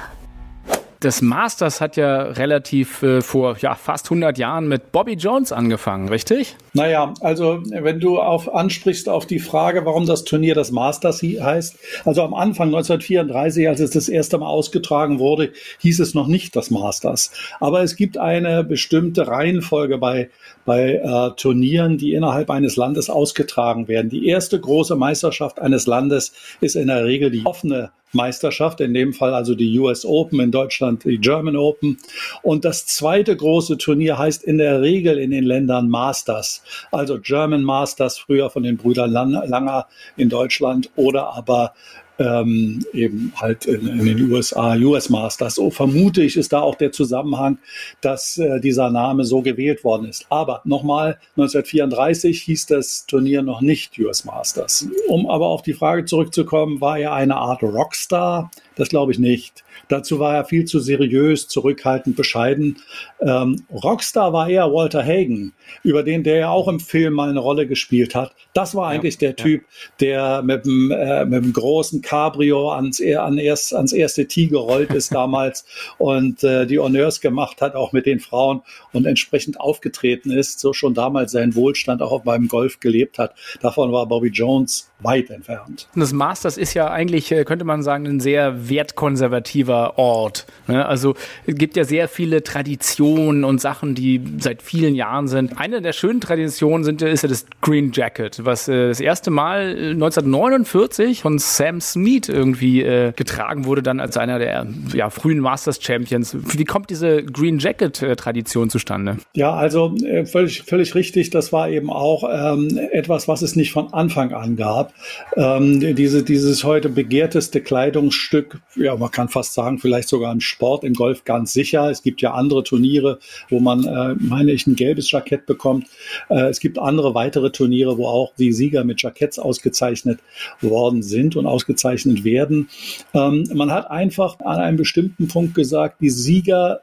das 1.01 1.23
Masters 1.23 1.81
hat 1.81 1.97
ja 1.97 2.23
relativ 2.23 3.03
äh, 3.03 3.23
vor 3.23 3.57
ja, 3.59 3.75
fast 3.75 4.07
100 4.07 4.37
Jahren 4.37 4.69
mit 4.69 4.93
Bobby 4.93 5.15
Jones 5.15 5.51
angefangen, 5.51 6.11
richtig? 6.11 6.57
Naja, 6.75 7.15
also 7.21 7.63
wenn 7.71 8.01
du 8.01 8.21
auf, 8.21 8.55
ansprichst 8.55 9.09
auf 9.09 9.27
die 9.27 9.39
Frage, 9.39 9.87
warum 9.87 10.07
das 10.07 10.25
Turnier 10.25 10.55
das 10.55 10.71
Masters 10.71 11.23
heißt, 11.23 11.79
also 12.05 12.23
am 12.23 12.35
Anfang 12.35 12.69
1934, 12.69 13.67
als 13.67 13.81
es 13.81 13.91
das 13.91 14.09
erste 14.11 14.37
Mal 14.39 14.47
ausgetragen 14.47 15.19
wurde, 15.19 15.53
hieß 15.79 16.01
es 16.01 16.15
noch 16.15 16.27
nicht 16.27 16.55
das 16.55 16.71
Masters. 16.71 17.33
Aber 17.61 17.83
es 17.83 17.97
gibt 17.97 18.19
eine 18.19 18.63
bestimmte 18.63 19.27
Reihenfolge 19.27 19.97
bei, 19.97 20.29
bei 20.65 20.95
äh, 20.95 21.31
Turnieren, 21.37 21.99
die 21.99 22.15
innerhalb 22.15 22.51
eines 22.51 22.77
Landes 22.77 23.11
ausgetragen 23.11 23.89
werden. 23.89 24.11
Die 24.11 24.27
erste 24.27 24.61
große 24.61 24.97
Meisterschaft 24.97 25.61
eines 25.61 25.87
Landes 25.87 26.33
ist 26.61 26.77
in 26.77 26.89
der 26.89 27.05
Regel 27.05 27.31
die 27.31 27.45
offene 27.45 27.91
Meisterschaft, 28.13 28.81
in 28.81 28.93
dem 28.93 29.13
Fall 29.13 29.35
also 29.35 29.55
die 29.55 29.79
US 29.79 30.05
Open, 30.05 30.41
in 30.41 30.51
Deutschland 30.51 31.05
die 31.05 31.19
German 31.19 31.57
Open. 31.57 31.99
Und 32.43 32.65
das 32.65 32.87
zweite 32.87 33.37
große 33.37 33.79
Turnier 33.79 34.19
heißt 34.19 34.43
in 34.43 34.59
der 34.59 34.81
Regel 34.81 35.19
in 35.19 35.31
den 35.31 35.45
Ländern 35.45 35.89
Masters, 35.89 36.63
also 36.91 37.19
German 37.21 37.63
Masters, 37.63 38.19
früher 38.19 38.51
von 38.51 38.63
den 38.63 38.77
Brüdern 38.77 39.11
Langer 39.11 39.87
in 40.17 40.29
Deutschland 40.29 40.91
oder 40.97 41.35
aber 41.35 41.75
ähm, 42.21 42.85
eben 42.93 43.33
halt 43.35 43.65
in, 43.65 43.87
in, 43.87 44.05
den 44.05 44.31
USA 44.31 44.77
US 44.77 45.09
Masters. 45.09 45.55
So 45.55 45.71
vermute 45.71 46.23
ich, 46.23 46.37
ist 46.37 46.53
da 46.53 46.61
auch 46.61 46.75
der 46.75 46.93
Zusammenhang, 46.93 47.59
dass 48.03 48.37
äh, 48.37 48.61
dieser 48.61 48.91
Name 48.91 49.25
so 49.25 49.41
gewählt 49.41 49.83
worden 49.85 50.07
ist. 50.07 50.27
Aber 50.29 50.61
nochmal, 50.65 51.19
1934 51.37 52.43
hieß 52.43 52.67
das 52.67 53.07
Turnier 53.07 53.43
noch 53.43 53.63
nicht 53.63 53.99
US 53.99 54.25
Masters. 54.25 54.87
Um 55.09 55.29
aber 55.29 55.47
auf 55.47 55.63
die 55.63 55.73
Frage 55.73 56.05
zurückzukommen, 56.05 56.81
war 56.81 56.99
er 56.99 57.15
eine 57.15 57.37
Art 57.37 57.63
Rockstar? 57.63 58.51
Das 58.81 58.89
glaube 58.89 59.13
ich 59.13 59.19
nicht. 59.19 59.63
Dazu 59.89 60.21
war 60.21 60.35
er 60.35 60.47
viel 60.47 60.65
zu 60.65 60.81
seriös, 60.81 61.49
zurückhaltend, 61.49 62.17
bescheiden. 62.17 62.79
Ähm, 63.21 63.63
Rockstar 63.71 64.33
war 64.33 64.49
eher 64.49 64.73
Walter 64.73 65.05
Hagen, 65.05 65.53
über 65.83 66.03
den 66.03 66.25
der 66.25 66.37
ja 66.37 66.49
auch 66.49 66.67
im 66.67 66.81
Film 66.81 67.13
mal 67.13 67.29
eine 67.29 67.41
Rolle 67.41 67.67
gespielt 67.67 68.15
hat. 68.15 68.35
Das 68.55 68.75
war 68.75 68.89
eigentlich 68.89 69.17
ja, 69.17 69.29
der 69.29 69.37
Typ, 69.37 69.65
der 70.01 70.41
mit 70.41 70.65
dem, 70.65 70.91
äh, 70.91 71.27
mit 71.27 71.45
dem 71.45 71.53
großen 71.53 72.01
Cabrio 72.01 72.73
ans, 72.73 73.03
an 73.03 73.37
erst, 73.37 73.75
ans 73.75 73.93
erste 73.93 74.27
Tee 74.27 74.47
gerollt 74.47 74.95
ist 74.95 75.13
damals 75.15 75.67
und 75.99 76.43
äh, 76.43 76.67
die 76.67 76.79
Honneurs 76.79 77.21
gemacht 77.21 77.61
hat, 77.61 77.75
auch 77.75 77.93
mit 77.93 78.07
den 78.07 78.19
Frauen 78.19 78.63
und 78.95 79.05
entsprechend 79.05 79.61
aufgetreten 79.61 80.31
ist, 80.31 80.59
so 80.59 80.73
schon 80.73 80.95
damals 80.95 81.33
seinen 81.33 81.55
Wohlstand 81.55 82.01
auch 82.01 82.23
beim 82.23 82.49
Golf 82.49 82.81
gelebt 82.81 83.19
hat. 83.19 83.35
Davon 83.61 83.93
war 83.93 84.07
Bobby 84.07 84.29
Jones 84.29 84.90
weit 85.03 85.31
entfernt. 85.31 85.89
Das 85.95 86.13
Masters 86.13 86.57
ist 86.57 86.75
ja 86.75 86.91
eigentlich, 86.91 87.31
äh, 87.33 87.45
könnte 87.45 87.65
man 87.65 87.83
sagen, 87.83 88.07
ein 88.07 88.21
sehr 88.21 88.69
wertkonservativer 88.69 89.99
Ort. 89.99 90.47
Ne? 90.67 90.85
Also 90.87 91.15
es 91.47 91.55
gibt 91.55 91.77
ja 91.77 91.85
sehr 91.85 92.09
viele 92.09 92.43
Traditionen 92.43 93.45
und 93.45 93.61
Sachen, 93.61 93.95
die 93.95 94.23
seit 94.39 94.63
vielen 94.63 94.95
Jahren 94.95 95.29
sind. 95.29 95.59
Eine 95.59 95.83
der 95.83 95.93
schönen 95.93 96.21
Traditionen 96.21 96.85
sind, 96.85 97.03
ist 97.03 97.23
ja 97.23 97.29
das 97.29 97.47
Green 97.61 97.93
Jacket, 97.93 98.45
was 98.45 98.69
äh, 98.69 98.89
das 98.89 99.01
erste 99.01 99.31
Mal 99.31 99.77
1949 99.93 101.19
äh, 101.19 101.23
von 101.23 101.39
Sam 101.39 101.81
Smead 101.81 102.29
irgendwie 102.29 102.83
äh, 102.83 103.13
getragen 103.13 103.65
wurde, 103.65 103.83
dann 103.83 104.01
als 104.01 104.17
einer 104.17 104.39
der 104.39 104.67
ja, 104.93 105.11
frühen 105.11 105.41
Masters 105.41 105.83
Champions. 105.83 106.37
Wie 106.57 106.65
kommt 106.65 106.91
diese 106.91 107.23
Green 107.25 107.59
Jacket 107.59 107.97
Tradition 108.17 108.71
zustande? 108.71 109.19
Ja, 109.35 109.55
also 109.55 109.95
äh, 110.05 110.25
völlig, 110.25 110.63
völlig 110.63 110.95
richtig. 110.95 111.31
Das 111.31 111.53
war 111.53 111.69
eben 111.69 111.91
auch 111.91 112.25
ähm, 112.31 112.79
etwas, 112.93 113.29
was 113.29 113.43
es 113.43 113.57
nicht 113.57 113.73
von 113.73 113.93
Anfang 113.93 114.33
an 114.33 114.57
gab. 114.57 114.90
Ähm, 115.37 115.95
diese, 115.95 116.23
dieses 116.23 116.65
heute 116.65 116.89
begehrteste 116.89 117.61
Kleidungsstück, 117.61 118.61
ja, 118.77 118.97
man 118.97 119.11
kann 119.11 119.29
fast 119.29 119.55
sagen, 119.55 119.79
vielleicht 119.79 120.09
sogar 120.09 120.33
im 120.33 120.41
Sport, 120.41 120.85
im 120.85 120.95
Golf 120.95 121.25
ganz 121.25 121.53
sicher. 121.53 121.91
Es 121.91 122.03
gibt 122.03 122.23
ja 122.23 122.33
andere 122.33 122.63
Turniere, 122.65 123.19
wo 123.49 123.61
man, 123.61 123.85
äh, 123.85 124.15
meine 124.19 124.53
ich, 124.53 124.67
ein 124.67 124.77
gelbes 124.77 125.11
Jackett 125.11 125.47
bekommt. 125.47 125.87
Äh, 126.29 126.49
es 126.49 126.61
gibt 126.61 126.79
andere 126.79 127.15
weitere 127.15 127.51
Turniere, 127.51 127.99
wo 127.99 128.07
auch 128.07 128.33
die 128.37 128.53
Sieger 128.53 128.85
mit 128.85 129.03
Jacketts 129.03 129.39
ausgezeichnet 129.39 130.21
worden 130.61 131.03
sind 131.03 131.37
und 131.37 131.47
ausgezeichnet 131.47 132.25
werden. 132.25 132.69
Ähm, 133.15 133.49
man 133.55 133.71
hat 133.71 133.91
einfach 133.91 134.39
an 134.41 134.59
einem 134.59 134.77
bestimmten 134.77 135.29
Punkt 135.29 135.55
gesagt, 135.55 136.01
die 136.01 136.11
Sieger 136.11 136.81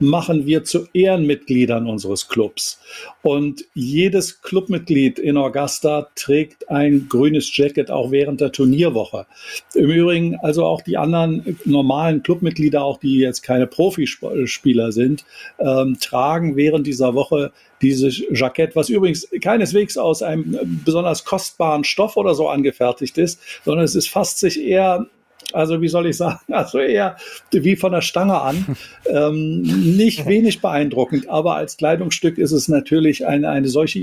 machen 0.00 0.46
wir 0.46 0.64
zu 0.64 0.86
Ehrenmitgliedern 0.92 1.86
unseres 1.86 2.28
Clubs. 2.28 2.80
Und 3.22 3.64
jedes 3.74 4.42
Clubmitglied 4.42 5.18
in 5.18 5.36
Augusta 5.36 6.08
trägt 6.16 6.70
ein 6.70 7.06
grünes 7.08 7.54
Jacket 7.56 7.90
auch 7.90 8.10
während 8.10 8.40
der 8.40 8.52
Turnierwoche. 8.52 9.26
Im 9.74 9.90
Übrigen 9.90 10.36
also 10.36 10.64
auch 10.64 10.80
die 10.80 10.96
anderen 10.96 11.58
normalen 11.64 12.22
Clubmitglieder, 12.22 12.82
auch 12.82 12.98
die 12.98 13.18
jetzt 13.18 13.42
keine 13.42 13.66
Profispieler 13.66 14.92
sind, 14.92 15.24
ähm, 15.58 15.98
tragen 16.00 16.56
während 16.56 16.86
dieser 16.86 17.14
Woche 17.14 17.52
dieses 17.82 18.22
Jackett, 18.30 18.76
was 18.76 18.88
übrigens 18.88 19.28
keineswegs 19.40 19.96
aus 19.96 20.22
einem 20.22 20.82
besonders 20.84 21.24
kostbaren 21.24 21.84
Stoff 21.84 22.16
oder 22.16 22.34
so 22.34 22.48
angefertigt 22.48 23.16
ist, 23.18 23.40
sondern 23.64 23.84
es 23.84 23.94
ist 23.94 24.08
fast 24.08 24.38
sich 24.38 24.60
eher 24.62 25.06
Also 25.54 25.80
wie 25.80 25.88
soll 25.88 26.06
ich 26.06 26.16
sagen? 26.16 26.40
Also 26.60 26.78
eher 26.78 27.16
wie 27.50 27.76
von 27.76 27.92
der 27.92 28.02
Stange 28.02 28.40
an. 28.40 28.76
ähm, 29.06 29.62
nicht 29.62 30.26
wenig 30.26 30.60
beeindruckend, 30.60 31.28
aber 31.28 31.56
als 31.56 31.76
Kleidungsstück 31.76 32.38
ist 32.38 32.52
es 32.52 32.68
natürlich 32.68 33.26
eine, 33.26 33.48
eine 33.48 33.68
solche, 33.68 34.00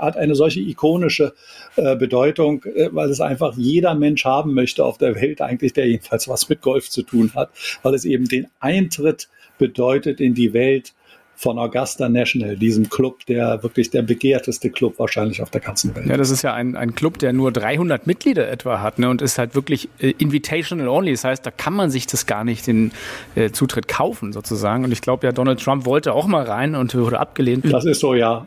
hat 0.00 0.16
eine 0.16 0.34
solche 0.34 0.60
ikonische 0.60 1.32
äh, 1.76 1.96
Bedeutung, 1.96 2.64
äh, 2.64 2.88
weil 2.92 3.10
es 3.10 3.20
einfach 3.20 3.56
jeder 3.56 3.94
Mensch 3.94 4.24
haben 4.24 4.54
möchte 4.54 4.84
auf 4.84 4.98
der 4.98 5.14
Welt 5.14 5.40
eigentlich, 5.40 5.72
der 5.72 5.86
jedenfalls 5.86 6.28
was 6.28 6.48
mit 6.48 6.62
Golf 6.62 6.90
zu 6.90 7.02
tun 7.02 7.32
hat, 7.34 7.50
weil 7.82 7.94
es 7.94 8.04
eben 8.04 8.26
den 8.26 8.48
Eintritt 8.58 9.28
bedeutet 9.58 10.20
in 10.20 10.34
die 10.34 10.52
Welt 10.52 10.94
von 11.40 11.58
Augusta 11.58 12.10
National, 12.10 12.54
diesem 12.54 12.90
Club, 12.90 13.24
der 13.24 13.62
wirklich 13.62 13.88
der 13.88 14.02
begehrteste 14.02 14.68
Club 14.68 14.98
wahrscheinlich 14.98 15.40
auf 15.40 15.48
der 15.48 15.62
ganzen 15.62 15.96
Welt. 15.96 16.06
Ja, 16.06 16.18
das 16.18 16.30
ist 16.30 16.42
ja 16.42 16.52
ein, 16.52 16.76
ein 16.76 16.94
Club, 16.94 17.18
der 17.18 17.32
nur 17.32 17.50
300 17.50 18.06
Mitglieder 18.06 18.50
etwa 18.50 18.82
hat 18.82 18.98
ne, 18.98 19.08
und 19.08 19.22
ist 19.22 19.38
halt 19.38 19.54
wirklich 19.54 19.88
äh, 20.00 20.10
invitational 20.18 20.86
only. 20.88 21.12
Das 21.12 21.24
heißt, 21.24 21.46
da 21.46 21.50
kann 21.50 21.72
man 21.72 21.90
sich 21.90 22.06
das 22.06 22.26
gar 22.26 22.44
nicht 22.44 22.66
den 22.66 22.92
äh, 23.36 23.50
Zutritt 23.52 23.88
kaufen 23.88 24.34
sozusagen. 24.34 24.84
Und 24.84 24.92
ich 24.92 25.00
glaube 25.00 25.26
ja, 25.26 25.32
Donald 25.32 25.64
Trump 25.64 25.86
wollte 25.86 26.12
auch 26.12 26.26
mal 26.26 26.44
rein 26.44 26.74
und 26.74 26.94
wurde 26.94 27.18
abgelehnt. 27.18 27.64
Das 27.72 27.86
ist 27.86 28.00
so, 28.00 28.12
ja. 28.12 28.46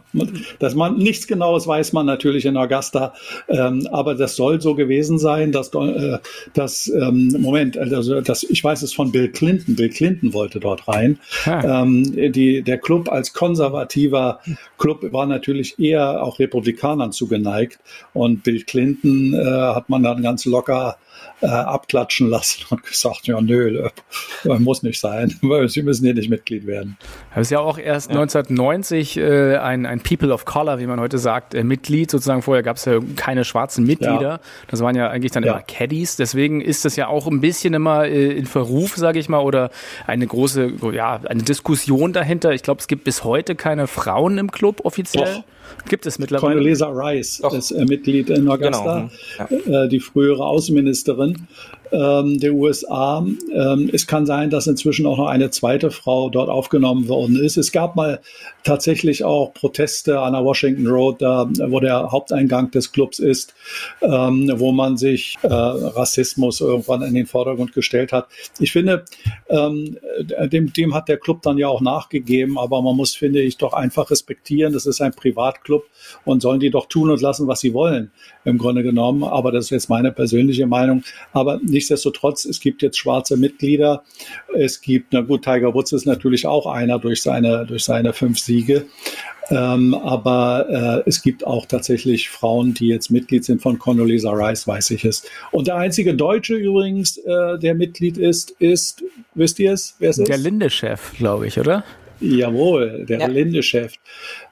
Dass 0.60 0.76
man 0.76 0.98
nichts 0.98 1.26
Genaues 1.26 1.66
weiß 1.66 1.94
man 1.94 2.06
natürlich 2.06 2.46
in 2.46 2.58
Augusta, 2.58 3.16
ähm, 3.48 3.88
aber 3.92 4.14
das 4.14 4.36
soll 4.36 4.62
so 4.62 4.76
gewesen 4.76 5.18
sein, 5.18 5.52
dass, 5.52 5.74
äh, 5.74 6.20
dass 6.54 6.88
ähm, 6.90 7.36
Moment, 7.40 7.76
also 7.76 8.22
das, 8.22 8.44
ich 8.44 8.64
weiß 8.64 8.84
es 8.84 8.94
von 8.94 9.12
Bill 9.12 9.30
Clinton. 9.30 9.76
Bill 9.76 9.90
Clinton 9.90 10.32
wollte 10.34 10.60
dort 10.60 10.88
rein. 10.88 11.18
Ähm, 11.48 12.32
die, 12.34 12.62
der 12.62 12.83
Club 12.84 13.10
als 13.10 13.34
konservativer 13.34 14.40
Club 14.78 15.12
war 15.12 15.26
natürlich 15.26 15.80
eher 15.80 16.24
auch 16.24 16.38
Republikanern 16.40 17.12
zugeneigt. 17.12 17.80
Und 18.14 18.44
Bill 18.44 18.64
Clinton 18.64 19.34
äh, 19.34 19.46
hat 19.74 19.90
man 19.90 20.04
dann 20.04 20.22
ganz 20.22 20.46
locker 20.46 20.98
äh, 21.42 21.48
abklatschen 21.48 22.30
lassen 22.30 22.64
und 22.70 22.84
gesagt, 22.88 23.28
ja, 23.28 23.40
nö, 23.42 23.90
äh, 24.46 24.60
muss 24.60 24.84
nicht 24.84 25.00
sein. 25.00 25.38
Sie 25.68 25.84
müssen 25.84 26.06
hier 26.06 26.14
nicht 26.14 26.30
Mitglied 26.30 26.66
werden. 26.66 26.98
Das 27.36 27.48
ist 27.48 27.52
ja 27.52 27.60
auch 27.60 27.78
erst 27.78 28.12
ja. 28.12 28.20
1990 28.20 29.18
äh, 29.18 29.58
ein, 29.58 29.86
ein 29.86 30.02
People 30.02 30.34
of 30.34 30.46
Color, 30.46 30.80
wie 30.80 30.88
man 30.88 31.00
heute 31.00 31.18
sagt, 31.18 31.54
äh, 31.54 31.64
Mitglied. 31.64 32.12
Sozusagen 32.12 32.42
vorher 32.42 32.64
gab 32.64 32.78
es 32.78 32.86
ja 32.86 33.00
keine 33.16 33.44
schwarzen 33.44 33.86
Mitglieder. 33.86 34.22
Ja. 34.22 34.40
Das 34.70 34.82
waren 34.82 34.96
ja 34.96 35.10
eigentlich 35.10 35.32
dann 35.32 35.44
ja. 35.44 35.54
immer 35.54 35.62
Caddies. 35.62 36.16
Deswegen 36.16 36.62
ist 36.62 36.86
das 36.86 36.96
ja 36.96 37.08
auch 37.08 37.28
ein 37.28 37.42
bisschen 37.42 37.74
immer 37.74 38.06
äh, 38.06 38.32
in 38.32 38.46
Verruf, 38.46 38.96
sage 38.96 39.20
ich 39.20 39.30
mal, 39.30 39.40
oder 39.40 39.70
eine 40.08 40.26
große, 40.26 40.74
ja, 40.94 41.20
eine 41.26 41.44
Diskussion 41.44 42.14
dahinter. 42.14 42.54
Ich 42.54 42.64
glaube, 42.64 42.80
es 42.80 42.88
gibt 42.88 43.04
bis 43.04 43.24
heute 43.24 43.56
keine 43.56 43.88
Frauen 43.88 44.38
im 44.38 44.52
Club 44.52 44.82
offiziell. 44.86 45.26
Doch. 45.26 45.44
Gibt 45.88 46.06
es 46.06 46.20
mittlerweile? 46.20 46.56
Condoleezza 46.56 46.88
Rice 46.88 47.40
Doch. 47.42 47.54
ist 47.54 47.72
äh, 47.72 47.86
Mitglied 47.86 48.30
in 48.30 48.48
Augusta, 48.48 49.10
genau. 49.38 49.60
ja. 49.68 49.84
äh, 49.84 49.90
die 49.90 50.00
frühere 50.00 50.46
Außenministerin 50.46 51.48
ähm, 51.94 52.40
der 52.40 52.54
USA. 52.54 53.26
Ähm, 53.54 53.90
es 53.94 54.08
kann 54.08 54.26
sein, 54.26 54.50
dass 54.50 54.68
inzwischen 54.68 55.06
auch 55.06 55.18
noch 55.18 55.28
eine 55.28 55.52
zweite 55.52 55.92
Frau 55.92 56.30
dort 56.30 56.50
aufgenommen 56.50 57.08
worden 57.08 57.38
ist. 57.38 57.58
Es 57.58 57.72
gab 57.72 57.96
mal 57.96 58.20
tatsächlich 58.64 59.24
auch 59.24 59.54
Proteste 59.54 60.20
an 60.20 60.34
der 60.34 60.44
Washington 60.44 60.88
Road, 60.88 61.22
da, 61.22 61.48
wo 61.68 61.80
der 61.80 62.12
Haupteingang 62.12 62.72
des 62.72 62.92
Clubs 62.92 63.20
ist, 63.20 63.54
ähm, 64.02 64.52
wo 64.56 64.72
man 64.72 64.98
sich 64.98 65.38
äh, 65.44 65.48
Rassismus 65.48 66.62
irgendwann 66.62 67.04
in 67.04 67.14
den 67.14 67.28
Vordergrund 67.28 67.74
gestellt 67.74 68.12
hat. 68.12 68.28
Ich 68.60 68.72
finde, 68.72 69.06
ähm, 69.50 69.98
dem, 70.52 70.74
dem 70.74 70.94
hat 70.94 71.08
der 71.10 71.18
Club 71.18 71.44
dann 71.44 71.58
ja 71.58 71.68
auch 71.68 71.82
nachgegeben, 71.82 72.58
aber 72.58 72.82
man 72.82 72.96
muss, 72.96 73.16
finde 73.16 73.42
ich, 73.42 73.58
doch 73.58 73.74
einfach 73.74 74.10
respektieren, 74.10 74.74
das 74.74 74.86
ist 74.86 75.02
ein 75.02 75.14
Privatclub 75.14 75.84
und 76.26 76.42
sollen 76.42 76.60
die 76.60 76.72
doch 76.72 76.88
tun 76.88 77.12
und 77.12 77.22
lassen, 77.22 77.48
was 77.48 77.60
sie 77.60 77.74
wollen, 77.74 78.12
im 78.46 78.58
Grunde 78.58 78.84
genommen. 78.84 79.24
Aber 79.24 79.52
das 79.52 79.66
ist 79.66 79.70
jetzt 79.72 79.90
meine 79.90 80.12
persönliche 80.12 80.66
Meinung. 80.66 81.04
Aber 81.34 81.60
nichtsdestotrotz, 81.84 82.46
es 82.46 82.60
gibt 82.60 82.82
jetzt 82.82 82.98
schwarze 82.98 83.38
Mitglieder. 83.38 84.04
Es 84.56 84.82
gibt, 84.82 85.12
na 85.12 85.22
gut, 85.22 85.44
Tiger 85.44 85.74
Woods 85.74 85.92
ist 85.92 86.06
natürlich 86.06 86.48
auch 86.48 86.66
einer 86.66 87.00
durch 87.00 87.22
seine, 87.22 87.66
durch 87.66 87.84
seine 87.84 88.14
fünf 88.14 88.40
Siege. 88.40 88.86
Ähm, 89.50 89.94
aber 89.94 91.04
äh, 91.06 91.10
es 91.10 91.22
gibt 91.22 91.46
auch 91.46 91.66
tatsächlich 91.66 92.30
Frauen, 92.30 92.74
die 92.74 92.88
jetzt 92.88 93.12
Mitglied 93.12 93.44
sind 93.44 93.62
von 93.62 93.78
Condoleezza 93.78 94.32
Rice, 94.32 94.66
weiß 94.66 94.92
ich 94.92 95.04
es. 95.04 95.26
Und 95.52 95.68
der 95.68 95.76
einzige 95.76 96.16
Deutsche 96.16 96.56
übrigens, 96.56 97.18
äh, 97.18 97.60
der 97.60 97.76
Mitglied 97.76 98.18
ist, 98.18 98.52
ist, 98.60 99.04
wisst 99.36 99.60
ihr 99.60 99.74
es? 99.74 99.96
Wer 100.00 100.12
es 100.12 100.18
ist? 100.18 100.30
Der 100.30 100.38
Linde-Chef, 100.38 101.18
glaube 101.18 101.48
ich, 101.48 101.60
oder? 101.60 101.84
Jawohl, 102.22 103.06
der 103.08 103.20
ja. 103.20 103.28
Linde-Chef, 103.28 103.94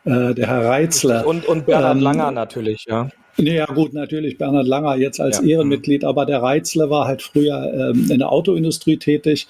äh, 0.03 0.33
der 0.33 0.47
Herr 0.47 0.65
Reitzler. 0.65 1.25
Und, 1.25 1.45
und 1.45 1.65
Bernhard 1.65 1.95
ähm, 1.95 2.01
Langer 2.01 2.31
natürlich, 2.31 2.85
ja. 2.89 3.09
Ja 3.37 3.65
gut, 3.65 3.93
natürlich 3.93 4.37
Bernhard 4.37 4.67
Langer 4.67 4.95
jetzt 4.97 5.19
als 5.19 5.39
ja. 5.39 5.45
Ehrenmitglied, 5.45 6.03
aber 6.03 6.25
der 6.25 6.41
Reitzle 6.41 6.89
war 6.89 7.07
halt 7.07 7.21
früher 7.21 7.71
ähm, 7.73 8.11
in 8.11 8.19
der 8.19 8.31
Autoindustrie 8.31 8.97
tätig. 8.97 9.47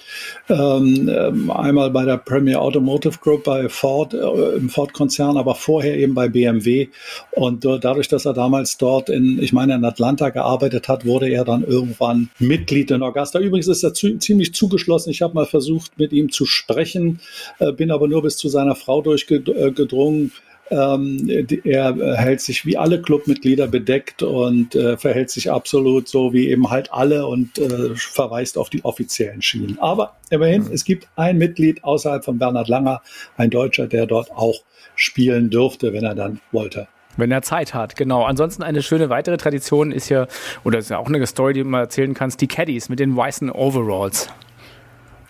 Ähm, 0.50 1.10
ähm, 1.12 1.52
einmal 1.52 1.90
bei 1.90 2.06
der 2.06 2.18
Premier 2.18 2.62
Automotive 2.62 3.18
Group 3.22 3.44
bei 3.44 3.70
Ford, 3.70 4.14
äh, 4.14 4.56
im 4.56 4.70
Ford-Konzern, 4.70 5.38
aber 5.38 5.56
vorher 5.56 5.98
eben 5.98 6.14
bei 6.14 6.30
BMW. 6.30 6.90
Und 7.32 7.66
äh, 7.66 7.80
dadurch, 7.80 8.08
dass 8.08 8.26
er 8.26 8.34
damals 8.34 8.78
dort 8.78 9.10
in, 9.10 9.42
ich 9.42 9.52
meine, 9.52 9.76
in 9.76 9.84
Atlanta 9.84 10.30
gearbeitet 10.30 10.88
hat, 10.88 11.06
wurde 11.06 11.30
er 11.30 11.44
dann 11.44 11.64
irgendwann 11.64 12.30
Mitglied 12.40 12.92
in 12.92 13.02
Augusta. 13.02 13.40
Übrigens 13.40 13.68
ist 13.68 13.84
er 13.84 13.94
zu, 13.94 14.18
ziemlich 14.18 14.54
zugeschlossen. 14.54 15.10
Ich 15.10 15.22
habe 15.22 15.34
mal 15.34 15.46
versucht, 15.46 15.98
mit 15.98 16.14
ihm 16.14 16.32
zu 16.32 16.46
sprechen, 16.46 17.20
äh, 17.60 17.72
bin 17.72 17.92
aber 17.92 18.08
nur 18.08 18.22
bis 18.22 18.38
zu 18.38 18.48
seiner 18.48 18.76
Frau 18.76 19.02
durchgedrungen. 19.02 20.32
Ähm, 20.72 21.48
er 21.64 22.18
hält 22.18 22.42
sich 22.42 22.66
wie 22.66 22.78
alle 22.78 23.02
Clubmitglieder 23.02 23.68
bedeckt 23.68 24.24
und 24.24 24.74
äh, 24.74 24.98
verhält 24.98 25.30
sich 25.30 25.52
absolut 25.52 26.08
so 26.08 26.32
wie 26.32 26.50
eben 26.50 26.70
halt 26.70 26.92
alle 26.94 27.28
und 27.28 27.58
äh, 27.60 27.94
verweist 27.96 28.58
auf 28.58 28.70
die 28.70 28.84
offiziellen 28.86 29.42
Schienen. 29.42 29.78
Aber 29.80 30.16
immerhin, 30.30 30.64
mhm. 30.64 30.72
es 30.72 30.86
gibt 30.86 31.08
ein 31.16 31.38
Mitglied 31.38 31.84
außerhalb 31.84 32.24
von 32.24 32.40
Bernhard 32.40 32.70
Langer, 32.70 33.02
ein 33.36 33.50
Deutscher, 33.50 33.88
der 33.88 34.06
dort 34.06 34.32
auch 34.32 34.64
spielen 34.96 35.50
dürfte, 35.50 35.94
wenn 35.94 36.04
er 36.04 36.16
dann 36.16 36.40
wollte. 36.52 36.88
Wenn 37.18 37.32
er 37.32 37.42
Zeit 37.42 37.74
hat, 37.74 37.96
genau. 37.96 38.24
Ansonsten 38.24 38.64
eine 38.64 38.82
schöne 38.82 39.10
weitere 39.10 39.38
Tradition 39.38 39.92
ist 39.92 40.10
ja, 40.10 40.28
oder 40.64 40.80
ist 40.80 40.90
ja 40.90 40.98
auch 40.98 41.08
eine 41.08 41.26
Story, 41.28 41.54
die 41.54 41.64
mal 41.64 41.82
erzählen 41.82 42.14
kannst, 42.14 42.40
die 42.42 42.48
Caddies 42.48 42.88
mit 42.88 43.00
den 43.00 43.16
weißen 43.16 43.52
Overalls. 43.52 44.30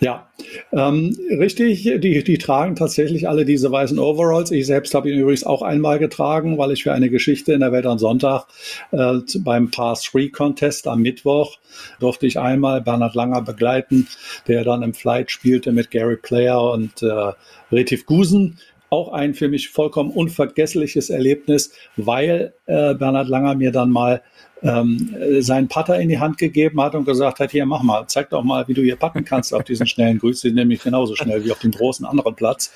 Ja, 0.03 0.27
ähm, 0.71 1.15
richtig. 1.29 1.83
Die, 1.83 2.23
die 2.23 2.37
tragen 2.39 2.75
tatsächlich 2.75 3.29
alle 3.29 3.45
diese 3.45 3.71
weißen 3.71 3.99
Overalls. 3.99 4.49
Ich 4.49 4.65
selbst 4.65 4.95
habe 4.95 5.11
ihn 5.11 5.19
übrigens 5.19 5.43
auch 5.43 5.61
einmal 5.61 5.99
getragen, 5.99 6.57
weil 6.57 6.71
ich 6.71 6.81
für 6.81 6.91
eine 6.91 7.11
Geschichte 7.11 7.53
in 7.53 7.59
der 7.59 7.71
Welt 7.71 7.85
am 7.85 7.99
Sonntag 7.99 8.47
äh, 8.89 9.19
beim 9.41 9.69
Par 9.69 9.95
3 9.95 10.29
Contest 10.29 10.87
am 10.87 11.03
Mittwoch 11.03 11.59
durfte 11.99 12.25
ich 12.25 12.39
einmal 12.39 12.81
Bernhard 12.81 13.13
Langer 13.13 13.43
begleiten, 13.43 14.07
der 14.47 14.63
dann 14.63 14.81
im 14.81 14.95
Flight 14.95 15.29
spielte 15.29 15.71
mit 15.71 15.91
Gary 15.91 16.17
Player 16.17 16.71
und 16.71 17.03
äh, 17.03 17.33
Retif 17.71 18.07
Gusen 18.07 18.57
auch 18.89 19.13
ein 19.13 19.35
für 19.35 19.47
mich 19.47 19.69
vollkommen 19.69 20.11
unvergessliches 20.11 21.09
Erlebnis, 21.09 21.71
weil 21.95 22.53
äh, 22.65 22.93
Bernhard 22.93 23.29
Langer 23.29 23.55
mir 23.55 23.71
dann 23.71 23.89
mal 23.89 24.21
ähm, 24.63 25.15
seinen 25.39 25.67
Putter 25.67 25.99
in 25.99 26.09
die 26.09 26.19
Hand 26.19 26.37
gegeben 26.37 26.81
hat 26.81 26.95
und 26.95 27.05
gesagt 27.05 27.39
hat, 27.39 27.51
hier 27.51 27.65
mach 27.65 27.81
mal, 27.81 28.05
zeig 28.07 28.29
doch 28.29 28.43
mal, 28.43 28.67
wie 28.67 28.73
du 28.73 28.81
hier 28.81 28.95
patten 28.95 29.25
kannst 29.25 29.53
auf 29.53 29.63
diesen 29.63 29.87
schnellen 29.87 30.19
Grüß, 30.19 30.41
die 30.41 30.49
sind 30.49 30.55
nämlich 30.55 30.83
genauso 30.83 31.15
schnell 31.15 31.43
wie 31.43 31.51
auf 31.51 31.59
dem 31.59 31.71
großen 31.71 32.05
anderen 32.05 32.35
Platz. 32.35 32.71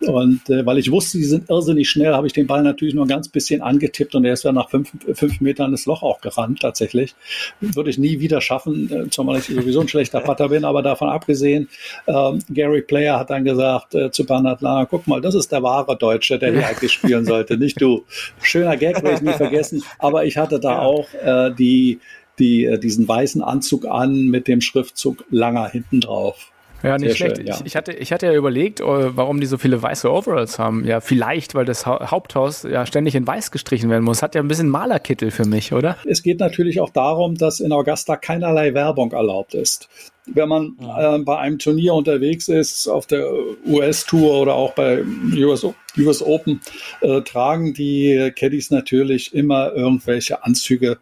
Und 0.00 0.48
äh, 0.50 0.66
weil 0.66 0.78
ich 0.78 0.90
wusste, 0.90 1.18
die 1.18 1.24
sind 1.24 1.48
irrsinnig 1.48 1.88
schnell, 1.88 2.14
habe 2.14 2.26
ich 2.26 2.32
den 2.32 2.46
Ball 2.46 2.62
natürlich 2.62 2.94
nur 2.94 3.04
ein 3.04 3.08
ganz 3.08 3.28
bisschen 3.28 3.62
angetippt 3.62 4.14
und 4.14 4.24
er 4.24 4.32
ist 4.32 4.44
dann 4.44 4.56
nach 4.56 4.70
fünf, 4.70 4.90
fünf 5.14 5.40
Metern 5.40 5.70
das 5.70 5.86
Loch 5.86 6.02
auch 6.02 6.20
gerannt, 6.20 6.60
tatsächlich. 6.60 7.14
Würde 7.60 7.90
ich 7.90 7.98
nie 7.98 8.20
wieder 8.20 8.40
schaffen, 8.40 8.90
äh, 8.90 9.10
zumal 9.10 9.38
ich 9.38 9.44
sowieso 9.44 9.80
ein 9.80 9.88
schlechter 9.88 10.20
Putter 10.20 10.48
bin, 10.48 10.64
aber 10.64 10.82
davon 10.82 11.08
abgesehen, 11.08 11.68
äh, 12.06 12.32
Gary 12.50 12.82
Player 12.82 13.18
hat 13.18 13.30
dann 13.30 13.44
gesagt 13.44 13.94
äh, 13.94 14.10
zu 14.10 14.24
Bernhard 14.24 14.60
Langer, 14.60 14.86
guck 14.86 15.06
mal, 15.06 15.20
das 15.20 15.34
ist 15.34 15.52
der 15.52 15.62
wahre 15.62 15.96
Deutsche, 15.96 16.38
der 16.38 16.52
hier 16.52 16.66
eigentlich 16.66 16.92
spielen 16.92 17.24
sollte, 17.24 17.56
nicht 17.56 17.80
du. 17.80 18.04
Schöner 18.42 18.76
Gag, 18.76 19.02
werde 19.02 19.16
ich 19.16 19.22
nie 19.22 19.32
vergessen, 19.32 19.84
aber 19.98 20.24
ich 20.24 20.36
hatte 20.36 20.58
da 20.58 20.80
auch 20.80 21.06
äh, 21.22 21.27
die, 21.56 22.00
die, 22.38 22.64
äh, 22.64 22.78
diesen 22.78 23.06
weißen 23.06 23.42
Anzug 23.42 23.86
an 23.86 24.26
mit 24.26 24.48
dem 24.48 24.60
Schriftzug 24.60 25.24
Langer 25.30 25.68
hinten 25.68 26.00
drauf. 26.00 26.50
Ja, 26.82 26.96
nicht 26.96 27.08
Sehr 27.08 27.16
schlecht. 27.16 27.36
Schön, 27.38 27.46
ja. 27.46 27.54
Ich, 27.56 27.66
ich, 27.66 27.76
hatte, 27.76 27.92
ich 27.92 28.12
hatte 28.12 28.26
ja 28.26 28.34
überlegt, 28.34 28.80
äh, 28.80 28.84
warum 28.84 29.40
die 29.40 29.46
so 29.46 29.58
viele 29.58 29.82
weiße 29.82 30.10
Overalls 30.10 30.58
haben. 30.58 30.84
Ja, 30.84 31.00
vielleicht, 31.00 31.54
weil 31.54 31.64
das 31.64 31.86
Haupthaus 31.86 32.62
ja 32.62 32.86
ständig 32.86 33.14
in 33.14 33.26
weiß 33.26 33.50
gestrichen 33.50 33.90
werden 33.90 34.04
muss. 34.04 34.22
Hat 34.22 34.34
ja 34.34 34.40
ein 34.40 34.48
bisschen 34.48 34.68
Malerkittel 34.68 35.30
für 35.30 35.44
mich, 35.44 35.72
oder? 35.72 35.96
Es 36.06 36.22
geht 36.22 36.38
natürlich 36.40 36.80
auch 36.80 36.90
darum, 36.90 37.36
dass 37.36 37.60
in 37.60 37.72
Augusta 37.72 38.16
keinerlei 38.16 38.74
Werbung 38.74 39.12
erlaubt 39.12 39.54
ist. 39.54 39.88
Wenn 40.26 40.48
man 40.48 40.76
äh, 40.80 41.18
bei 41.20 41.38
einem 41.38 41.58
Turnier 41.58 41.94
unterwegs 41.94 42.48
ist, 42.48 42.86
auf 42.86 43.06
der 43.06 43.26
US-Tour 43.66 44.40
oder 44.40 44.54
auch 44.54 44.74
bei 44.74 45.02
US, 45.36 45.66
US 45.96 46.22
Open, 46.22 46.60
äh, 47.00 47.22
tragen 47.22 47.72
die 47.72 48.30
Caddies 48.36 48.70
natürlich 48.70 49.34
immer 49.34 49.72
irgendwelche 49.72 50.44
Anzüge 50.44 50.98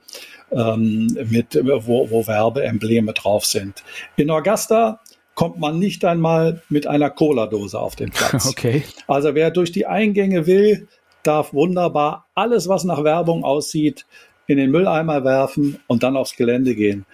ähm, 0.52 1.08
mit, 1.28 1.58
wo, 1.62 2.08
wo 2.10 2.26
Werbeembleme 2.26 3.12
drauf 3.12 3.44
sind. 3.44 3.82
In 4.16 4.30
Augusta 4.30 5.00
kommt 5.36 5.60
man 5.60 5.78
nicht 5.78 6.04
einmal 6.04 6.62
mit 6.68 6.88
einer 6.88 7.10
Cola-Dose 7.10 7.78
auf 7.78 7.94
den 7.94 8.10
Platz. 8.10 8.46
Okay. 8.56 8.82
Also 9.06 9.34
wer 9.34 9.50
durch 9.50 9.70
die 9.70 9.86
Eingänge 9.86 10.46
will, 10.46 10.88
darf 11.22 11.52
wunderbar 11.52 12.26
alles, 12.34 12.68
was 12.68 12.84
nach 12.84 13.04
Werbung 13.04 13.44
aussieht, 13.44 14.06
in 14.46 14.56
den 14.56 14.70
Mülleimer 14.70 15.24
werfen 15.24 15.78
und 15.86 16.02
dann 16.02 16.16
aufs 16.16 16.36
Gelände 16.36 16.74
gehen. 16.74 17.04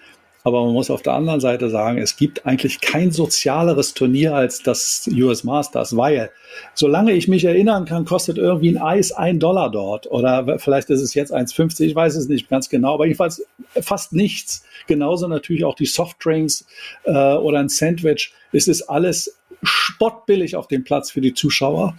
Aber 0.45 0.65
man 0.65 0.73
muss 0.73 0.89
auf 0.89 1.01
der 1.01 1.13
anderen 1.13 1.39
Seite 1.39 1.69
sagen, 1.69 1.97
es 1.97 2.17
gibt 2.17 2.45
eigentlich 2.45 2.81
kein 2.81 3.11
sozialeres 3.11 3.93
Turnier 3.93 4.35
als 4.35 4.61
das 4.61 5.09
US 5.13 5.45
Masters, 5.45 5.95
weil 5.95 6.31
solange 6.73 7.13
ich 7.13 7.29
mich 7.29 7.45
erinnern 7.45 7.85
kann, 7.85 8.03
kostet 8.03 8.37
irgendwie 8.37 8.69
ein 8.69 8.77
Eis 8.77 9.13
ein 9.13 9.39
Dollar 9.39 9.71
dort 9.71 10.11
oder 10.11 10.59
vielleicht 10.59 10.89
ist 10.89 11.01
es 11.01 11.13
jetzt 11.13 11.33
1,50, 11.33 11.85
ich 11.85 11.95
weiß 11.95 12.15
es 12.15 12.27
nicht 12.27 12.49
ganz 12.49 12.67
genau, 12.67 12.95
aber 12.95 13.05
jedenfalls 13.05 13.45
fast 13.81 14.11
nichts. 14.11 14.65
Genauso 14.85 15.27
natürlich 15.27 15.63
auch 15.63 15.75
die 15.75 15.85
Softdrinks 15.85 16.65
äh, 17.05 17.11
oder 17.35 17.59
ein 17.59 17.69
Sandwich. 17.69 18.33
Es 18.51 18.67
ist 18.67 18.83
alles 18.83 19.39
spottbillig 19.63 20.57
auf 20.57 20.67
dem 20.67 20.83
Platz 20.83 21.09
für 21.11 21.21
die 21.21 21.33
Zuschauer, 21.33 21.97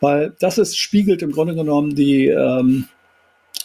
weil 0.00 0.36
das 0.38 0.58
ist, 0.58 0.78
spiegelt 0.78 1.20
im 1.22 1.32
Grunde 1.32 1.56
genommen 1.56 1.96
die, 1.96 2.28
ähm, 2.28 2.86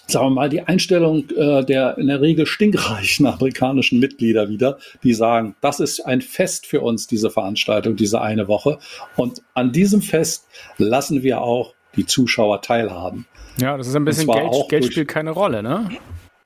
sagen 0.10 0.28
wir 0.28 0.30
mal, 0.32 0.50
die 0.50 0.62
Einstellung 0.62 1.30
äh, 1.32 1.64
der 1.64 1.98
in 1.98 2.08
der 2.08 2.22
Regel 2.22 2.46
stinkreichen 2.46 3.26
amerikanischen 3.26 4.00
Mitglieder 4.00 4.50
wieder, 4.50 4.78
die 5.04 5.14
sagen, 5.14 5.56
das 5.62 5.80
ist 5.80 6.02
ein 6.02 6.22
Fest 6.22 6.66
für 6.66 6.82
uns, 6.82 7.08
diese 7.08 7.30
Veranstaltung, 7.30 7.96
diese 7.96 8.22
eine 8.22 8.48
Woche. 8.48 8.80
Und 9.16 9.42
an 9.54 9.72
diesem 9.72 10.02
Fest 10.02 10.48
lassen 10.78 11.24
wir 11.24 11.42
auch 11.42 11.74
die 11.96 12.06
Zuschauer 12.06 12.62
teilhaben. 12.62 13.26
Ja, 13.60 13.76
das 13.76 13.88
ist 13.88 13.96
ein 13.96 14.06
bisschen 14.06 14.28
Geld, 14.28 14.52
Geld 14.70 14.86
spielt 14.86 15.08
keine 15.08 15.32
Rolle, 15.32 15.64
ne? 15.64 15.90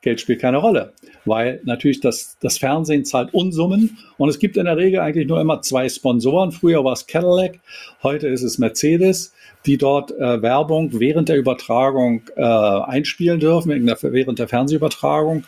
Geld 0.01 0.19
spielt 0.19 0.41
keine 0.41 0.57
Rolle, 0.57 0.93
weil 1.25 1.61
natürlich 1.63 1.99
das, 1.99 2.37
das 2.39 2.57
Fernsehen 2.57 3.05
zahlt 3.05 3.33
Unsummen 3.33 3.99
und 4.17 4.29
es 4.29 4.39
gibt 4.39 4.57
in 4.57 4.65
der 4.65 4.77
Regel 4.77 4.99
eigentlich 4.99 5.27
nur 5.27 5.39
immer 5.39 5.61
zwei 5.61 5.87
Sponsoren. 5.87 6.51
Früher 6.51 6.83
war 6.83 6.93
es 6.93 7.05
Cadillac, 7.05 7.59
heute 8.01 8.27
ist 8.27 8.41
es 8.41 8.57
Mercedes, 8.57 9.33
die 9.65 9.77
dort 9.77 10.11
äh, 10.11 10.41
Werbung 10.41 10.99
während 10.99 11.29
der 11.29 11.37
Übertragung 11.37 12.23
äh, 12.35 12.41
einspielen 12.41 13.39
dürfen, 13.39 13.69
während 13.69 14.39
der 14.39 14.47
Fernsehübertragung. 14.47 15.43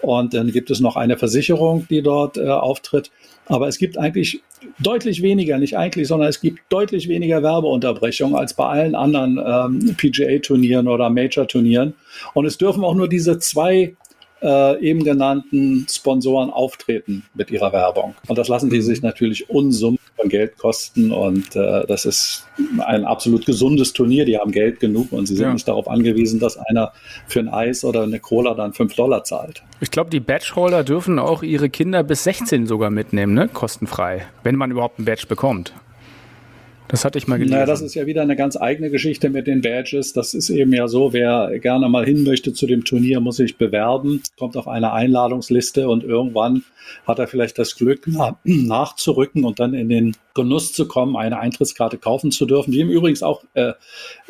Und 0.00 0.32
dann 0.32 0.52
gibt 0.52 0.70
es 0.70 0.80
noch 0.80 0.96
eine 0.96 1.18
Versicherung, 1.18 1.86
die 1.90 2.02
dort 2.02 2.38
äh, 2.38 2.48
auftritt. 2.48 3.10
Aber 3.48 3.68
es 3.68 3.78
gibt 3.78 3.98
eigentlich 3.98 4.42
deutlich 4.78 5.22
weniger, 5.22 5.58
nicht 5.58 5.76
eigentlich, 5.76 6.08
sondern 6.08 6.28
es 6.28 6.40
gibt 6.40 6.60
deutlich 6.68 7.08
weniger 7.08 7.42
Werbeunterbrechungen 7.42 8.36
als 8.36 8.54
bei 8.54 8.64
allen 8.64 8.94
anderen 8.94 9.38
ähm, 9.38 9.96
PGA-Turnieren 9.96 10.88
oder 10.88 11.10
Major-Turnieren. 11.10 11.94
Und 12.34 12.46
es 12.46 12.58
dürfen 12.58 12.84
auch 12.84 12.94
nur 12.94 13.08
diese 13.08 13.38
zwei 13.38 13.96
äh, 14.42 14.80
eben 14.80 15.02
genannten 15.02 15.86
Sponsoren 15.90 16.50
auftreten 16.50 17.24
mit 17.34 17.50
ihrer 17.50 17.72
Werbung. 17.72 18.14
Und 18.26 18.38
das 18.38 18.48
lassen 18.48 18.70
die 18.70 18.82
sich 18.82 19.02
natürlich 19.02 19.50
Unsummen 19.50 19.98
von 20.18 20.28
Geld 20.28 20.58
kosten 20.58 21.12
und 21.12 21.54
äh, 21.54 21.86
das 21.86 22.04
ist 22.04 22.46
ein 22.78 23.04
absolut 23.04 23.46
gesundes 23.46 23.92
Turnier. 23.92 24.24
Die 24.24 24.38
haben 24.38 24.50
Geld 24.50 24.80
genug 24.80 25.12
und 25.12 25.26
sie 25.26 25.36
sind 25.36 25.46
ja. 25.46 25.52
nicht 25.52 25.68
darauf 25.68 25.88
angewiesen, 25.88 26.40
dass 26.40 26.56
einer 26.56 26.92
für 27.26 27.40
ein 27.40 27.48
Eis 27.48 27.84
oder 27.84 28.02
eine 28.02 28.20
Cola 28.20 28.54
dann 28.54 28.72
5 28.72 28.94
Dollar 28.94 29.24
zahlt. 29.24 29.62
Ich 29.80 29.90
glaube, 29.90 30.10
die 30.10 30.20
Badgeholder 30.20 30.84
dürfen 30.84 31.18
auch 31.18 31.42
ihre 31.42 31.70
Kinder 31.70 32.02
bis 32.02 32.24
16 32.24 32.66
sogar 32.66 32.90
mitnehmen, 32.90 33.34
ne? 33.34 33.48
kostenfrei, 33.48 34.26
wenn 34.42 34.56
man 34.56 34.70
überhaupt 34.70 34.98
ein 34.98 35.04
Badge 35.04 35.26
bekommt. 35.28 35.72
Das 36.88 37.04
hatte 37.04 37.18
ich 37.18 37.28
mal 37.28 37.36
gelesen. 37.36 37.54
Naja, 37.54 37.66
das 37.66 37.82
ist 37.82 37.94
ja 37.94 38.06
wieder 38.06 38.22
eine 38.22 38.34
ganz 38.34 38.56
eigene 38.56 38.90
Geschichte 38.90 39.28
mit 39.28 39.46
den 39.46 39.60
Badges. 39.60 40.14
Das 40.14 40.32
ist 40.32 40.48
eben 40.48 40.72
ja 40.72 40.88
so, 40.88 41.12
wer 41.12 41.58
gerne 41.58 41.88
mal 41.88 42.04
hin 42.04 42.24
möchte 42.24 42.54
zu 42.54 42.66
dem 42.66 42.84
Turnier, 42.84 43.20
muss 43.20 43.36
sich 43.36 43.58
bewerben, 43.58 44.22
kommt 44.38 44.56
auf 44.56 44.66
eine 44.66 44.92
Einladungsliste 44.92 45.88
und 45.88 46.02
irgendwann 46.02 46.64
hat 47.06 47.18
er 47.18 47.28
vielleicht 47.28 47.58
das 47.58 47.76
Glück, 47.76 48.08
nachzurücken 48.44 49.44
und 49.44 49.60
dann 49.60 49.74
in 49.74 49.90
den 49.90 50.16
Genuss 50.42 50.72
zu 50.72 50.86
kommen, 50.86 51.16
eine 51.16 51.38
Eintrittskarte 51.40 51.98
kaufen 51.98 52.30
zu 52.30 52.46
dürfen, 52.46 52.70
die 52.70 52.80
im 52.80 52.88
Übrigen 52.88 53.22
auch 53.22 53.42
äh, 53.54 53.72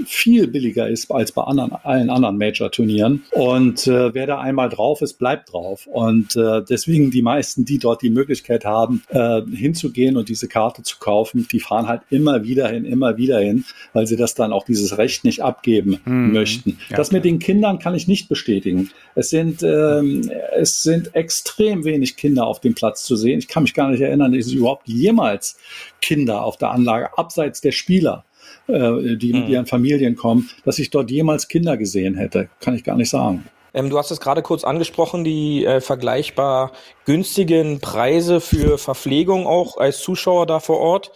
viel 0.05 0.47
billiger 0.49 0.89
ist 0.89 1.11
als 1.11 1.33
bei 1.33 1.43
anderen, 1.43 1.73
allen 1.73 2.11
anderen 2.11 2.39
Major-Turnieren. 2.39 3.25
Und 3.33 3.87
äh, 3.87 4.15
wer 4.15 4.27
da 4.27 4.41
einmal 4.41 4.69
drauf 4.69 5.03
ist, 5.03 5.19
bleibt 5.19 5.53
drauf. 5.53 5.87
Und 5.87 6.37
äh, 6.37 6.63
deswegen 6.69 7.11
die 7.11 7.23
meisten, 7.23 7.65
die 7.65 7.79
dort 7.79 8.03
die 8.03 8.11
Möglichkeit 8.11 8.65
haben, 8.65 9.03
äh, 9.09 9.43
hinzugehen 9.43 10.17
und 10.17 10.29
diese 10.29 10.49
Karte 10.49 10.83
zu 10.83 10.99
kaufen, 10.99 11.47
die 11.53 11.61
fahren 11.61 11.89
halt 11.89 12.03
immer 12.11 12.45
wieder 12.45 12.69
hin, 12.69 12.85
immer 12.85 13.17
wieder 13.17 13.41
hin, 13.41 13.65
weil 13.93 14.07
sie 14.07 14.17
das 14.17 14.35
dann 14.35 14.53
auch 14.53 14.65
dieses 14.65 14.97
Recht 14.97 15.25
nicht 15.25 15.43
abgeben 15.43 16.01
mhm. 16.05 16.33
möchten. 16.33 16.79
Ja, 16.89 16.97
das 16.97 17.13
mit 17.13 17.25
den 17.25 17.39
Kindern 17.39 17.79
kann 17.79 17.95
ich 17.95 18.09
nicht 18.09 18.29
bestätigen. 18.29 18.91
Es 19.15 19.31
sind, 19.31 19.63
ähm, 19.63 20.31
es 20.57 20.83
sind 20.83 21.15
extrem 21.15 21.85
wenig 21.85 22.17
Kinder 22.17 22.47
auf 22.47 22.61
dem 22.61 22.75
Platz 22.75 23.05
zu 23.05 23.17
sehen. 23.17 23.39
Ich 23.39 23.49
kann 23.49 23.65
mich 23.65 23.75
gar 23.75 23.91
nicht 23.91 24.01
erinnern, 24.01 24.33
dass 24.33 24.47
ich 24.47 24.55
überhaupt 24.55 24.89
jemals 24.89 25.59
Kinder 26.01 26.43
auf 26.43 26.57
der 26.57 26.71
Anlage, 26.71 27.17
abseits 27.17 27.61
der 27.61 27.73
Spieler, 27.73 28.25
äh, 28.67 29.17
die 29.17 29.33
mit 29.33 29.47
mhm. 29.47 29.51
ihren 29.51 29.67
Familien 29.67 30.17
kommen, 30.17 30.51
dass 30.65 30.79
ich 30.79 30.91
dort 30.91 31.11
jemals 31.11 31.49
Kinder 31.49 31.77
gesehen 31.77 32.15
hätte. 32.15 32.49
Kann 32.61 32.75
ich 32.75 32.85
gar 32.85 32.97
nicht 32.97 33.11
sagen. 33.11 33.45
Ähm, 33.75 33.91
du 33.91 33.99
hast 33.99 34.11
es 34.11 34.21
gerade 34.21 34.43
kurz 34.43 34.65
angesprochen, 34.65 35.25
die 35.25 35.65
äh, 35.65 35.81
vergleichbar 35.81 36.73
günstigen 37.05 37.81
Preise 37.81 38.41
für 38.41 38.79
Verpflegung 38.79 39.47
auch 39.47 39.77
als 39.77 40.01
Zuschauer 40.01 40.47
da 40.47 40.59
vor 40.61 40.79
Ort. 40.79 41.13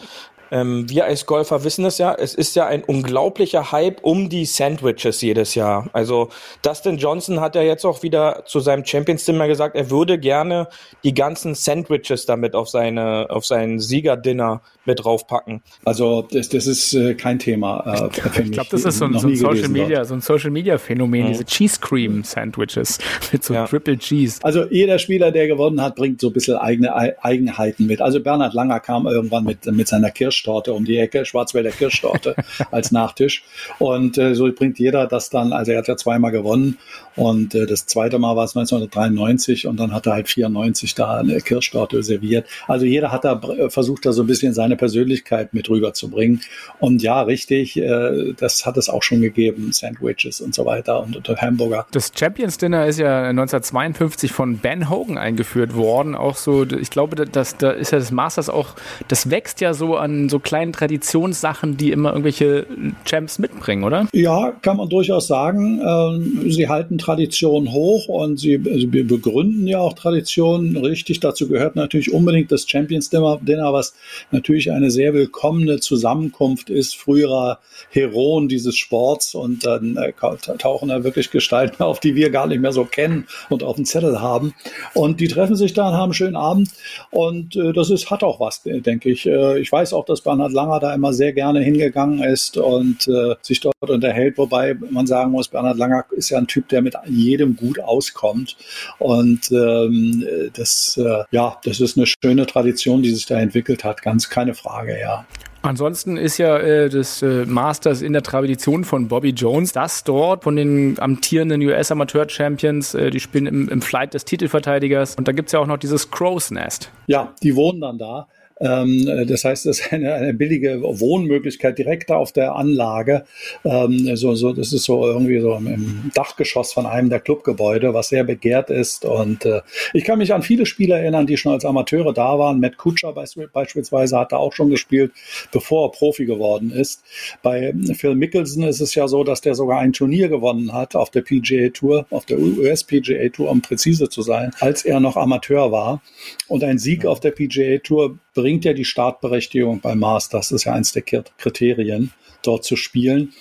Ähm, 0.52 0.88
wir 0.90 1.06
als 1.06 1.24
Golfer 1.24 1.64
wissen 1.64 1.86
es 1.86 1.96
ja, 1.96 2.14
es 2.14 2.34
ist 2.34 2.54
ja 2.56 2.66
ein 2.66 2.84
unglaublicher 2.84 3.72
Hype 3.72 4.04
um 4.04 4.28
die 4.28 4.44
Sandwiches 4.44 5.22
jedes 5.22 5.54
Jahr. 5.54 5.88
Also 5.94 6.28
Dustin 6.60 6.98
Johnson 6.98 7.40
hat 7.40 7.54
ja 7.54 7.62
jetzt 7.62 7.86
auch 7.86 8.02
wieder 8.02 8.44
zu 8.44 8.60
seinem 8.60 8.84
Champions 8.84 9.24
Dinner 9.24 9.48
gesagt, 9.48 9.76
er 9.76 9.90
würde 9.90 10.18
gerne 10.18 10.68
die 11.04 11.14
ganzen 11.14 11.54
Sandwiches 11.54 12.26
damit 12.26 12.54
auf 12.54 12.68
seine 12.68 13.30
auf 13.30 13.46
sein 13.46 13.78
Siegerdinner 13.78 14.60
mit 14.84 15.04
draufpacken. 15.04 15.62
Also 15.84 16.22
das, 16.30 16.48
das 16.50 16.66
ist 16.66 16.92
äh, 16.94 17.14
kein 17.14 17.38
Thema. 17.38 18.10
Äh, 18.12 18.42
ich 18.42 18.50
glaube, 18.50 18.68
das 18.70 18.84
ist 18.84 18.98
so 18.98 19.06
ein, 19.06 19.18
so 19.18 19.28
ein 19.28 19.36
Social 19.36 19.68
Media, 19.68 20.04
so 20.04 20.14
ein 20.14 20.20
Social 20.20 20.50
Media 20.50 20.76
Phänomen, 20.76 21.24
mhm. 21.24 21.28
diese 21.28 21.44
Cheese 21.44 21.80
Cream 21.80 22.24
Sandwiches 22.24 22.98
mit 23.32 23.42
so 23.42 23.54
ja. 23.54 23.66
Triple 23.66 23.96
Cheese. 23.96 24.40
Also 24.42 24.64
jeder 24.70 24.98
Spieler, 24.98 25.30
der 25.32 25.46
gewonnen 25.46 25.80
hat, 25.80 25.96
bringt 25.96 26.20
so 26.20 26.28
ein 26.28 26.32
bisschen 26.32 26.56
eigene 26.56 26.94
Eigenheiten 26.94 27.86
mit. 27.86 28.02
Also 28.02 28.20
Bernhard 28.20 28.54
Langer 28.54 28.80
kam 28.80 29.06
irgendwann 29.06 29.44
mit 29.44 29.64
mit 29.66 29.88
seiner 29.88 30.10
Kirschtorte 30.42 30.72
um 30.72 30.84
die 30.84 30.98
Ecke, 30.98 31.24
Schwarzwälder 31.24 31.70
Kirschtorte 31.70 32.34
als 32.72 32.90
Nachtisch 32.90 33.44
und 33.78 34.18
äh, 34.18 34.34
so 34.34 34.50
bringt 34.52 34.78
jeder 34.78 35.06
das 35.06 35.30
dann. 35.30 35.52
Also 35.52 35.70
er 35.70 35.78
hat 35.78 35.88
ja 35.88 35.96
zweimal 35.96 36.32
gewonnen 36.32 36.78
und 37.14 37.54
äh, 37.54 37.66
das 37.66 37.86
zweite 37.86 38.18
Mal 38.18 38.34
war 38.36 38.44
es 38.44 38.56
1993 38.56 39.68
und 39.68 39.78
dann 39.78 39.92
hat 39.92 40.06
er 40.06 40.14
halt 40.14 40.28
94 40.28 40.94
da 40.94 41.18
eine 41.18 41.40
Kirschtorte 41.40 42.02
serviert. 42.02 42.48
Also 42.66 42.86
jeder 42.86 43.12
hat 43.12 43.24
da 43.24 43.40
äh, 43.56 43.70
versucht, 43.70 44.04
da 44.04 44.12
so 44.12 44.22
ein 44.22 44.26
bisschen 44.26 44.52
seine 44.52 44.76
Persönlichkeit 44.76 45.54
mit 45.54 45.70
rüberzubringen. 45.70 46.40
Und 46.80 47.02
ja, 47.02 47.22
richtig, 47.22 47.76
äh, 47.76 48.32
das 48.36 48.66
hat 48.66 48.76
es 48.76 48.88
auch 48.88 49.02
schon 49.02 49.20
gegeben, 49.20 49.72
Sandwiches 49.72 50.40
und 50.40 50.54
so 50.54 50.66
weiter 50.66 51.02
und, 51.02 51.28
und 51.28 51.40
Hamburger. 51.40 51.86
Das 51.92 52.10
Champions 52.18 52.58
Dinner 52.58 52.86
ist 52.86 52.98
ja 52.98 53.28
1952 53.28 54.32
von 54.32 54.58
Ben 54.58 54.90
Hogan 54.90 55.18
eingeführt 55.18 55.76
worden. 55.76 56.16
Auch 56.16 56.36
so, 56.36 56.64
ich 56.64 56.90
glaube, 56.90 57.14
das, 57.14 57.56
da 57.56 57.70
ist 57.70 57.92
ja 57.92 57.98
das 57.98 58.10
Masters 58.10 58.48
auch, 58.48 58.74
das 59.08 59.30
wächst 59.30 59.60
ja 59.60 59.74
so 59.74 59.96
an 59.96 60.21
so 60.28 60.38
kleinen 60.38 60.72
Traditionssachen, 60.72 61.76
die 61.76 61.90
immer 61.90 62.10
irgendwelche 62.10 62.66
Champs 63.04 63.38
mitbringen, 63.38 63.84
oder? 63.84 64.06
Ja, 64.12 64.52
kann 64.62 64.76
man 64.76 64.88
durchaus 64.88 65.26
sagen. 65.26 65.80
Ähm, 65.86 66.50
sie 66.50 66.68
halten 66.68 66.98
Tradition 66.98 67.72
hoch 67.72 68.08
und 68.08 68.38
sie, 68.38 68.60
sie 68.64 68.86
begründen 68.86 69.66
ja 69.66 69.78
auch 69.78 69.94
Traditionen 69.94 70.76
richtig. 70.76 71.20
Dazu 71.20 71.48
gehört 71.48 71.76
natürlich 71.76 72.12
unbedingt 72.12 72.52
das 72.52 72.68
Champions 72.68 73.10
Dinner, 73.10 73.72
was 73.72 73.94
natürlich 74.30 74.70
eine 74.72 74.90
sehr 74.90 75.14
willkommene 75.14 75.80
Zusammenkunft 75.80 76.70
ist 76.70 76.96
früherer 76.96 77.58
Heroen 77.90 78.48
dieses 78.48 78.76
Sports 78.76 79.34
und 79.34 79.64
dann 79.66 79.96
äh, 79.96 80.12
tauchen 80.58 80.88
da 80.88 81.04
wirklich 81.04 81.30
Gestalten 81.30 81.82
auf, 81.82 82.00
die 82.00 82.14
wir 82.14 82.30
gar 82.30 82.46
nicht 82.46 82.60
mehr 82.60 82.72
so 82.72 82.84
kennen 82.84 83.26
und 83.48 83.62
auf 83.62 83.76
dem 83.76 83.84
Zettel 83.84 84.20
haben. 84.20 84.54
Und 84.94 85.20
die 85.20 85.28
treffen 85.28 85.56
sich 85.56 85.72
da 85.72 85.88
und 85.88 85.94
haben 85.94 86.02
einen 86.04 86.14
schönen 86.14 86.36
Abend 86.36 86.70
und 87.10 87.56
äh, 87.56 87.72
das 87.72 87.90
ist, 87.90 88.10
hat 88.10 88.22
auch 88.22 88.40
was, 88.40 88.62
denke 88.62 89.10
ich. 89.10 89.26
Äh, 89.26 89.60
ich 89.60 89.70
weiß 89.70 89.92
auch, 89.92 90.04
dass 90.04 90.11
Bernhard 90.20 90.52
Langer 90.52 90.78
da 90.78 90.94
immer 90.94 91.12
sehr 91.12 91.32
gerne 91.32 91.60
hingegangen 91.60 92.22
ist 92.22 92.56
und 92.56 93.08
äh, 93.08 93.34
sich 93.42 93.60
dort 93.60 93.74
unterhält, 93.88 94.38
wobei 94.38 94.74
man 94.90 95.06
sagen 95.06 95.32
muss, 95.32 95.48
Bernhard 95.48 95.78
Langer 95.78 96.04
ist 96.12 96.30
ja 96.30 96.38
ein 96.38 96.46
Typ, 96.46 96.68
der 96.68 96.82
mit 96.82 96.92
mit 96.92 97.06
jedem 97.06 97.56
gut 97.56 97.80
auskommt. 97.80 98.56
Und 98.98 99.50
ähm, 99.52 100.24
das, 100.54 100.98
äh, 101.02 101.24
ja, 101.30 101.56
das 101.64 101.80
ist 101.80 101.96
eine 101.96 102.06
schöne 102.06 102.46
Tradition, 102.46 103.02
die 103.02 103.10
sich 103.10 103.26
da 103.26 103.38
entwickelt 103.38 103.84
hat, 103.84 104.02
ganz 104.02 104.28
keine 104.28 104.54
Frage, 104.54 104.98
ja. 104.98 105.24
Ansonsten 105.64 106.16
ist 106.16 106.38
ja 106.38 106.58
äh, 106.58 106.88
das 106.88 107.22
äh, 107.22 107.46
Masters 107.46 108.02
in 108.02 108.12
der 108.12 108.24
Tradition 108.24 108.82
von 108.82 109.06
Bobby 109.06 109.30
Jones, 109.30 109.72
das 109.72 110.02
dort 110.02 110.42
von 110.42 110.56
den 110.56 110.98
amtierenden 110.98 111.62
US-Amateur-Champions, 111.62 112.94
äh, 112.94 113.10
die 113.10 113.20
spielen 113.20 113.46
im, 113.46 113.68
im 113.68 113.80
Flight 113.80 114.14
des 114.14 114.24
Titelverteidigers. 114.24 115.14
Und 115.14 115.28
da 115.28 115.32
gibt 115.32 115.50
es 115.50 115.52
ja 115.52 115.60
auch 115.60 115.68
noch 115.68 115.76
dieses 115.76 116.10
Crow's 116.10 116.50
Nest. 116.50 116.90
Ja, 117.06 117.32
die 117.44 117.54
wohnen 117.54 117.80
dann 117.80 117.96
da. 117.96 118.26
Ähm, 118.62 119.26
das 119.26 119.44
heißt, 119.44 119.66
es 119.66 119.80
ist 119.80 119.92
eine, 119.92 120.14
eine 120.14 120.34
billige 120.34 120.80
Wohnmöglichkeit 120.82 121.78
direkt 121.78 122.10
auf 122.10 122.32
der 122.32 122.54
Anlage. 122.54 123.24
Ähm, 123.64 124.14
so, 124.16 124.34
so, 124.34 124.52
das 124.52 124.72
ist 124.72 124.84
so 124.84 125.04
irgendwie 125.04 125.40
so 125.40 125.54
im 125.56 126.10
Dachgeschoss 126.14 126.72
von 126.72 126.86
einem 126.86 127.10
der 127.10 127.20
Clubgebäude, 127.20 127.92
was 127.92 128.08
sehr 128.08 128.24
begehrt 128.24 128.70
ist. 128.70 129.04
Und 129.04 129.44
äh, 129.44 129.62
ich 129.92 130.04
kann 130.04 130.18
mich 130.18 130.32
an 130.32 130.42
viele 130.42 130.66
Spieler 130.66 130.98
erinnern, 130.98 131.26
die 131.26 131.36
schon 131.36 131.52
als 131.52 131.64
Amateure 131.64 132.12
da 132.12 132.38
waren. 132.38 132.60
Matt 132.60 132.76
Kutscher 132.76 133.12
beispielsweise 133.12 134.18
hat 134.18 134.32
da 134.32 134.36
auch 134.36 134.52
schon 134.52 134.70
gespielt, 134.70 135.12
bevor 135.50 135.88
er 135.88 135.92
Profi 135.92 136.24
geworden 136.24 136.70
ist. 136.70 137.02
Bei 137.42 137.74
Phil 137.94 138.14
Mickelson 138.14 138.62
ist 138.62 138.80
es 138.80 138.94
ja 138.94 139.08
so, 139.08 139.24
dass 139.24 139.40
der 139.40 139.54
sogar 139.54 139.80
ein 139.80 139.92
Turnier 139.92 140.28
gewonnen 140.28 140.72
hat 140.72 140.94
auf 140.94 141.10
der 141.10 141.22
PGA 141.22 141.70
Tour, 141.70 142.06
auf 142.10 142.26
der 142.26 142.38
US 142.38 142.84
PGA 142.84 143.28
Tour, 143.28 143.50
um 143.50 143.60
präzise 143.60 144.08
zu 144.08 144.22
sein, 144.22 144.52
als 144.60 144.84
er 144.84 145.00
noch 145.00 145.16
Amateur 145.16 145.72
war. 145.72 146.02
Und 146.48 146.62
ein 146.62 146.78
Sieg 146.78 147.04
auf 147.06 147.20
der 147.20 147.32
PGA 147.32 147.78
Tour 147.78 148.18
bringt 148.34 148.64
ja 148.64 148.72
die 148.72 148.84
Startberechtigung 148.84 149.80
beim 149.80 149.98
Masters. 149.98 150.48
Das 150.48 150.52
ist 150.52 150.64
ja 150.64 150.72
eins 150.72 150.92
der 150.92 151.02
Kriterien, 151.02 152.12
dort 152.42 152.64
zu 152.64 152.76
spielen. 152.76 153.32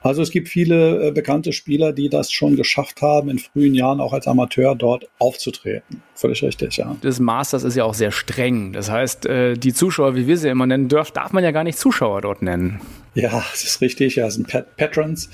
Also 0.00 0.22
es 0.22 0.30
gibt 0.30 0.48
viele 0.48 1.08
äh, 1.08 1.10
bekannte 1.10 1.52
Spieler, 1.52 1.92
die 1.92 2.08
das 2.08 2.30
schon 2.30 2.56
geschafft 2.56 3.02
haben, 3.02 3.28
in 3.28 3.38
frühen 3.38 3.74
Jahren 3.74 4.00
auch 4.00 4.12
als 4.12 4.28
Amateur 4.28 4.74
dort 4.74 5.08
aufzutreten. 5.18 6.02
Völlig 6.14 6.42
richtig, 6.42 6.76
ja. 6.76 6.96
Das 7.02 7.18
Masters 7.18 7.64
ist 7.64 7.74
ja 7.74 7.84
auch 7.84 7.94
sehr 7.94 8.12
streng. 8.12 8.72
Das 8.72 8.90
heißt, 8.90 9.26
äh, 9.26 9.54
die 9.54 9.72
Zuschauer, 9.72 10.14
wie 10.14 10.26
wir 10.26 10.38
sie 10.38 10.48
immer 10.48 10.66
nennen 10.66 10.88
dürfen, 10.88 11.14
darf 11.14 11.32
man 11.32 11.42
ja 11.42 11.50
gar 11.50 11.64
nicht 11.64 11.78
Zuschauer 11.78 12.20
dort 12.20 12.42
nennen. 12.42 12.80
Ja, 13.18 13.42
das 13.50 13.64
ist 13.64 13.80
richtig. 13.80 14.14
Ja, 14.14 14.26
das 14.26 14.34
sind 14.34 14.46
Pat 14.46 14.76
Patrons. 14.76 15.28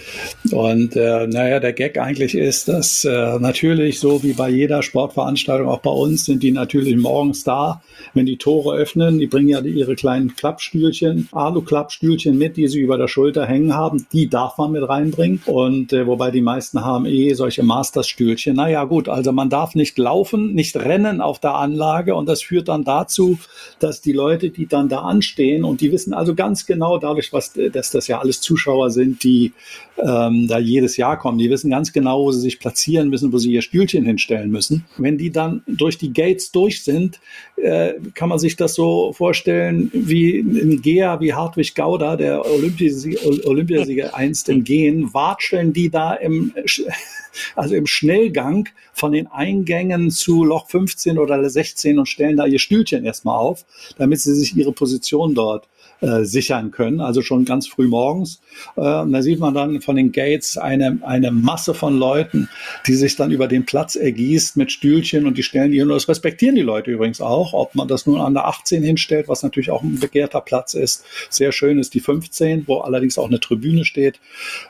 Und 0.51 0.97
äh, 0.97 1.27
naja, 1.27 1.61
der 1.61 1.75
Gag 1.75 1.99
eigentlich 1.99 2.35
ist, 2.35 2.67
dass 2.67 3.05
äh, 3.05 3.39
natürlich, 3.39 4.01
so 4.01 4.23
wie 4.23 4.33
bei 4.33 4.49
jeder 4.49 4.83
Sportveranstaltung, 4.83 5.69
auch 5.69 5.81
bei 5.81 5.91
uns, 5.91 6.25
sind 6.25 6.43
die 6.43 6.51
natürlich 6.51 6.97
morgens 6.97 7.45
da, 7.45 7.83
wenn 8.15 8.25
die 8.25 8.39
Tore 8.39 8.75
öffnen. 8.75 9.19
Die 9.19 9.27
bringen 9.27 9.51
ja 9.51 9.61
ihre 9.61 9.97
kleinen 9.97 10.35
Klappstühlchen, 10.35 11.29
Alu-Klappstühlchen 11.33 12.39
mit, 12.39 12.57
die 12.57 12.69
sie 12.69 12.81
über 12.81 12.97
der 12.97 13.07
Schulter 13.07 13.45
hängen 13.45 13.75
haben. 13.75 14.07
Die 14.15 14.31
darf 14.31 14.57
man 14.57 14.73
mit 14.73 14.89
reinbringen. 14.89 15.43
Und 15.45 15.93
äh, 15.93 16.07
wobei 16.07 16.31
die 16.31 16.41
meisten 16.41 16.83
haben 16.87 17.05
eh 17.05 17.35
solche 17.35 17.65
Masters-Stühlchen. 17.65 18.57
Naja, 18.57 18.85
gut, 18.85 19.11
also 19.11 19.31
man 19.33 19.51
darf 19.51 19.75
nicht 19.75 19.99
laufen, 19.99 20.55
nicht 20.55 20.75
rennen 20.77 21.21
auf 21.21 21.39
der 21.39 21.57
Anlage. 21.57 22.15
Und 22.15 22.31
das 22.31 22.43
führt 22.43 22.69
dann 22.69 22.85
dazu, 22.85 23.39
dass 23.79 24.01
die 24.01 24.13
Leute, 24.13 24.49
die 24.49 24.67
dann 24.67 24.89
da 24.89 25.01
anstehen 25.01 25.65
und 25.65 25.83
die 25.83 25.93
wissen 25.93 26.15
also 26.15 26.35
ganz 26.35 26.65
genau 26.65 26.97
dadurch, 26.97 27.31
was 27.35 27.53
dass 27.75 27.91
das 27.91 28.09
ja 28.09 28.21
alles 28.21 28.41
Zuschauer 28.41 28.91
sind, 28.91 29.23
die 29.23 29.53
ähm, 29.99 30.47
da 30.49 30.59
jedes 30.59 30.97
Jahr 30.97 31.19
kommen. 31.19 31.39
Die 31.39 31.51
wissen 31.51 31.71
ganz 31.71 31.93
genau, 31.93 32.25
wo 32.25 32.33
sie 32.33 32.41
sich 32.41 32.59
platzieren 32.59 33.09
müssen, 33.09 33.33
wo 33.33 33.39
sie 33.39 33.53
ihr 33.53 33.63
Stühlchen 33.63 34.05
hinstellen 34.05 34.51
müssen. 34.51 34.85
Wenn 34.97 35.19
die 35.19 35.31
dann 35.31 35.63
durch 35.67 35.99
die 35.99 36.13
Gates 36.13 36.53
durch 36.53 36.83
sind, 36.83 37.21
äh, 37.57 37.95
kann 38.15 38.29
man 38.29 38.39
sich 38.39 38.57
das 38.57 38.75
so 38.75 39.13
vorstellen 39.13 39.91
wie 39.93 40.43
Gea, 40.83 41.21
wie 41.21 41.33
Hartwig 41.33 41.75
Gauda, 41.75 42.17
der 42.17 42.45
Olympiasieger, 42.45 43.47
Olympiasieger 43.47 44.15
einst 44.15 44.49
im 44.49 44.65
Gehen, 44.65 45.13
watscheln 45.13 45.73
die 45.73 45.91
da 45.91 46.15
im 46.15 46.53
also 47.57 47.75
im 47.75 47.87
Schnellgang 47.87 48.69
von 48.93 49.13
den 49.13 49.27
Eingängen 49.27 50.11
zu 50.11 50.45
Loch 50.45 50.69
15 50.69 51.19
oder 51.19 51.49
16 51.49 51.99
und 51.99 52.07
stellen 52.07 52.37
da 52.37 52.47
ihr 52.47 52.59
Stühlchen 52.59 53.05
erstmal 53.05 53.39
auf, 53.39 53.65
damit 53.99 54.21
sie 54.21 54.35
sich 54.35 54.57
ihre 54.57 54.73
Position 54.73 55.35
dort 55.35 55.69
äh, 56.05 56.25
sichern 56.25 56.71
können, 56.71 57.01
also 57.01 57.23
schon 57.23 57.45
ganz 57.45 57.67
früh 57.67 57.89
morgens. 57.89 58.41
Äh, 58.77 58.83
da 58.83 59.23
sieht 59.23 59.41
man 59.41 59.55
dann 59.55 59.81
von 59.81 59.97
den 59.97 60.13
Gates 60.13 60.59
eine, 60.59 60.99
eine 61.03 61.31
Masse 61.31 61.73
von 61.73 61.99
Leuten, 61.99 62.51
die 62.87 62.95
sich 62.95 63.17
dann 63.17 63.31
über 63.31 63.49
den 63.49 63.65
Platz 63.65 63.97
ergießt 63.97 64.57
mit 64.59 64.71
Stühlchen 64.71 65.27
und 65.27 65.39
die 65.39 65.43
stellen 65.43 65.71
die 65.71 65.85
das 65.85 66.09
respektieren 66.09 66.57
die 66.57 66.63
Leute 66.63 66.91
übrigens 66.91 67.21
auch, 67.21 67.55
ob 67.55 67.75
man 67.75 67.89
das 67.89 68.07
nun 68.07 68.21
an 68.21 68.35
der 68.35 68.47
18 68.47 68.83
hinstellt, 68.83 69.29
was 69.29 69.43
natürlich 69.43 69.71
auch 69.71 69.83
ein 69.83 69.99
begehrter 69.99 70.41
Platz 70.41 70.75
ist. 70.75 71.05
Sehr 71.31 71.53
schön 71.53 71.79
ist 71.79 71.95
die 71.95 72.01
15, 72.01 72.65
wo 72.67 72.81
allerdings 72.81 73.17
auch 73.17 73.29
eine 73.29 73.41
Tribüne 73.41 73.85
steht 73.85 74.21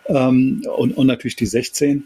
ähm, 0.07 0.63
und, 0.77 0.97
und 0.97 1.07
natürlich 1.07 1.37
die 1.37 1.47
16 1.47 1.99
äh, 1.99 2.03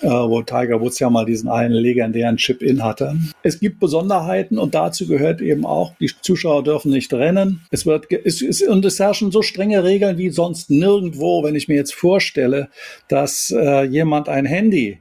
wo 0.00 0.42
Tiger 0.42 0.80
Woods 0.80 0.98
ja 0.98 1.08
mal 1.10 1.24
diesen 1.24 1.48
einen 1.48 1.74
legendären 1.74 2.36
Chip-In 2.36 2.82
hatte. 2.82 3.16
Es 3.42 3.60
gibt 3.60 3.80
Besonderheiten 3.80 4.58
und 4.58 4.74
dazu 4.74 5.06
gehört 5.06 5.40
eben 5.40 5.64
auch, 5.64 5.94
die 5.98 6.10
Zuschauer 6.20 6.62
dürfen 6.62 6.90
nicht 6.90 7.12
rennen. 7.12 7.62
Es 7.70 7.86
wird, 7.86 8.10
es, 8.12 8.42
es, 8.42 8.62
und 8.62 8.84
es 8.84 8.98
herrschen 8.98 9.30
so 9.32 9.42
strenge 9.42 9.84
Regeln 9.84 10.18
wie 10.18 10.30
sonst 10.30 10.70
nirgendwo, 10.70 11.42
wenn 11.42 11.54
ich 11.54 11.68
mir 11.68 11.76
jetzt 11.76 11.94
vorstelle, 11.94 12.68
dass 13.08 13.50
äh, 13.56 13.84
jemand 13.84 14.28
ein 14.28 14.46
Handy 14.46 15.00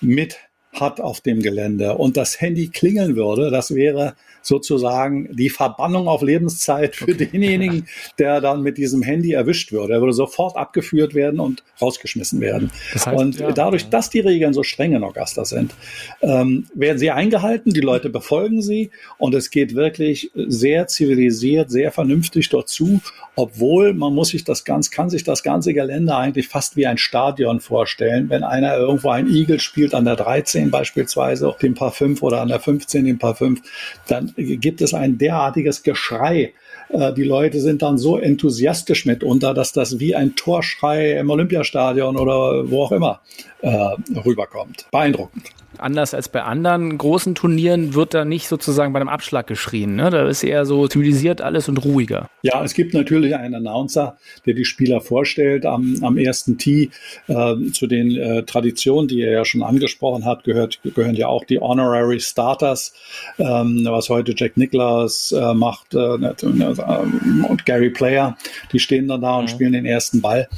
mit 0.00 0.38
hat 0.72 1.00
auf 1.00 1.20
dem 1.20 1.40
Gelände 1.40 1.96
und 1.96 2.16
das 2.16 2.40
Handy 2.40 2.68
klingeln 2.68 3.16
würde, 3.16 3.50
das 3.50 3.74
wäre 3.74 4.14
sozusagen 4.42 5.34
die 5.34 5.50
Verbannung 5.50 6.08
auf 6.08 6.22
Lebenszeit 6.22 6.96
für 6.96 7.04
okay. 7.04 7.28
denjenigen, 7.32 7.88
der 8.18 8.40
dann 8.40 8.62
mit 8.62 8.78
diesem 8.78 9.02
Handy 9.02 9.32
erwischt 9.32 9.72
würde. 9.72 9.94
Er 9.94 10.00
würde 10.00 10.12
sofort 10.12 10.56
abgeführt 10.56 11.14
werden 11.14 11.40
und 11.40 11.64
rausgeschmissen 11.80 12.40
werden. 12.40 12.70
Das 12.92 13.06
heißt, 13.06 13.18
und 13.18 13.38
ja, 13.40 13.52
dadurch, 13.52 13.82
ja. 13.82 13.88
dass 13.88 14.10
die 14.10 14.20
Regeln 14.20 14.52
so 14.52 14.62
streng 14.62 14.92
in 14.92 15.02
Augusta 15.02 15.44
sind, 15.44 15.74
ähm, 16.22 16.66
werden 16.74 16.98
sie 16.98 17.10
eingehalten, 17.10 17.72
die 17.72 17.80
Leute 17.80 18.10
befolgen 18.10 18.62
sie 18.62 18.90
und 19.18 19.34
es 19.34 19.50
geht 19.50 19.74
wirklich 19.74 20.30
sehr 20.34 20.86
zivilisiert, 20.86 21.70
sehr 21.70 21.90
vernünftig 21.90 22.48
dort 22.48 22.68
zu, 22.68 23.00
obwohl 23.36 23.94
man 23.94 24.14
muss 24.14 24.28
sich 24.28 24.44
das 24.44 24.64
ganz, 24.64 24.90
kann 24.90 25.10
sich 25.10 25.24
das 25.24 25.42
ganze 25.42 25.74
Gelände 25.74 26.14
eigentlich 26.14 26.48
fast 26.48 26.76
wie 26.76 26.86
ein 26.86 26.98
Stadion 26.98 27.60
vorstellen, 27.60 28.28
wenn 28.28 28.44
einer 28.44 28.76
irgendwo 28.76 29.10
ein 29.10 29.28
Igel 29.28 29.60
spielt 29.60 29.94
an 29.94 30.04
der 30.04 30.16
13 30.16 30.60
16 30.60 30.70
beispielsweise, 30.70 31.54
dem 31.62 31.74
Paar 31.74 31.92
5 31.92 32.22
oder 32.22 32.40
an 32.40 32.48
der 32.48 32.60
15 32.60 33.04
dem 33.04 33.18
Paar 33.18 33.34
5, 33.34 33.60
dann 34.08 34.29
gibt 34.36 34.80
es 34.80 34.94
ein 34.94 35.18
derartiges 35.18 35.82
Geschrei. 35.82 36.52
Äh, 36.88 37.12
die 37.14 37.24
Leute 37.24 37.60
sind 37.60 37.82
dann 37.82 37.98
so 37.98 38.18
enthusiastisch 38.18 39.06
mitunter, 39.06 39.54
dass 39.54 39.72
das 39.72 39.98
wie 39.98 40.14
ein 40.14 40.34
Torschrei 40.36 41.18
im 41.18 41.30
Olympiastadion 41.30 42.16
oder 42.16 42.70
wo 42.70 42.82
auch 42.82 42.92
immer 42.92 43.20
rüberkommt. 43.62 44.86
Beeindruckend 44.90 45.50
anders 45.80 46.14
als 46.14 46.28
bei 46.28 46.42
anderen 46.42 46.96
großen 46.96 47.34
Turnieren 47.34 47.94
wird 47.94 48.14
da 48.14 48.24
nicht 48.24 48.48
sozusagen 48.48 48.92
bei 48.92 49.00
einem 49.00 49.08
Abschlag 49.08 49.46
geschrien. 49.46 49.96
Ne? 49.96 50.10
Da 50.10 50.28
ist 50.28 50.42
eher 50.42 50.64
so 50.66 50.86
zivilisiert 50.88 51.40
alles 51.40 51.68
und 51.68 51.78
ruhiger. 51.84 52.28
Ja, 52.42 52.62
es 52.64 52.74
gibt 52.74 52.94
natürlich 52.94 53.34
einen 53.34 53.54
Announcer, 53.54 54.16
der 54.46 54.54
die 54.54 54.64
Spieler 54.64 55.00
vorstellt 55.00 55.66
am, 55.66 55.96
am 56.02 56.16
ersten 56.16 56.58
Tee. 56.58 56.90
Äh, 57.26 57.56
zu 57.72 57.86
den 57.86 58.16
äh, 58.16 58.42
Traditionen, 58.44 59.08
die 59.08 59.22
er 59.22 59.32
ja 59.32 59.44
schon 59.44 59.62
angesprochen 59.62 60.24
hat, 60.24 60.44
gehört, 60.44 60.80
gehören 60.82 61.14
ja 61.14 61.28
auch 61.28 61.44
die 61.44 61.58
Honorary 61.58 62.20
Starters, 62.20 62.94
ähm, 63.38 63.84
was 63.84 64.08
heute 64.08 64.34
Jack 64.36 64.56
Nicklaus 64.56 65.32
äh, 65.32 65.54
macht 65.54 65.94
äh, 65.94 65.98
und 65.98 67.66
Gary 67.66 67.90
Player. 67.90 68.36
Die 68.72 68.78
stehen 68.78 69.08
dann 69.08 69.20
da 69.22 69.36
und 69.36 69.44
mhm. 69.44 69.48
spielen 69.48 69.72
den 69.72 69.86
ersten 69.86 70.20
Ball. 70.20 70.48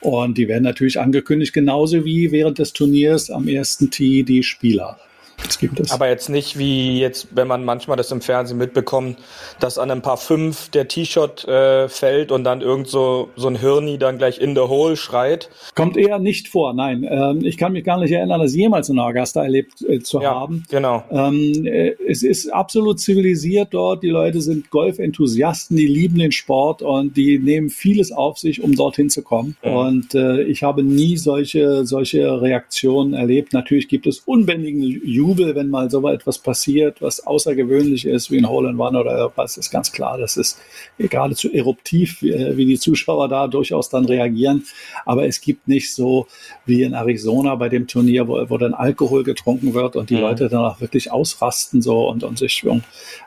Und 0.00 0.38
die 0.38 0.48
werden 0.48 0.64
natürlich 0.64 1.00
angekündigt, 1.00 1.52
genauso 1.52 2.04
wie 2.04 2.32
während 2.32 2.45
des 2.52 2.72
Turniers 2.72 3.30
am 3.30 3.48
ersten 3.48 3.90
Tee 3.90 4.22
die 4.22 4.42
Spieler. 4.42 4.98
Das 5.42 5.58
gibt 5.58 5.78
es. 5.78 5.90
Aber 5.92 6.08
jetzt 6.08 6.28
nicht 6.28 6.58
wie 6.58 6.98
jetzt, 6.98 7.28
wenn 7.34 7.46
man 7.46 7.64
manchmal 7.64 7.96
das 7.96 8.10
im 8.10 8.20
Fernsehen 8.20 8.58
mitbekommt, 8.58 9.18
dass 9.60 9.78
an 9.78 9.90
ein 9.90 10.02
paar 10.02 10.16
fünf 10.16 10.70
der 10.70 10.88
T-Shirt 10.88 11.46
äh, 11.46 11.88
fällt 11.88 12.32
und 12.32 12.44
dann 12.44 12.62
irgend 12.62 12.88
so, 12.88 13.28
so 13.36 13.48
ein 13.48 13.56
Hirni 13.56 13.98
dann 13.98 14.18
gleich 14.18 14.40
in 14.40 14.54
the 14.54 14.62
hole 14.62 14.96
schreit. 14.96 15.50
Kommt 15.74 15.96
eher 15.96 16.18
nicht 16.18 16.48
vor, 16.48 16.72
nein. 16.72 17.06
Ähm, 17.08 17.44
ich 17.44 17.58
kann 17.58 17.72
mich 17.72 17.84
gar 17.84 17.98
nicht 17.98 18.12
erinnern, 18.12 18.40
das 18.40 18.54
jemals 18.54 18.88
in 18.88 18.98
Augusta 18.98 19.42
erlebt 19.42 19.82
äh, 19.82 20.00
zu 20.00 20.20
ja, 20.20 20.34
haben. 20.34 20.64
Genau. 20.70 21.04
Ähm, 21.10 21.66
äh, 21.66 21.94
es 22.08 22.22
ist 22.22 22.48
absolut 22.48 22.98
zivilisiert 23.00 23.68
dort. 23.72 24.02
Die 24.02 24.08
Leute 24.08 24.40
sind 24.40 24.70
Golfenthusiasten, 24.70 25.76
die 25.76 25.86
lieben 25.86 26.18
den 26.18 26.32
Sport 26.32 26.82
und 26.82 27.16
die 27.16 27.38
nehmen 27.38 27.68
vieles 27.68 28.10
auf 28.10 28.38
sich, 28.38 28.62
um 28.62 28.74
dorthin 28.74 29.10
zu 29.10 29.22
kommen. 29.22 29.56
Mhm. 29.62 29.70
Und 29.70 30.14
äh, 30.14 30.42
ich 30.42 30.62
habe 30.62 30.82
nie 30.82 31.16
solche, 31.16 31.84
solche 31.84 32.40
Reaktionen 32.40 33.12
erlebt. 33.12 33.52
Natürlich 33.52 33.88
gibt 33.88 34.06
es 34.06 34.20
unbändigen 34.20 34.82
Jubel 34.82 35.25
Jubel, 35.26 35.54
wenn 35.54 35.68
mal 35.68 35.90
so 35.90 36.06
etwas 36.08 36.38
passiert, 36.38 37.02
was 37.02 37.26
außergewöhnlich 37.26 38.06
ist, 38.06 38.30
wie 38.30 38.38
ein 38.38 38.48
Hole 38.48 38.70
in 38.70 38.78
One 38.78 38.98
oder 39.00 39.32
was, 39.34 39.56
ist 39.56 39.70
ganz 39.70 39.90
klar. 39.90 40.18
Das 40.18 40.36
ist 40.36 40.58
geradezu 40.98 41.52
eruptiv, 41.52 42.22
wie, 42.22 42.56
wie 42.56 42.66
die 42.66 42.78
Zuschauer 42.78 43.28
da 43.28 43.48
durchaus 43.48 43.88
dann 43.88 44.04
reagieren. 44.04 44.64
Aber 45.04 45.26
es 45.26 45.40
gibt 45.40 45.68
nicht 45.68 45.92
so 45.92 46.26
wie 46.64 46.82
in 46.82 46.94
Arizona 46.94 47.54
bei 47.56 47.68
dem 47.68 47.86
Turnier, 47.86 48.28
wo, 48.28 48.48
wo 48.48 48.58
dann 48.58 48.74
Alkohol 48.74 49.24
getrunken 49.24 49.74
wird 49.74 49.96
und 49.96 50.10
die 50.10 50.16
mhm. 50.16 50.22
Leute 50.22 50.48
dann 50.48 50.64
auch 50.64 50.80
wirklich 50.80 51.10
ausrasten 51.10 51.82
so 51.82 52.08
und, 52.08 52.22
und 52.22 52.38
sich 52.38 52.64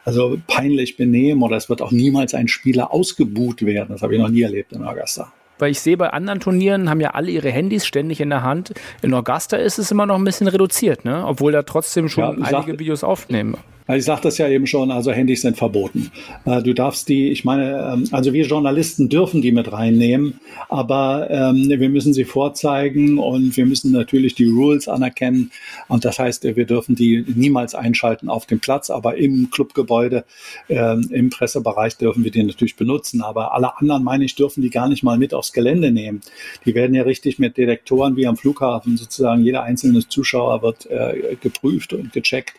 also 0.06 0.38
peinlich 0.48 0.98
benehmen 0.98 1.44
oder 1.44 1.58
es 1.58 1.70
wird 1.70 1.82
auch 1.82 1.92
niemals 1.92 2.34
ein 2.34 2.48
Spieler 2.48 2.94
ausgebuht 2.94 3.62
werden. 3.66 3.90
Das 3.90 4.02
habe 4.02 4.16
ich 4.16 4.22
noch 4.22 4.30
nie 4.30 4.42
erlebt 4.42 4.72
in 4.72 4.84
Augusta. 4.84 5.32
Weil 5.60 5.72
ich 5.72 5.82
sehe, 5.82 5.98
bei 5.98 6.10
anderen 6.10 6.40
Turnieren 6.40 6.90
haben 6.90 7.02
ja 7.02 7.12
alle 7.12 7.30
ihre 7.30 7.50
Handys 7.50 7.86
ständig 7.86 8.22
in 8.22 8.30
der 8.30 8.44
Hand. 8.44 8.74
In 9.02 9.14
Augusta 9.14 9.58
ist 9.58 9.78
es 9.78 9.92
immer 9.92 10.06
noch 10.06 10.16
ein 10.16 10.24
bisschen 10.24 10.48
reduziert, 10.48 11.06
ne? 11.06 11.24
obwohl 11.26 11.52
da 11.52 11.64
trotzdem 11.64 12.10
schon 12.10 12.40
ja, 12.40 12.46
einige 12.46 12.80
Videos 12.80 13.04
aufnehmen. 13.04 13.58
Ich 13.96 14.06
sagte 14.06 14.28
das 14.28 14.38
ja 14.38 14.48
eben 14.48 14.68
schon, 14.68 14.92
also 14.92 15.12
Handys 15.12 15.42
sind 15.42 15.58
verboten. 15.58 16.12
Äh, 16.46 16.62
du 16.62 16.74
darfst 16.74 17.10
die, 17.10 17.30
ich 17.30 17.44
meine, 17.44 17.94
ähm, 17.94 18.08
also 18.12 18.34
wir 18.34 18.46
Journalisten 18.46 19.10
dürfen 19.10 19.42
die 19.42 19.52
mit 19.52 19.72
reinnehmen, 19.72 20.40
aber 20.70 21.28
ähm, 21.32 21.68
wir 21.68 21.90
müssen 21.90 22.14
sie 22.14 22.24
vorzeigen 22.24 23.18
und 23.18 23.58
wir 23.58 23.66
müssen 23.66 23.92
natürlich 23.92 24.36
die 24.36 24.46
Rules 24.46 24.88
anerkennen. 24.88 25.50
Und 25.88 26.06
das 26.06 26.20
heißt, 26.20 26.44
wir 26.44 26.66
dürfen 26.66 26.94
die 26.94 27.26
niemals 27.36 27.74
einschalten 27.74 28.30
auf 28.30 28.46
dem 28.46 28.60
Platz, 28.60 28.92
aber 28.92 29.18
im 29.18 29.50
Clubgebäude, 29.50 30.24
ähm, 30.70 31.10
im 31.12 31.32
Pressebereich 31.32 31.98
dürfen 31.98 32.24
wir 32.24 32.30
die 32.30 32.44
natürlich 32.44 32.76
benutzen. 32.76 33.24
Aber 33.24 33.56
alle 33.56 33.76
anderen, 33.80 34.04
meine 34.04 34.24
ich, 34.24 34.36
dürfen 34.36 34.62
die 34.62 34.70
gar 34.70 34.88
nicht 34.88 35.02
mal 35.02 35.18
mit 35.18 35.34
aufs 35.34 35.52
Gelände 35.52 35.92
nehmen. 35.92 36.22
Die 36.64 36.76
werden 36.76 36.94
ja 36.94 37.02
richtig 37.02 37.40
mit 37.40 37.58
Detektoren 37.58 38.16
wie 38.16 38.28
am 38.28 38.38
Flughafen 38.38 38.98
sozusagen. 38.98 39.44
Jeder 39.44 39.64
einzelne 39.64 40.08
Zuschauer 40.08 40.62
wird 40.62 40.86
äh, 40.92 41.38
geprüft 41.42 41.94
und 41.94 42.14
gecheckt. 42.14 42.54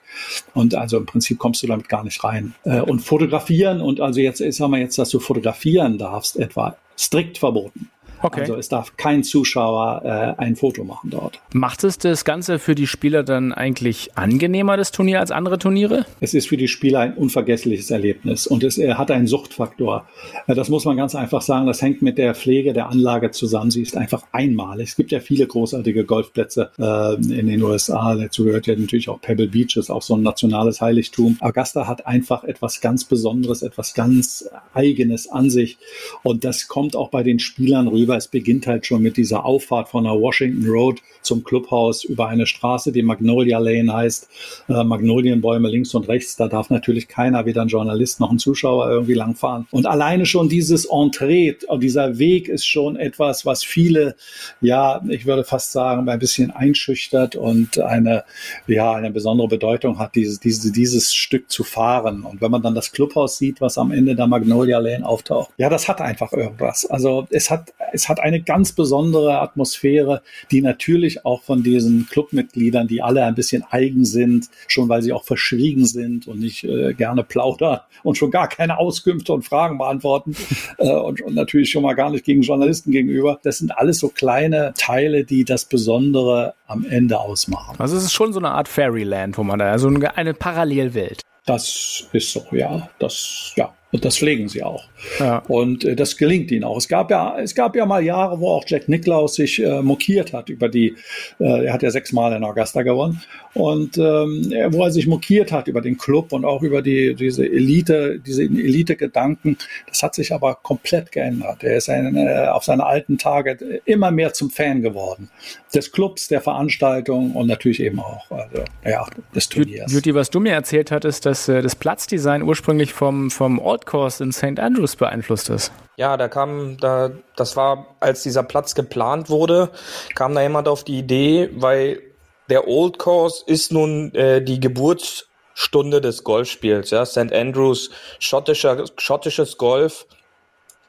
Und 0.55 0.75
also 0.75 0.97
im 0.99 1.07
Prinzip 1.07 1.20
kommst 1.37 1.63
du 1.63 1.67
damit 1.67 1.89
gar 1.89 2.05
nicht 2.05 2.23
rein. 2.25 2.55
Äh, 2.65 2.81
und 2.81 3.01
fotografieren 3.01 3.81
und 3.81 4.01
also 4.01 4.21
jetzt, 4.21 4.39
sagen 4.39 4.73
wir 4.73 4.79
jetzt, 4.79 4.99
dass 4.99 5.11
du 5.11 5.21
fotografieren 5.21 5.99
darfst, 5.99 6.37
etwa 6.37 6.77
strikt 6.97 7.39
verboten. 7.39 7.91
Okay. 8.23 8.43
Also 8.43 8.57
es 8.57 8.69
darf 8.69 8.97
kein 8.97 9.25
Zuschauer 9.25 10.03
äh, 10.05 10.43
ein 10.43 10.57
Foto 10.57 10.85
machen 10.85 11.11
dort. 11.11 11.41
Macht 11.53 11.85
es 11.85 11.99
das 11.99 12.25
Ganze 12.25 12.59
für 12.59 12.75
die 12.75 12.87
Spieler 12.87 13.23
dann 13.23 13.53
eigentlich 13.53 14.17
angenehmer, 14.17 14.77
das 14.77 14.91
Turnier, 14.91 15.21
als 15.21 15.31
andere 15.31 15.59
Turniere? 15.59 16.07
Es 16.21 16.35
ist 16.35 16.49
für 16.49 16.57
die 16.57 16.69
Spieler 16.69 17.01
ein 17.01 17.15
unvergessliches 17.15 17.91
Erlebnis 17.91 18.47
und 18.47 18.63
es 18.63 18.79
äh, 18.79 18.95
hat 18.95 19.11
einen 19.11 19.27
Suchtfaktor. 19.27 20.07
Äh, 20.47 20.55
das 20.55 20.69
muss 20.69 20.85
man 20.85 20.97
ganz 20.97 21.15
einfach 21.15 21.43
sagen. 21.43 21.67
Das 21.67 21.81
hängt 21.81 22.03
mit 22.03 22.19
der 22.19 22.35
Pflege 22.35 22.73
der 22.73 22.89
Anlage 22.89 23.31
zusammen. 23.31 23.71
Sie 23.71 23.83
ist 23.83 23.97
einfach 23.97 24.23
einmalig. 24.33 24.91
Es 24.91 24.97
gibt 24.97 25.13
ja 25.13 25.21
viele 25.21 25.47
großartige 25.47 26.05
Golfplätze 26.05 26.71
äh, 26.79 27.15
in 27.15 27.47
den 27.47 27.63
USA. 27.63 28.15
Dazu 28.15 28.45
gehört 28.45 28.67
ja 28.67 28.77
natürlich 28.77 29.09
auch 29.09 29.21
Pebble 29.21 29.49
Beach, 29.49 29.77
ist 29.77 29.91
auch 29.91 30.03
so 30.03 30.15
ein 30.15 30.23
nationales 30.23 30.81
Heiligtum. 30.81 31.37
Augusta 31.41 31.87
hat 31.87 32.07
einfach 32.07 32.45
etwas 32.45 32.81
ganz 32.81 33.05
Besonderes, 33.05 33.63
etwas 33.63 33.95
ganz 33.95 34.49
Eigenes 34.75 35.29
an 35.29 35.51
sich. 35.51 35.79
Und 36.23 36.45
das 36.45 36.69
kommt 36.69 36.97
auch 36.97 37.09
bei 37.11 37.23
den 37.23 37.39
Spielern 37.39 37.89
rüber 37.89 38.10
River. 38.11 38.17
Es 38.17 38.29
beginnt 38.29 38.67
halt 38.67 38.87
schon 38.87 39.03
mit 39.03 39.17
dieser 39.17 39.45
Auffahrt 39.45 39.89
von 39.89 40.05
der 40.05 40.13
Washington 40.13 40.69
Road 40.69 41.01
zum 41.23 41.45
Clubhaus 41.45 42.05
über 42.05 42.29
eine 42.29 42.47
Straße, 42.47 42.93
die 42.93 43.03
Magnolia 43.03 43.59
Lane 43.59 43.93
heißt. 43.93 44.29
Äh, 44.69 44.85
Magnolienbäume 44.85 45.69
links 45.69 45.95
und 45.95 46.09
rechts. 46.09 46.37
Da 46.37 46.49
darf 46.49 46.71
natürlich 46.71 47.09
keiner, 47.09 47.47
weder 47.47 47.63
ein 47.63 47.69
Journalist 47.69 48.21
noch 48.21 48.31
ein 48.31 48.39
Zuschauer 48.39 48.91
irgendwie 48.91 49.15
langfahren. 49.15 49.67
Und 49.71 49.87
alleine 49.87 50.27
schon 50.27 50.49
dieses 50.49 50.87
Entree, 50.87 51.55
dieser 51.79 52.19
Weg 52.19 52.49
ist 52.49 52.67
schon 52.67 52.97
etwas, 52.97 53.47
was 53.47 53.63
viele, 53.63 54.17
ja, 54.61 55.03
ich 55.09 55.27
würde 55.27 55.45
fast 55.45 55.73
sagen, 55.73 56.09
ein 56.09 56.19
bisschen 56.19 56.51
einschüchtert 56.51 57.37
und 57.37 57.79
eine, 57.79 58.25
ja, 58.67 58.93
eine 58.93 59.11
besondere 59.11 59.49
Bedeutung 59.49 59.99
hat, 59.99 60.15
dieses, 60.15 60.41
dieses, 60.41 60.73
dieses 60.73 61.15
Stück 61.15 61.51
zu 61.51 61.65
fahren. 61.65 62.23
Und 62.23 62.41
wenn 62.41 62.51
man 62.51 62.63
dann 62.63 62.75
das 62.75 62.93
Clubhaus 62.93 63.39
sieht, 63.39 63.61
was 63.61 63.79
am 63.79 63.93
Ende 63.93 64.15
der 64.15 64.27
Magnolia 64.27 64.79
Lane 64.79 65.07
auftaucht, 65.07 65.51
ja, 65.59 65.69
das 65.69 65.89
hat 65.89 66.01
einfach 66.01 66.33
irgendwas. 66.33 66.87
Also 66.87 67.27
es 67.31 67.51
hat, 67.51 67.73
hat 68.09 68.21
eine 68.21 68.41
ganz 68.41 68.73
besondere 68.73 69.41
Atmosphäre, 69.41 70.23
die 70.51 70.63
natürlich 70.63 71.25
auch 71.25 71.43
von 71.43 71.63
diesen 71.63 72.07
Clubmitgliedern, 72.09 72.89
die 72.89 73.03
alle 73.03 73.25
ein 73.25 73.35
bisschen 73.35 73.65
eigen 73.71 74.05
sind, 74.05 74.49
schon 74.69 74.89
weil 74.89 75.03
sie 75.03 75.13
auch 75.13 75.25
verschwiegen 75.25 75.87
sind 75.87 76.27
und 76.27 76.41
nicht 76.41 76.65
äh, 76.65 76.95
gerne 76.95 77.25
plaudern 77.25 77.81
und 78.03 78.17
schon 78.17 78.31
gar 78.31 78.49
keine 78.49 78.79
Auskünfte 78.79 79.33
und 79.33 79.43
Fragen 79.43 79.79
beantworten 79.79 80.37
äh, 80.79 80.91
und, 80.91 81.21
und 81.21 81.35
natürlich 81.35 81.71
schon 81.71 81.83
mal 81.83 81.95
gar 81.95 82.11
nicht 82.11 82.25
gegen 82.25 82.43
Journalisten 82.43 82.91
gegenüber. 82.91 83.39
Das 83.43 83.59
sind 83.59 83.71
alles 83.77 83.99
so 83.99 84.09
kleine 84.09 84.73
Teile, 84.77 85.25
die 85.25 85.45
das 85.45 85.65
Besondere 85.65 86.55
am 86.67 86.85
Ende 86.85 87.19
ausmachen. 87.19 87.77
Also 87.79 87.97
es 87.97 88.05
ist 88.05 88.13
schon 88.13 88.33
so 88.33 88.39
eine 88.39 88.51
Art 88.51 88.69
Fairyland, 88.69 89.37
wo 89.39 89.45
man 89.45 89.59
da, 89.59 89.71
also 89.71 89.89
eine 89.89 90.35
Parallelwelt. 90.35 91.23
Das 91.47 92.07
ist 92.13 92.33
so, 92.33 92.45
ja. 92.53 92.89
Das, 92.99 93.53
ja. 93.57 93.75
Und 93.93 94.05
das 94.05 94.19
pflegen 94.19 94.49
sie 94.49 94.63
auch. 94.63 94.85
Ja. 95.19 95.39
Und 95.49 95.85
äh, 95.85 95.97
das 95.97 96.17
gelingt 96.17 96.51
ihnen 96.53 96.63
auch. 96.63 96.77
Es 96.77 96.87
gab 96.87 97.11
ja, 97.11 97.39
es 97.41 97.55
gab 97.55 97.75
ja 97.75 97.87
mal 97.87 98.03
Jahre, 98.05 98.39
wo 98.39 98.51
auch 98.51 98.65
Jack 98.67 98.89
Nicklaus 98.89 99.35
sich 99.35 99.61
äh, 99.63 99.83
mokiert 99.83 100.33
hat 100.33 100.49
über 100.49 100.69
die, 100.69 100.95
äh, 101.41 101.67
er 101.67 101.73
hat 101.73 101.83
ja 101.83 101.91
sechsmal 101.91 102.33
in 102.33 102.45
Augusta 102.45 102.83
gewonnen. 102.83 103.21
Und 103.53 103.99
ähm, 103.99 104.53
wo 104.69 104.85
er 104.85 104.93
sich 104.93 105.09
mokiert 105.09 105.51
hat 105.51 105.67
über 105.67 105.81
den 105.81 105.99
Club 105.99 106.33
und 106.33 106.45
auch 106.45 106.63
über 106.63 106.83
die, 106.83 107.17
diese 107.17 107.45
Elite, 107.45 108.21
diese 108.25 108.45
Elite-Gedanken. 108.45 109.59
Das 109.89 110.05
hat 110.05 110.15
sich 110.15 110.33
aber 110.33 110.55
komplett 110.55 111.11
geändert. 111.11 111.65
Er 111.65 111.77
ist 111.77 111.91
ein, 111.91 112.17
äh, 112.17 112.47
auf 112.47 112.63
seine 112.63 112.87
alten 112.87 113.19
Tage 113.19 113.81
immer 113.87 114.13
mehr 114.13 114.33
zum 114.33 114.51
Fan 114.51 114.83
geworden. 114.83 115.31
Des 115.75 115.91
Clubs, 115.91 116.29
der 116.29 116.41
Veranstaltung 116.41 117.33
und 117.33 117.49
natürlich 117.49 117.81
eben 117.81 117.99
auch 117.99 118.31
also, 118.31 118.63
ja, 118.85 119.05
des 119.35 119.49
Turniers. 119.49 119.93
Juti, 119.93 120.15
was 120.15 120.31
du 120.31 120.39
mir 120.39 120.53
erzählt 120.53 120.93
hattest, 120.93 121.27
dass 121.27 121.49
äh, 121.49 121.61
das 121.61 121.75
Platzdesign 121.75 122.43
ursprünglich 122.43 122.93
vom, 122.93 123.33
vom 123.33 123.59
All 123.59 123.80
Course 123.87 124.23
in 124.23 124.33
St. 124.33 124.59
Andrews 124.59 124.97
beeinflusst 124.97 125.49
ist. 125.51 125.73
Ja, 125.97 126.17
da 126.17 126.29
kam, 126.29 126.77
da, 126.79 127.11
das 127.37 127.57
war, 127.57 127.97
als 128.01 128.23
dieser 128.23 128.43
Platz 128.43 128.75
geplant 128.75 129.29
wurde, 129.29 129.71
kam 130.15 130.35
da 130.35 130.43
jemand 130.43 130.69
auf 130.69 130.85
die 130.85 130.99
Idee, 130.99 131.51
weil 131.55 132.03
der 132.49 132.67
Old 132.67 132.99
Course 132.99 133.45
ist 133.47 133.73
nun 133.73 134.15
äh, 134.15 134.43
die 134.43 134.61
Geburtsstunde 134.61 136.01
des 136.01 136.25
Golfspiels. 136.25 136.91
Ja, 136.91 137.05
St. 137.07 137.33
Andrews, 137.33 137.91
schottischer, 138.19 138.85
schottisches 138.99 139.57
Golf 139.57 140.07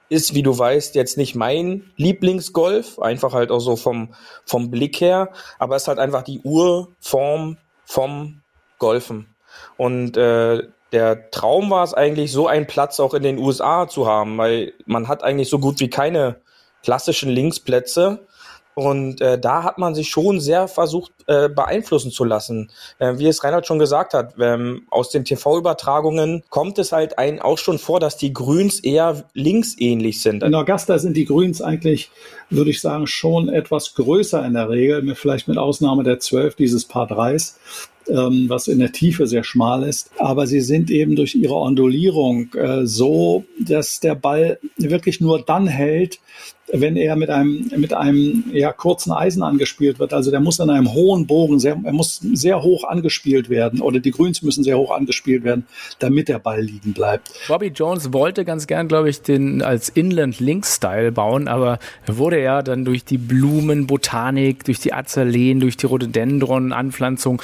ist, 0.10 0.34
wie 0.34 0.44
du 0.44 0.58
weißt, 0.58 0.96
jetzt 0.96 1.18
nicht 1.18 1.36
mein 1.36 1.92
Lieblingsgolf, 1.96 3.00
einfach 3.00 3.34
halt 3.34 3.50
auch 3.50 3.60
so 3.60 3.78
vom, 3.78 4.14
vom 4.46 4.70
Blick 4.70 5.00
her, 5.00 5.32
aber 5.58 5.78
es 5.78 5.84
ist 5.84 5.88
halt 5.88 6.00
einfach 6.00 6.24
die 6.24 6.42
Urform 6.42 7.58
vom 7.86 8.42
Golfen. 8.78 9.34
Und 9.78 10.18
äh, 10.18 10.64
der 10.92 11.32
Traum 11.32 11.70
war 11.70 11.84
es 11.84 11.94
eigentlich, 11.94 12.32
so 12.32 12.48
einen 12.48 12.68
Platz 12.68 13.00
auch 13.00 13.14
in 13.14 13.24
den 13.24 13.38
USA 13.38 13.88
zu 13.88 14.08
haben, 14.08 14.38
weil 14.38 14.74
man 14.86 15.08
hat 15.08 15.24
eigentlich 15.24 15.50
so 15.50 15.60
gut 15.60 15.80
wie 15.80 15.90
keine 15.90 16.38
klassischen 16.84 17.30
Linksplätze. 17.30 18.20
Und 18.74 19.20
äh, 19.20 19.38
da 19.38 19.64
hat 19.64 19.78
man 19.78 19.96
sich 19.96 20.10
schon 20.10 20.40
sehr 20.40 20.70
versucht 20.70 21.12
äh, 21.28 21.50
beeinflussen 21.50 22.10
zu 22.10 22.24
lassen. 22.24 22.72
Äh, 23.00 23.18
wie 23.18 23.28
es 23.28 23.44
Reinhard 23.44 23.68
schon 23.68 23.80
gesagt 23.80 24.14
hat, 24.14 24.36
ähm, 24.40 24.88
aus 24.90 25.10
den 25.10 25.26
TV-Übertragungen 25.26 26.44
kommt 26.50 26.80
es 26.80 26.94
halt 26.94 27.18
ein 27.18 27.42
auch 27.42 27.58
schon 27.58 27.80
vor, 27.80 28.00
dass 28.00 28.16
die 28.16 28.32
Grüns 28.32 28.80
eher 28.80 29.26
linksähnlich 29.34 30.22
sind. 30.22 30.42
In 30.42 30.56
Augusta 30.56 30.98
sind 31.00 31.18
die 31.18 31.26
Grüns 31.26 31.62
eigentlich, 31.62 32.12
würde 32.50 32.70
ich 32.70 32.80
sagen, 32.80 33.08
schon 33.08 33.50
etwas 33.50 33.94
größer 33.94 34.44
in 34.46 34.54
der 34.54 34.70
Regel, 34.70 35.16
vielleicht 35.16 35.50
mit 35.50 35.58
Ausnahme 35.58 36.04
der 36.04 36.20
12 36.20 36.56
dieses 36.56 36.86
Paar 36.86 37.08
3 37.08 37.38
ähm, 38.08 38.46
was 38.48 38.68
in 38.68 38.80
der 38.80 38.92
Tiefe 38.92 39.28
sehr 39.28 39.44
schmal 39.44 39.84
ist. 39.84 40.12
Aber 40.18 40.48
sie 40.48 40.62
sind 40.62 40.92
eben 40.92 41.16
durch 41.16 41.36
ihre 41.36 41.56
Ondulierung 41.56 42.54
äh, 42.54 42.86
so, 42.86 43.46
dass 43.60 44.00
der 44.00 44.16
Ball 44.16 44.60
wirklich 44.78 45.22
nur 45.22 45.44
dann 45.44 45.68
hält, 45.68 46.20
wenn 46.74 46.96
er 46.96 47.16
mit 47.16 47.30
einem, 47.30 47.70
mit 47.76 47.94
einem 47.94 48.46
ja, 48.54 48.72
kurzen 48.72 49.12
Eisen 49.12 49.44
angespielt 49.44 50.00
wird. 50.00 50.14
Also 50.14 50.32
der 50.32 50.40
muss 50.40 50.60
in 50.60 50.70
einem 50.70 50.94
hohen 50.94 51.28
Bogen, 51.28 51.60
sehr, 51.60 51.80
er 51.84 51.94
muss 51.94 52.22
sehr 52.34 52.62
hoch 52.62 52.84
angespielt 52.84 53.50
werden 53.50 53.82
oder 53.82 54.00
die 54.00 54.12
Grüns 54.12 54.42
müssen 54.42 54.64
sehr 54.64 54.78
hoch 54.78 54.92
angespielt 54.92 55.44
werden, 55.44 55.66
damit 56.00 56.30
der 56.30 56.40
Ball 56.40 56.62
liegen 56.62 56.94
bleibt. 56.94 57.32
Bobby 57.48 57.68
Jones 57.68 58.14
wollte 58.14 58.46
ganz 58.46 58.68
gern, 58.68 58.88
glaube 58.88 59.10
ich, 59.10 59.22
den 59.22 59.62
als 59.62 59.90
Inland-Link-Style 59.90 61.12
bauen, 61.12 61.48
aber 61.48 61.80
wurde 62.08 62.38
er 62.38 62.64
dann 62.64 62.86
durch 62.86 63.04
die 63.04 63.18
Blumenbotanik, 63.18 64.64
durch 64.64 64.80
die 64.80 64.94
Azaleen, 64.94 65.60
durch 65.60 65.78
die 65.78 65.86
Rhododendron-Anpflanzung 65.86 67.42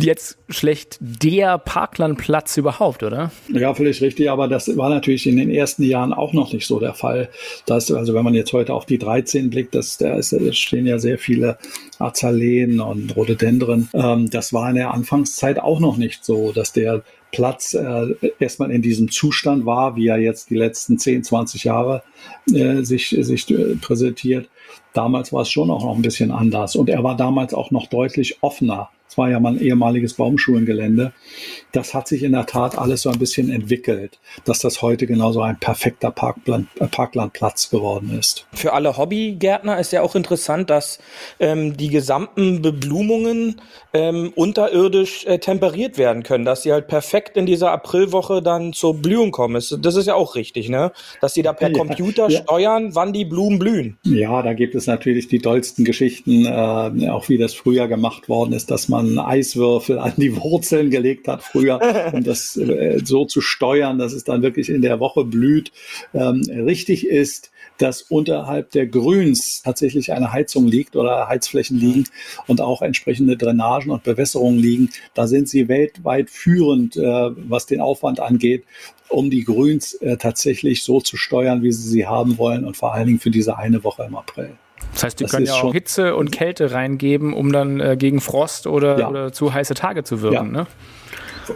jetzt 0.00 0.38
schlecht 0.48 0.98
der 1.00 1.58
Parklandplatz 1.58 2.56
überhaupt, 2.56 3.02
oder? 3.02 3.30
Ja, 3.52 3.74
völlig 3.74 4.00
richtig, 4.00 4.30
aber 4.30 4.48
das 4.48 4.76
war 4.76 4.88
natürlich 4.88 5.26
in 5.26 5.36
den 5.36 5.50
ersten 5.50 5.82
Jahren 5.82 6.12
auch 6.12 6.32
noch 6.32 6.52
nicht 6.52 6.66
so 6.66 6.80
der 6.80 6.94
Fall. 6.94 7.28
Dass, 7.66 7.90
also 7.90 8.14
wenn 8.14 8.24
man 8.24 8.34
jetzt 8.34 8.52
heute 8.52 8.74
auf 8.74 8.86
die 8.86 8.98
13 8.98 9.50
blickt, 9.50 9.74
das, 9.74 9.98
da, 9.98 10.14
ist, 10.14 10.32
da 10.32 10.52
stehen 10.52 10.86
ja 10.86 10.98
sehr 10.98 11.18
viele 11.18 11.58
Azaleen 11.98 12.80
und 12.80 13.14
Rhododendren. 13.16 13.88
Ähm, 13.94 14.30
das 14.30 14.52
war 14.52 14.68
in 14.70 14.76
der 14.76 14.92
Anfangszeit 14.92 15.58
auch 15.58 15.80
noch 15.80 15.96
nicht 15.96 16.24
so, 16.24 16.52
dass 16.52 16.72
der 16.72 17.02
Platz 17.32 17.72
äh, 17.74 18.14
erstmal 18.38 18.70
in 18.70 18.82
diesem 18.82 19.10
Zustand 19.10 19.64
war, 19.64 19.96
wie 19.96 20.08
er 20.08 20.18
jetzt 20.18 20.50
die 20.50 20.56
letzten 20.56 20.98
10, 20.98 21.24
20 21.24 21.64
Jahre 21.64 22.02
äh, 22.52 22.82
sich, 22.82 23.16
sich 23.20 23.50
äh, 23.50 23.74
präsentiert. 23.76 24.48
Damals 24.92 25.32
war 25.32 25.42
es 25.42 25.50
schon 25.50 25.70
auch 25.70 25.82
noch 25.82 25.96
ein 25.96 26.02
bisschen 26.02 26.30
anders 26.30 26.76
und 26.76 26.90
er 26.90 27.02
war 27.02 27.16
damals 27.16 27.54
auch 27.54 27.70
noch 27.70 27.86
deutlich 27.86 28.42
offener 28.42 28.90
es 29.12 29.18
war 29.18 29.28
ja 29.28 29.38
mal 29.40 29.52
ein 29.52 29.60
ehemaliges 29.60 30.14
Baumschulengelände. 30.14 31.12
Das 31.72 31.92
hat 31.92 32.08
sich 32.08 32.22
in 32.22 32.32
der 32.32 32.46
Tat 32.46 32.78
alles 32.78 33.02
so 33.02 33.10
ein 33.10 33.18
bisschen 33.18 33.50
entwickelt, 33.50 34.18
dass 34.46 34.60
das 34.60 34.80
heute 34.80 35.06
genauso 35.06 35.42
ein 35.42 35.58
perfekter 35.58 36.10
Parkland, 36.10 36.68
äh, 36.80 36.86
Parklandplatz 36.86 37.68
geworden 37.68 38.18
ist. 38.18 38.46
Für 38.54 38.72
alle 38.72 38.96
Hobbygärtner 38.96 39.78
ist 39.78 39.92
ja 39.92 40.00
auch 40.00 40.14
interessant, 40.14 40.70
dass 40.70 40.98
ähm, 41.40 41.76
die 41.76 41.88
gesamten 41.88 42.62
Beblumungen 42.62 43.60
ähm, 43.92 44.32
unterirdisch 44.34 45.26
äh, 45.26 45.38
temperiert 45.38 45.98
werden 45.98 46.22
können, 46.22 46.46
dass 46.46 46.62
sie 46.62 46.72
halt 46.72 46.88
perfekt 46.88 47.36
in 47.36 47.44
dieser 47.44 47.70
Aprilwoche 47.70 48.40
dann 48.40 48.72
zur 48.72 48.94
Blühung 48.94 49.30
kommen. 49.30 49.62
Das 49.82 49.94
ist 49.94 50.06
ja 50.06 50.14
auch 50.14 50.36
richtig, 50.36 50.70
ne? 50.70 50.90
Dass 51.20 51.34
sie 51.34 51.42
da 51.42 51.52
per 51.52 51.70
ja, 51.70 51.76
Computer 51.76 52.30
ja. 52.30 52.40
steuern, 52.40 52.94
wann 52.94 53.12
die 53.12 53.26
Blumen 53.26 53.58
blühen. 53.58 53.98
Ja, 54.04 54.40
da 54.40 54.54
gibt 54.54 54.74
es 54.74 54.86
natürlich 54.86 55.28
die 55.28 55.38
dollsten 55.38 55.84
Geschichten, 55.84 56.46
äh, 56.46 57.10
auch 57.10 57.28
wie 57.28 57.36
das 57.36 57.52
früher 57.52 57.88
gemacht 57.88 58.30
worden 58.30 58.54
ist, 58.54 58.70
dass 58.70 58.88
man 58.88 59.01
man 59.02 59.18
Eiswürfel 59.18 59.98
an 59.98 60.14
die 60.16 60.36
Wurzeln 60.36 60.90
gelegt 60.90 61.28
hat 61.28 61.42
früher, 61.42 61.80
um 62.12 62.24
das 62.24 62.56
äh, 62.56 63.00
so 63.04 63.24
zu 63.24 63.40
steuern, 63.40 63.98
dass 63.98 64.12
es 64.12 64.24
dann 64.24 64.42
wirklich 64.42 64.68
in 64.68 64.82
der 64.82 65.00
Woche 65.00 65.24
blüht. 65.24 65.72
Ähm, 66.14 66.42
richtig 66.48 67.06
ist, 67.06 67.50
dass 67.78 68.02
unterhalb 68.02 68.70
der 68.70 68.86
Grüns 68.86 69.62
tatsächlich 69.62 70.12
eine 70.12 70.32
Heizung 70.32 70.68
liegt 70.68 70.94
oder 70.94 71.28
Heizflächen 71.28 71.78
liegen 71.78 72.04
und 72.46 72.60
auch 72.60 72.82
entsprechende 72.82 73.36
Drainagen 73.36 73.90
und 73.90 74.04
Bewässerungen 74.04 74.58
liegen. 74.58 74.90
Da 75.14 75.26
sind 75.26 75.48
sie 75.48 75.68
weltweit 75.68 76.30
führend, 76.30 76.96
äh, 76.96 77.30
was 77.36 77.66
den 77.66 77.80
Aufwand 77.80 78.20
angeht, 78.20 78.64
um 79.08 79.30
die 79.30 79.44
Grüns 79.44 79.94
äh, 79.94 80.16
tatsächlich 80.16 80.84
so 80.84 81.00
zu 81.00 81.16
steuern, 81.16 81.62
wie 81.62 81.72
sie 81.72 81.88
sie 81.88 82.06
haben 82.06 82.38
wollen 82.38 82.64
und 82.64 82.76
vor 82.76 82.94
allen 82.94 83.06
Dingen 83.06 83.20
für 83.20 83.30
diese 83.30 83.56
eine 83.58 83.82
Woche 83.84 84.04
im 84.04 84.16
April. 84.16 84.52
Das 84.92 85.04
heißt, 85.04 85.20
die 85.20 85.24
das 85.24 85.32
können 85.32 85.46
ja 85.46 85.54
auch 85.54 85.72
Hitze 85.72 86.16
und 86.16 86.32
Kälte 86.32 86.72
reingeben, 86.72 87.32
um 87.32 87.52
dann 87.52 87.80
äh, 87.80 87.96
gegen 87.96 88.20
Frost 88.20 88.66
oder, 88.66 88.98
ja. 88.98 89.08
oder 89.08 89.32
zu 89.32 89.52
heiße 89.52 89.74
Tage 89.74 90.04
zu 90.04 90.22
wirken. 90.22 90.54
Ja. 90.54 90.62
Ne? 90.62 90.66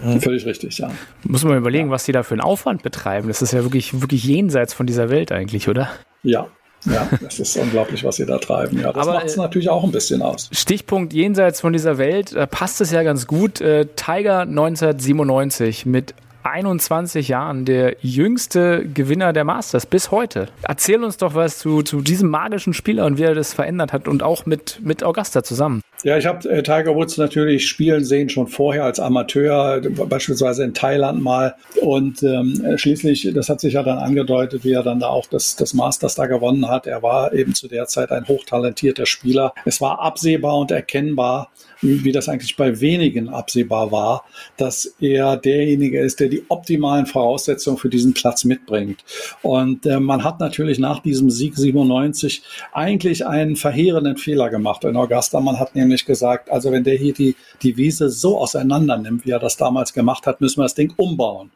Mhm. 0.02 0.20
Völlig 0.20 0.46
richtig, 0.46 0.78
ja. 0.78 0.90
Muss 1.24 1.44
man 1.44 1.56
überlegen, 1.56 1.86
ja. 1.86 1.92
was 1.92 2.04
die 2.04 2.12
da 2.12 2.22
für 2.22 2.34
einen 2.34 2.40
Aufwand 2.40 2.82
betreiben. 2.82 3.28
Das 3.28 3.42
ist 3.42 3.52
ja 3.52 3.62
wirklich, 3.62 4.00
wirklich 4.00 4.24
jenseits 4.24 4.74
von 4.74 4.86
dieser 4.86 5.10
Welt 5.10 5.32
eigentlich, 5.32 5.68
oder? 5.68 5.90
Ja, 6.22 6.48
ja, 6.84 7.08
das 7.20 7.40
ist 7.40 7.56
unglaublich, 7.56 8.04
was 8.04 8.16
sie 8.16 8.26
da 8.26 8.38
treiben. 8.38 8.80
Ja, 8.80 8.92
das 8.92 9.06
macht 9.06 9.26
es 9.26 9.36
äh, 9.36 9.40
natürlich 9.40 9.68
auch 9.68 9.82
ein 9.82 9.92
bisschen 9.92 10.22
aus. 10.22 10.48
Stichpunkt 10.52 11.12
jenseits 11.12 11.60
von 11.60 11.72
dieser 11.72 11.98
Welt, 11.98 12.34
da 12.34 12.46
passt 12.46 12.80
es 12.80 12.90
ja 12.90 13.02
ganz 13.02 13.26
gut. 13.26 13.60
Äh, 13.60 13.86
Tiger 13.96 14.40
1997 14.40 15.86
mit 15.86 16.14
21 16.46 17.28
Jahren 17.28 17.64
der 17.64 17.96
jüngste 18.00 18.86
Gewinner 18.86 19.32
der 19.32 19.44
Masters 19.44 19.86
bis 19.86 20.10
heute. 20.10 20.48
Erzähl 20.62 21.02
uns 21.02 21.16
doch 21.16 21.34
was 21.34 21.58
zu, 21.58 21.82
zu 21.82 22.00
diesem 22.00 22.30
magischen 22.30 22.72
Spieler 22.72 23.06
und 23.06 23.18
wie 23.18 23.24
er 23.24 23.34
das 23.34 23.54
verändert 23.54 23.92
hat 23.92 24.08
und 24.08 24.22
auch 24.22 24.46
mit, 24.46 24.80
mit 24.82 25.02
Augusta 25.02 25.42
zusammen. 25.42 25.82
Ja, 26.02 26.18
ich 26.18 26.26
habe 26.26 26.48
äh, 26.48 26.62
Tiger 26.62 26.94
Woods 26.94 27.16
natürlich 27.16 27.66
spielen 27.66 28.04
sehen 28.04 28.28
schon 28.28 28.46
vorher 28.46 28.84
als 28.84 29.00
Amateur, 29.00 29.80
beispielsweise 29.80 30.62
in 30.64 30.74
Thailand 30.74 31.22
mal. 31.22 31.54
Und 31.80 32.22
ähm, 32.22 32.76
schließlich, 32.76 33.32
das 33.34 33.48
hat 33.48 33.60
sich 33.60 33.74
ja 33.74 33.82
dann 33.82 33.98
angedeutet, 33.98 34.64
wie 34.64 34.72
er 34.72 34.82
dann 34.82 35.00
da 35.00 35.08
auch 35.08 35.26
das, 35.26 35.56
das 35.56 35.74
Masters 35.74 36.14
da 36.14 36.26
gewonnen 36.26 36.68
hat. 36.68 36.86
Er 36.86 37.02
war 37.02 37.32
eben 37.32 37.54
zu 37.54 37.66
der 37.66 37.86
Zeit 37.86 38.12
ein 38.12 38.28
hochtalentierter 38.28 39.06
Spieler. 39.06 39.54
Es 39.64 39.80
war 39.80 40.00
absehbar 40.00 40.56
und 40.58 40.70
erkennbar, 40.70 41.50
wie 41.80 42.12
das 42.12 42.28
eigentlich 42.28 42.56
bei 42.56 42.80
wenigen 42.80 43.28
absehbar 43.28 43.92
war, 43.92 44.24
dass 44.56 44.94
er 45.00 45.36
derjenige 45.36 46.00
ist, 46.00 46.20
der 46.20 46.28
die 46.28 46.44
optimalen 46.48 47.06
Voraussetzungen 47.06 47.78
für 47.78 47.88
diesen 47.88 48.14
Platz 48.14 48.44
mitbringt. 48.44 49.04
Und 49.42 49.86
äh, 49.86 50.00
man 50.00 50.24
hat 50.24 50.40
natürlich 50.40 50.78
nach 50.78 51.00
diesem 51.00 51.30
Sieg 51.30 51.56
97 51.56 52.42
eigentlich 52.72 53.26
einen 53.26 53.56
verheerenden 53.56 54.16
Fehler 54.16 54.50
gemacht 54.50 54.84
in 54.84 54.96
Augusta. 54.96 55.40
Man 55.40 55.58
hat 55.58 55.74
nämlich 55.74 56.06
gesagt, 56.06 56.50
also 56.50 56.72
wenn 56.72 56.84
der 56.84 56.96
hier 56.96 57.14
die, 57.14 57.36
die 57.62 57.76
Wiese 57.76 58.10
so 58.10 58.38
auseinander 58.38 58.96
nimmt, 58.96 59.26
wie 59.26 59.30
er 59.30 59.38
das 59.38 59.56
damals 59.56 59.92
gemacht 59.92 60.26
hat, 60.26 60.40
müssen 60.40 60.58
wir 60.58 60.64
das 60.64 60.74
Ding 60.74 60.92
umbauen. 60.96 61.50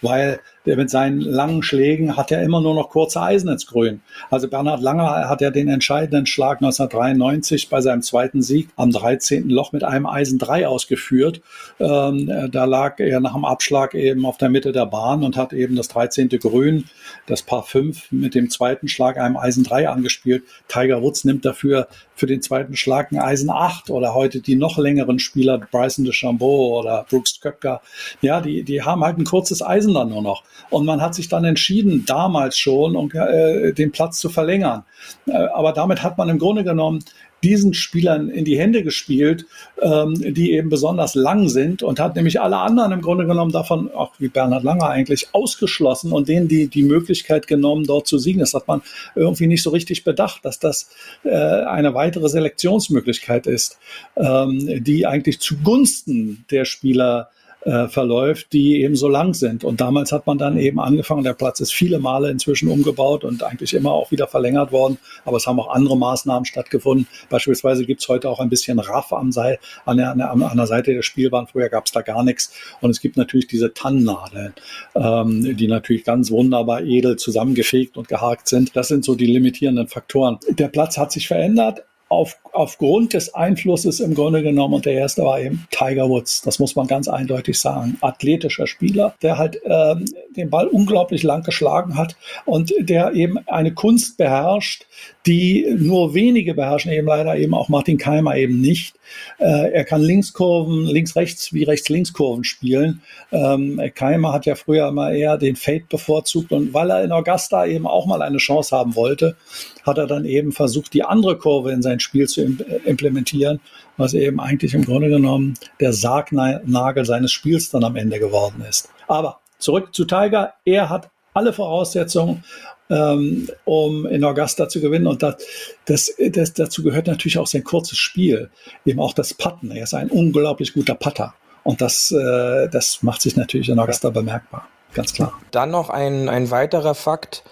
Weil 0.00 0.40
der 0.66 0.76
mit 0.76 0.90
seinen 0.90 1.20
langen 1.20 1.62
Schlägen 1.62 2.16
hat 2.16 2.30
ja 2.30 2.40
immer 2.40 2.60
nur 2.60 2.74
noch 2.74 2.90
kurze 2.90 3.22
Eisen 3.22 3.48
ins 3.48 3.66
Grün. 3.66 4.00
Also 4.30 4.48
Bernhard 4.48 4.82
Langer 4.82 5.28
hat 5.28 5.40
ja 5.40 5.50
den 5.50 5.68
entscheidenden 5.68 6.26
Schlag 6.26 6.58
1993 6.58 7.68
bei 7.68 7.80
seinem 7.80 8.02
zweiten 8.02 8.42
Sieg 8.42 8.68
am 8.76 8.90
13. 8.90 9.48
Loch 9.48 9.72
mit 9.72 9.84
einem 9.84 10.06
Eisen 10.06 10.38
3 10.38 10.66
ausgeführt. 10.66 11.40
Ähm, 11.78 12.50
da 12.50 12.64
lag 12.64 12.98
er 12.98 13.20
nach 13.20 13.34
dem 13.34 13.44
Abschlag 13.44 13.94
eben 13.94 14.26
auf 14.26 14.36
der 14.36 14.48
Mitte 14.48 14.72
der 14.72 14.86
Bahn 14.86 15.22
und 15.22 15.36
hat 15.36 15.52
eben 15.52 15.76
das 15.76 15.88
13. 15.88 16.28
Grün, 16.28 16.84
das 17.26 17.42
Paar 17.42 17.62
5 17.62 18.10
mit 18.10 18.34
dem 18.34 18.50
zweiten 18.50 18.88
Schlag 18.88 19.18
einem 19.18 19.36
Eisen 19.36 19.64
3 19.64 19.88
angespielt. 19.88 20.42
Tiger 20.68 21.02
Woods 21.02 21.24
nimmt 21.24 21.44
dafür 21.44 21.88
für 22.16 22.26
den 22.26 22.42
zweiten 22.42 22.76
Schlag 22.76 23.12
ein 23.12 23.18
Eisen 23.18 23.50
8 23.50 23.90
oder 23.90 24.14
heute 24.14 24.40
die 24.40 24.56
noch 24.56 24.78
längeren 24.78 25.18
Spieler 25.18 25.58
Bryson 25.58 26.04
DeChambeau 26.04 26.80
oder 26.80 27.06
Brooks 27.08 27.40
Köpker. 27.40 27.82
Ja, 28.22 28.40
die, 28.40 28.64
die 28.64 28.82
haben 28.82 29.04
halt 29.04 29.18
ein 29.18 29.24
kurzes 29.24 29.62
Eisen 29.62 29.94
dann 29.94 30.08
nur 30.08 30.22
noch. 30.22 30.42
Und 30.70 30.86
man 30.86 31.00
hat 31.00 31.14
sich 31.14 31.28
dann 31.28 31.44
entschieden, 31.44 32.04
damals 32.06 32.58
schon, 32.58 32.96
um 32.96 33.10
äh, 33.12 33.72
den 33.72 33.92
Platz 33.92 34.18
zu 34.18 34.30
verlängern. 34.30 34.84
Äh, 35.26 35.32
aber 35.32 35.72
damit 35.72 36.02
hat 36.02 36.18
man 36.18 36.28
im 36.30 36.38
Grunde 36.38 36.64
genommen 36.64 37.04
diesen 37.42 37.74
Spielern 37.74 38.28
in 38.28 38.44
die 38.44 38.58
Hände 38.58 38.82
gespielt, 38.82 39.46
ähm, 39.80 40.14
die 40.34 40.52
eben 40.52 40.68
besonders 40.68 41.14
lang 41.14 41.48
sind 41.48 41.82
und 41.82 42.00
hat 42.00 42.16
nämlich 42.16 42.40
alle 42.40 42.58
anderen 42.58 42.92
im 42.92 43.02
Grunde 43.02 43.26
genommen 43.26 43.52
davon, 43.52 43.90
auch 43.92 44.12
wie 44.18 44.28
Bernhard 44.28 44.64
Langer 44.64 44.88
eigentlich, 44.88 45.28
ausgeschlossen 45.32 46.12
und 46.12 46.28
denen 46.28 46.48
die, 46.48 46.68
die 46.68 46.82
Möglichkeit 46.82 47.46
genommen, 47.46 47.84
dort 47.84 48.06
zu 48.06 48.18
siegen. 48.18 48.40
Das 48.40 48.54
hat 48.54 48.66
man 48.66 48.82
irgendwie 49.14 49.46
nicht 49.46 49.62
so 49.62 49.70
richtig 49.70 50.04
bedacht, 50.04 50.44
dass 50.44 50.58
das 50.58 50.90
äh, 51.24 51.30
eine 51.30 51.94
weitere 51.94 52.28
Selektionsmöglichkeit 52.28 53.46
ist, 53.46 53.78
ähm, 54.16 54.82
die 54.82 55.06
eigentlich 55.06 55.40
zugunsten 55.40 56.44
der 56.50 56.64
Spieler 56.64 57.30
äh, 57.66 57.88
verläuft, 57.88 58.52
die 58.52 58.80
eben 58.82 58.94
so 58.94 59.08
lang 59.08 59.34
sind. 59.34 59.64
Und 59.64 59.80
damals 59.80 60.12
hat 60.12 60.26
man 60.26 60.38
dann 60.38 60.56
eben 60.56 60.78
angefangen, 60.78 61.24
der 61.24 61.34
Platz 61.34 61.58
ist 61.58 61.74
viele 61.74 61.98
Male 61.98 62.30
inzwischen 62.30 62.68
umgebaut 62.68 63.24
und 63.24 63.42
eigentlich 63.42 63.74
immer 63.74 63.90
auch 63.90 64.12
wieder 64.12 64.28
verlängert 64.28 64.70
worden, 64.70 64.98
aber 65.24 65.36
es 65.38 65.48
haben 65.48 65.58
auch 65.58 65.68
andere 65.68 65.96
Maßnahmen 65.96 66.44
stattgefunden. 66.44 67.08
Beispielsweise 67.28 67.84
gibt 67.84 68.02
es 68.02 68.08
heute 68.08 68.30
auch 68.30 68.38
ein 68.38 68.48
bisschen 68.48 68.78
Raff 68.78 69.12
am 69.12 69.32
Seil, 69.32 69.58
an, 69.84 69.96
der, 69.96 70.10
an, 70.12 70.56
der 70.56 70.66
Seite 70.68 70.94
der 70.94 71.02
Spielbahn. 71.02 71.48
Früher 71.48 71.68
gab 71.68 71.86
es 71.86 71.92
da 71.92 72.02
gar 72.02 72.22
nichts. 72.22 72.52
Und 72.80 72.90
es 72.90 73.00
gibt 73.00 73.16
natürlich 73.16 73.48
diese 73.48 73.74
Tannennadeln, 73.74 74.54
ähm, 74.94 75.56
die 75.56 75.66
natürlich 75.66 76.04
ganz 76.04 76.30
wunderbar 76.30 76.82
edel 76.82 77.16
zusammengefegt 77.16 77.96
und 77.96 78.06
gehakt 78.06 78.46
sind. 78.46 78.76
Das 78.76 78.86
sind 78.86 79.04
so 79.04 79.16
die 79.16 79.26
limitierenden 79.26 79.88
Faktoren. 79.88 80.38
Der 80.48 80.68
Platz 80.68 80.98
hat 80.98 81.10
sich 81.10 81.26
verändert 81.26 81.82
auf, 82.08 82.36
aufgrund 82.52 83.14
des 83.14 83.34
Einflusses 83.34 84.00
im 84.00 84.14
Grunde 84.14 84.42
genommen, 84.42 84.74
und 84.74 84.86
der 84.86 84.94
erste 84.94 85.22
war 85.22 85.40
eben 85.40 85.66
Tiger 85.70 86.08
Woods, 86.08 86.42
das 86.42 86.58
muss 86.58 86.76
man 86.76 86.86
ganz 86.86 87.08
eindeutig 87.08 87.58
sagen, 87.58 87.98
athletischer 88.00 88.66
Spieler, 88.66 89.14
der 89.22 89.38
halt 89.38 89.60
ähm, 89.64 90.04
den 90.36 90.50
Ball 90.50 90.68
unglaublich 90.68 91.22
lang 91.22 91.42
geschlagen 91.42 91.96
hat 91.96 92.16
und 92.44 92.72
der 92.78 93.14
eben 93.14 93.38
eine 93.48 93.74
Kunst 93.74 94.18
beherrscht, 94.18 94.86
die 95.26 95.66
nur 95.76 96.14
wenige 96.14 96.54
beherrschen, 96.54 96.92
eben 96.92 97.08
leider 97.08 97.36
eben 97.36 97.54
auch 97.54 97.68
Martin 97.68 97.98
Keimer 97.98 98.36
eben 98.36 98.60
nicht. 98.60 98.94
Äh, 99.38 99.72
er 99.72 99.84
kann 99.84 100.02
Linkskurven, 100.02 100.84
links-rechts 100.84 101.52
wie 101.52 101.64
rechts-links-Kurven 101.64 102.44
spielen. 102.44 103.02
Ähm, 103.32 103.80
Keimer 103.94 104.32
hat 104.32 104.46
ja 104.46 104.54
früher 104.54 104.88
immer 104.88 105.12
eher 105.12 105.38
den 105.38 105.56
Fade 105.56 105.84
bevorzugt 105.88 106.52
und 106.52 106.72
weil 106.74 106.90
er 106.90 107.02
in 107.02 107.12
Augusta 107.12 107.66
eben 107.66 107.86
auch 107.86 108.06
mal 108.06 108.22
eine 108.22 108.38
Chance 108.38 108.76
haben 108.76 108.94
wollte, 108.94 109.36
hat 109.84 109.98
er 109.98 110.06
dann 110.06 110.24
eben 110.24 110.52
versucht, 110.52 110.94
die 110.94 111.02
andere 111.02 111.38
Kurve 111.38 111.72
in 111.72 111.82
sein 111.82 111.95
Spiel 112.00 112.28
zu 112.28 112.42
implementieren, 112.84 113.60
was 113.96 114.14
eben 114.14 114.40
eigentlich 114.40 114.74
im 114.74 114.84
Grunde 114.84 115.08
genommen 115.08 115.54
der 115.80 115.92
Sargnagel 115.92 117.04
seines 117.04 117.32
Spiels 117.32 117.70
dann 117.70 117.84
am 117.84 117.96
Ende 117.96 118.18
geworden 118.18 118.64
ist. 118.68 118.88
Aber 119.08 119.40
zurück 119.58 119.94
zu 119.94 120.04
Tiger. 120.04 120.54
Er 120.64 120.88
hat 120.88 121.10
alle 121.34 121.52
Voraussetzungen, 121.52 122.44
ähm, 122.88 123.48
um 123.64 124.06
in 124.06 124.24
Augusta 124.24 124.68
zu 124.68 124.80
gewinnen. 124.80 125.06
Und 125.06 125.22
das, 125.22 125.36
das, 125.84 126.12
das, 126.30 126.52
dazu 126.54 126.82
gehört 126.82 127.06
natürlich 127.06 127.38
auch 127.38 127.46
sein 127.46 127.64
kurzes 127.64 127.98
Spiel, 127.98 128.50
eben 128.84 129.00
auch 129.00 129.12
das 129.12 129.34
Putten. 129.34 129.70
Er 129.70 129.84
ist 129.84 129.94
ein 129.94 130.10
unglaublich 130.10 130.72
guter 130.72 130.94
Putter. 130.94 131.34
Und 131.62 131.80
das, 131.80 132.12
äh, 132.12 132.68
das 132.68 133.02
macht 133.02 133.22
sich 133.22 133.36
natürlich 133.36 133.68
in 133.68 133.78
Augusta 133.78 134.10
bemerkbar, 134.10 134.68
ganz 134.94 135.12
klar. 135.12 135.32
Dann 135.50 135.70
noch 135.70 135.90
ein, 135.90 136.28
ein 136.28 136.50
weiterer 136.50 136.94
Fakt. 136.94 137.42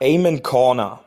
Amen 0.00 0.44
Corner. 0.44 1.00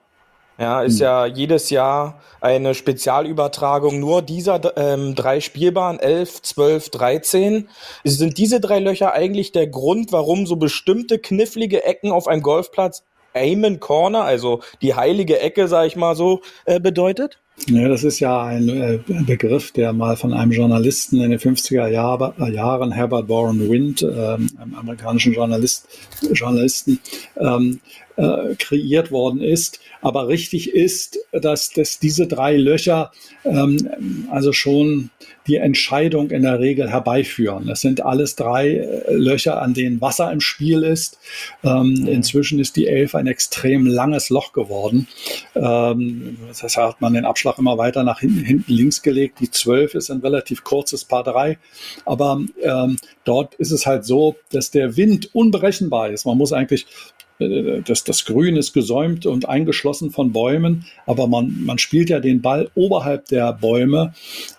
Ja, 0.58 0.82
ist 0.82 1.00
hm. 1.00 1.04
ja 1.04 1.26
jedes 1.26 1.70
Jahr 1.70 2.22
eine 2.40 2.76
Spezialübertragung 2.76 4.00
nur 4.00 4.22
dieser 4.22 4.78
ähm, 4.78 5.16
drei 5.16 5.40
Spielbahnen, 5.40 6.00
11, 6.00 6.42
12, 6.42 6.90
13. 6.90 7.70
Sind 8.04 8.38
diese 8.38 8.60
drei 8.60 8.80
Löcher 8.80 9.14
eigentlich 9.14 9.52
der 9.52 9.68
Grund, 9.68 10.12
warum 10.12 10.46
so 10.46 10.56
bestimmte 10.58 11.20
knifflige 11.20 11.84
Ecken 11.84 12.12
auf 12.12 12.28
einem 12.28 12.42
Golfplatz 12.42 13.04
Amen 13.34 13.80
Corner, 13.80 14.24
also 14.24 14.62
die 14.82 14.94
heilige 14.94 15.40
Ecke, 15.40 15.68
sag 15.68 15.88
ich 15.88 15.96
mal 15.96 16.16
so, 16.16 16.42
äh, 16.66 16.80
bedeutet? 16.80 17.40
Ja, 17.68 17.88
das 17.88 18.04
ist 18.04 18.20
ja 18.20 18.44
ein 18.44 18.70
äh, 18.70 19.00
Begriff, 19.26 19.72
der 19.72 19.94
mal 19.94 20.18
von 20.18 20.34
einem 20.34 20.52
Journalisten 20.52 21.22
in 21.22 21.30
den 21.30 21.40
50er 21.40 21.88
Jahr, 21.88 22.34
äh, 22.40 22.52
Jahren, 22.52 22.92
Herbert 22.92 23.30
Warren 23.30 23.70
Wind, 23.70 24.02
ähm, 24.02 24.50
einem 24.58 24.76
amerikanischen 24.76 25.34
Journalist, 25.34 25.88
Journalisten, 26.32 27.00
ähm, 27.38 27.80
äh, 28.16 28.56
kreiert 28.58 29.12
worden 29.12 29.42
ist. 29.42 29.80
Aber 30.02 30.28
richtig 30.28 30.74
ist, 30.74 31.20
dass, 31.32 31.70
dass 31.70 32.00
diese 32.00 32.28
drei 32.28 32.58
Löcher 32.58 33.12
ähm, 33.44 34.28
also 34.30 34.54
schon 34.54 35.10
die 35.48 35.56
Entscheidung 35.56 36.30
in 36.30 36.44
der 36.44 36.60
Regel 36.60 36.90
herbeiführen. 36.90 37.68
Es 37.70 37.82
sind 37.82 38.02
alles 38.02 38.36
drei 38.36 38.76
äh, 38.76 39.14
Löcher, 39.14 39.62
an 39.62 39.74
denen 39.74 40.02
Wasser 40.02 40.32
im 40.32 40.40
Spiel 40.40 40.84
ist. 40.84 41.18
Ähm, 41.64 41.94
mhm. 41.94 42.08
Inzwischen 42.08 42.60
ist 42.60 42.76
die 42.76 42.88
Elf 42.88 43.16
ein 43.16 43.28
extrem 43.28 43.86
langes 43.86 44.30
Loch 44.30 44.54
geworden. 44.54 45.08
Ähm, 45.56 46.38
das 46.48 46.78
hat 46.78 47.02
man 47.02 47.14
den 47.14 47.26
Abschlag 47.26 47.58
immer 47.58 47.78
weiter 47.78 48.04
nach 48.04 48.20
hinten, 48.20 48.44
hinten 48.44 48.72
links 48.72 49.02
gelegt. 49.02 49.40
Die 49.40 49.50
Zwölf 49.50 49.96
ist 49.96 50.10
ein 50.12 50.22
relativ 50.22 50.64
kurzes 50.64 51.06
Paar 51.06 51.24
drei. 51.24 51.58
Aber 52.06 52.42
ähm, 52.62 52.98
dort 53.24 53.56
ist 53.56 53.72
es 53.72 53.86
halt 53.86 54.06
so, 54.06 54.36
dass 54.52 54.72
der 54.72 54.98
Wind 54.98 55.34
unberechenbar 55.34 56.10
ist. 56.10 56.26
Man 56.26 56.38
muss 56.38 56.54
eigentlich 56.54 56.86
das, 57.86 58.04
das 58.04 58.26
Grün 58.26 58.56
ist 58.56 58.74
gesäumt 58.74 59.26
und 59.26 59.48
eingeschlossen 59.48 60.12
von 60.12 60.32
Bäumen, 60.32 60.86
aber 61.06 61.28
man, 61.28 61.64
man 61.66 61.78
spielt 61.78 62.10
ja 62.10 62.20
den 62.20 62.42
Ball 62.42 62.70
oberhalb 62.76 63.26
der 63.26 63.54
Bäume 63.54 64.14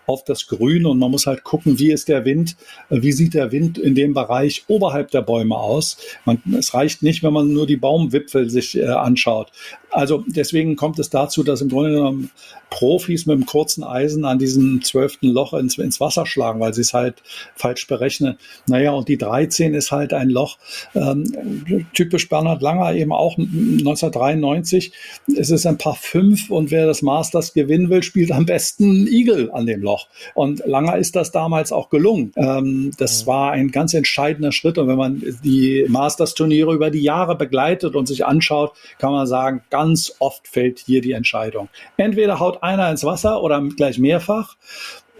auf 0.06 0.24
das 0.24 0.46
Grün 0.46 0.86
und 0.86 0.98
man 0.98 1.10
muss 1.10 1.26
halt 1.26 1.44
gucken, 1.44 1.78
wie 1.78 1.92
ist 1.92 2.08
der 2.08 2.24
Wind, 2.24 2.56
äh, 2.90 3.02
wie 3.02 3.12
sieht 3.12 3.34
der 3.34 3.52
Wind 3.52 3.78
in 3.78 3.94
dem 3.94 4.14
Bereich 4.14 4.64
oberhalb 4.68 5.10
der 5.10 5.22
Bäume 5.22 5.56
aus. 5.56 5.96
Man, 6.24 6.42
es 6.58 6.74
reicht 6.74 7.02
nicht, 7.02 7.22
wenn 7.22 7.32
man 7.32 7.52
nur 7.52 7.66
die 7.66 7.76
Baumwipfel 7.76 8.50
sich 8.50 8.76
äh, 8.76 8.86
anschaut. 8.86 9.52
Also 9.90 10.24
deswegen 10.26 10.76
kommt 10.76 10.98
es 10.98 11.10
dazu, 11.10 11.42
dass 11.42 11.60
im 11.60 11.68
Grunde 11.68 11.92
genommen 11.92 12.30
Profis 12.70 13.26
mit 13.26 13.34
einem 13.34 13.44
kurzen 13.44 13.84
Eisen 13.84 14.24
an 14.24 14.38
diesem 14.38 14.80
zwölften 14.82 15.28
Loch 15.28 15.52
ins, 15.52 15.76
ins 15.76 16.00
Wasser 16.00 16.24
schlagen, 16.24 16.60
weil 16.60 16.72
sie 16.72 16.80
es 16.80 16.94
halt 16.94 17.22
falsch 17.54 17.86
berechnen. 17.86 18.38
Naja, 18.66 18.92
und 18.92 19.08
die 19.08 19.18
13 19.18 19.74
ist 19.74 19.92
halt 19.92 20.14
ein 20.14 20.30
Loch, 20.30 20.56
ähm, 20.94 21.84
typisch 21.92 22.30
Bernhard 22.30 22.62
Langer 22.62 22.94
eben 22.94 23.12
auch 23.12 23.36
1993. 23.36 24.92
Es 25.36 25.50
ist 25.50 25.66
ein 25.66 25.76
paar 25.76 25.96
fünf 25.96 26.50
und 26.50 26.70
wer 26.70 26.86
das 26.86 27.02
Masters 27.02 27.52
gewinnen 27.52 27.90
will, 27.90 28.02
spielt 28.02 28.32
am 28.32 28.46
besten 28.46 29.06
Eagle 29.06 29.50
an 29.52 29.66
dem 29.66 29.82
Loch. 29.82 29.91
Und 30.34 30.62
Langer 30.66 30.96
ist 30.96 31.16
das 31.16 31.30
damals 31.32 31.72
auch 31.72 31.90
gelungen. 31.90 32.32
Ähm, 32.36 32.92
das 32.98 33.26
war 33.26 33.52
ein 33.52 33.70
ganz 33.70 33.94
entscheidender 33.94 34.52
Schritt. 34.52 34.78
Und 34.78 34.88
wenn 34.88 34.96
man 34.96 35.22
die 35.42 35.86
Masters-Turniere 35.88 36.72
über 36.74 36.90
die 36.90 37.02
Jahre 37.02 37.36
begleitet 37.36 37.94
und 37.94 38.06
sich 38.06 38.24
anschaut, 38.26 38.72
kann 38.98 39.12
man 39.12 39.26
sagen, 39.26 39.62
ganz 39.70 40.14
oft 40.18 40.46
fällt 40.48 40.78
hier 40.78 41.00
die 41.00 41.12
Entscheidung. 41.12 41.68
Entweder 41.96 42.40
haut 42.40 42.62
einer 42.62 42.90
ins 42.90 43.04
Wasser 43.04 43.42
oder 43.42 43.62
gleich 43.76 43.98
mehrfach. 43.98 44.56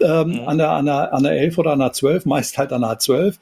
Ähm, 0.03 0.29
mhm. 0.29 0.47
an, 0.47 0.57
der, 0.57 0.71
an, 0.71 0.85
der, 0.85 1.13
an 1.13 1.23
der 1.23 1.31
11 1.33 1.57
oder 1.57 1.71
an 1.71 1.79
der 1.79 1.93
12, 1.93 2.25
meist 2.25 2.57
halt 2.57 2.73
an 2.73 2.81
der 2.81 2.99
12. 2.99 3.39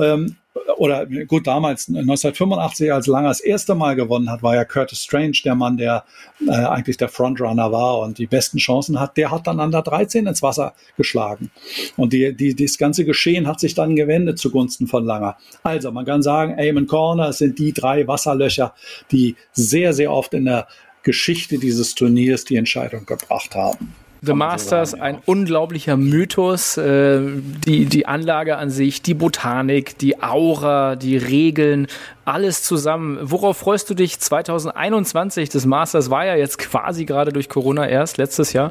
Ähm, 0.00 0.36
oder 0.76 1.06
gut, 1.06 1.46
damals 1.46 1.88
1985, 1.88 2.92
als 2.92 3.06
Langer 3.06 3.28
das 3.28 3.40
erste 3.40 3.74
Mal 3.74 3.96
gewonnen 3.96 4.30
hat, 4.30 4.42
war 4.42 4.54
ja 4.54 4.64
Curtis 4.64 5.02
Strange 5.02 5.38
der 5.44 5.54
Mann, 5.54 5.78
der 5.78 6.04
äh, 6.46 6.52
eigentlich 6.52 6.98
der 6.98 7.08
Frontrunner 7.08 7.72
war 7.72 8.00
und 8.00 8.18
die 8.18 8.26
besten 8.26 8.58
Chancen 8.58 9.00
hat. 9.00 9.16
Der 9.16 9.30
hat 9.30 9.46
dann 9.46 9.60
an 9.60 9.70
der 9.70 9.82
13 9.82 10.26
ins 10.26 10.42
Wasser 10.42 10.74
geschlagen. 10.96 11.50
Und 11.96 12.12
die, 12.12 12.36
die, 12.36 12.54
das 12.54 12.76
ganze 12.76 13.04
Geschehen 13.04 13.46
hat 13.46 13.60
sich 13.60 13.74
dann 13.74 13.96
gewendet 13.96 14.38
zugunsten 14.38 14.86
von 14.86 15.04
Langer. 15.04 15.36
Also 15.62 15.90
man 15.90 16.04
kann 16.04 16.22
sagen, 16.22 16.58
Eamon 16.58 16.86
Corner 16.86 17.32
sind 17.32 17.58
die 17.58 17.72
drei 17.72 18.06
Wasserlöcher, 18.06 18.74
die 19.10 19.36
sehr, 19.52 19.94
sehr 19.94 20.12
oft 20.12 20.34
in 20.34 20.44
der 20.44 20.68
Geschichte 21.02 21.58
dieses 21.58 21.94
Turniers 21.94 22.44
die 22.44 22.56
Entscheidung 22.56 23.06
gebracht 23.06 23.54
haben. 23.54 23.94
The 24.24 24.34
Masters, 24.34 24.94
ein 24.94 25.18
unglaublicher 25.26 25.96
Mythos. 25.96 26.76
Äh, 26.76 27.20
die, 27.66 27.86
die 27.86 28.06
Anlage 28.06 28.56
an 28.56 28.70
sich, 28.70 29.02
die 29.02 29.14
Botanik, 29.14 29.98
die 29.98 30.22
Aura, 30.22 30.94
die 30.94 31.16
Regeln, 31.16 31.88
alles 32.24 32.62
zusammen. 32.62 33.18
Worauf 33.20 33.56
freust 33.56 33.90
du 33.90 33.94
dich 33.94 34.20
2021? 34.20 35.48
Das 35.48 35.66
Masters 35.66 36.08
war 36.08 36.24
ja 36.24 36.36
jetzt 36.36 36.58
quasi 36.58 37.04
gerade 37.04 37.32
durch 37.32 37.48
Corona 37.48 37.88
erst, 37.88 38.16
letztes 38.16 38.52
Jahr. 38.52 38.70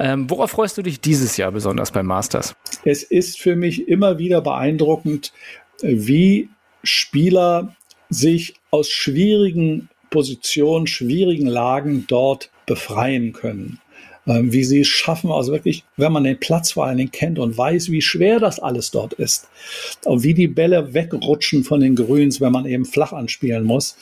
Ähm, 0.00 0.28
worauf 0.28 0.50
freust 0.50 0.76
du 0.78 0.82
dich 0.82 1.00
dieses 1.00 1.36
Jahr 1.36 1.52
besonders 1.52 1.92
beim 1.92 2.06
Masters? 2.06 2.56
Es 2.84 3.04
ist 3.04 3.38
für 3.40 3.54
mich 3.54 3.86
immer 3.86 4.18
wieder 4.18 4.40
beeindruckend, 4.40 5.32
wie 5.80 6.48
Spieler 6.82 7.76
sich 8.10 8.54
aus 8.72 8.90
schwierigen 8.90 9.90
Positionen, 10.10 10.88
schwierigen 10.88 11.46
Lagen 11.46 12.06
dort 12.08 12.50
befreien 12.66 13.32
können. 13.32 13.80
Ähm, 14.28 14.52
wie 14.52 14.62
sie 14.62 14.80
es 14.80 14.88
schaffen, 14.88 15.32
also 15.32 15.52
wirklich, 15.52 15.84
wenn 15.96 16.12
man 16.12 16.24
den 16.24 16.38
Platz 16.38 16.72
vor 16.72 16.84
allen 16.84 16.98
Dingen 16.98 17.10
kennt 17.10 17.38
und 17.38 17.56
weiß, 17.56 17.90
wie 17.90 18.02
schwer 18.02 18.38
das 18.38 18.60
alles 18.60 18.90
dort 18.90 19.14
ist 19.14 19.48
und 20.04 20.22
wie 20.22 20.34
die 20.34 20.48
Bälle 20.48 20.92
wegrutschen 20.92 21.64
von 21.64 21.80
den 21.80 21.96
Grüns, 21.96 22.38
wenn 22.38 22.52
man 22.52 22.66
eben 22.66 22.84
flach 22.84 23.14
anspielen 23.14 23.64
muss 23.64 23.96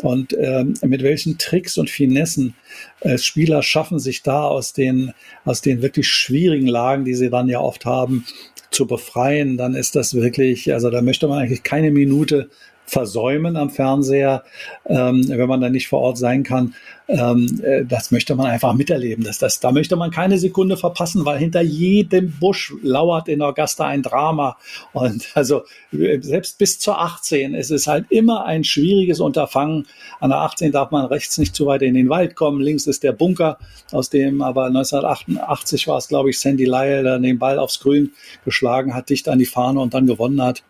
und 0.00 0.36
ähm, 0.38 0.74
mit 0.82 1.02
welchen 1.02 1.36
Tricks 1.36 1.78
und 1.78 1.90
Finessen 1.90 2.54
äh, 3.00 3.18
Spieler 3.18 3.62
schaffen, 3.64 3.98
sich 3.98 4.22
da 4.22 4.44
aus 4.44 4.72
den, 4.72 5.14
aus 5.44 5.62
den 5.62 5.82
wirklich 5.82 6.06
schwierigen 6.06 6.68
Lagen, 6.68 7.04
die 7.04 7.14
sie 7.14 7.28
dann 7.28 7.48
ja 7.48 7.58
oft 7.58 7.84
haben, 7.84 8.24
zu 8.70 8.86
befreien, 8.86 9.56
dann 9.56 9.74
ist 9.74 9.96
das 9.96 10.14
wirklich, 10.14 10.72
also 10.72 10.90
da 10.90 11.02
möchte 11.02 11.26
man 11.26 11.40
eigentlich 11.40 11.64
keine 11.64 11.90
Minute 11.90 12.50
versäumen 12.86 13.56
am 13.56 13.70
Fernseher, 13.70 14.44
ähm, 14.86 15.24
wenn 15.28 15.48
man 15.48 15.60
da 15.60 15.68
nicht 15.68 15.88
vor 15.88 16.00
Ort 16.00 16.18
sein 16.18 16.42
kann. 16.42 16.74
Ähm, 17.08 17.60
äh, 17.62 17.84
das 17.84 18.10
möchte 18.10 18.34
man 18.34 18.46
einfach 18.46 18.74
miterleben. 18.74 19.24
Das, 19.24 19.38
das, 19.38 19.60
da 19.60 19.72
möchte 19.72 19.96
man 19.96 20.10
keine 20.10 20.38
Sekunde 20.38 20.76
verpassen, 20.76 21.24
weil 21.24 21.38
hinter 21.38 21.60
jedem 21.60 22.32
Busch 22.38 22.72
lauert 22.82 23.28
in 23.28 23.42
Augusta 23.42 23.86
ein 23.86 24.02
Drama. 24.02 24.56
Und 24.92 25.30
also 25.34 25.62
selbst 25.90 26.58
bis 26.58 26.78
zur 26.78 27.00
18 27.00 27.54
ist 27.54 27.70
es 27.70 27.86
halt 27.86 28.06
immer 28.10 28.44
ein 28.46 28.64
schwieriges 28.64 29.20
Unterfangen. 29.20 29.86
An 30.20 30.30
der 30.30 30.40
18 30.40 30.72
darf 30.72 30.90
man 30.90 31.04
rechts 31.06 31.38
nicht 31.38 31.54
zu 31.54 31.66
weit 31.66 31.82
in 31.82 31.94
den 31.94 32.08
Wald 32.08 32.36
kommen. 32.36 32.60
Links 32.60 32.86
ist 32.86 33.02
der 33.02 33.12
Bunker, 33.12 33.58
aus 33.90 34.08
dem 34.08 34.40
aber 34.40 34.66
1988 34.66 35.88
war 35.88 35.98
es, 35.98 36.08
glaube 36.08 36.30
ich, 36.30 36.40
Sandy 36.40 36.64
Lyle, 36.64 37.02
der 37.02 37.18
den 37.18 37.38
Ball 37.38 37.58
aufs 37.58 37.80
Grün 37.80 38.12
geschlagen 38.44 38.94
hat, 38.94 39.10
dicht 39.10 39.28
an 39.28 39.38
die 39.38 39.46
Fahne 39.46 39.80
und 39.80 39.92
dann 39.92 40.06
gewonnen 40.06 40.42
hat 40.42 40.62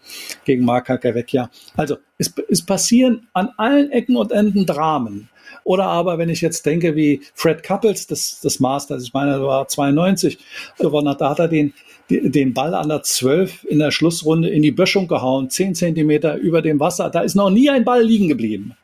gegen 0.45 0.65
Mark 0.65 0.87
Kakavecchia. 0.87 1.51
Also 1.77 1.99
es, 2.23 2.33
es 2.49 2.63
passieren 2.63 3.29
an 3.33 3.51
allen 3.57 3.91
Ecken 3.91 4.17
und 4.17 4.33
Enden 4.33 4.67
Dramen. 4.67 5.29
Oder 5.65 5.87
aber, 5.87 6.19
wenn 6.19 6.29
ich 6.29 6.41
jetzt 6.41 6.67
denke, 6.67 6.97
wie 6.97 7.23
Fred 7.35 7.63
Couples, 7.63 8.07
das, 8.07 8.41
das 8.43 8.59
Masters, 8.59 9.05
ich 9.05 9.13
meine, 9.13 9.33
das 9.33 9.43
war 9.43 9.69
92 9.69 10.39
gewonnen 10.79 11.09
hat, 11.09 11.21
da 11.21 11.31
hat 11.31 11.39
er 11.39 11.49
den, 11.49 11.73
den 12.11 12.53
Ball 12.53 12.75
an 12.75 12.89
der 12.89 13.03
12 13.03 13.65
in 13.65 13.79
der 13.79 13.91
Schlussrunde 13.91 14.49
in 14.49 14.63
die 14.63 14.73
Böschung 14.73 15.07
gehauen, 15.07 15.51
10 15.51 15.75
Zentimeter 15.75 16.37
über 16.37 16.63
dem 16.63 16.81
Wasser. 16.81 17.11
Da 17.11 17.21
ist 17.21 17.37
noch 17.37 17.51
nie 17.51 17.71
ein 17.71 17.85
Ball 17.85 18.03
liegen 18.03 18.29
geblieben. 18.29 18.77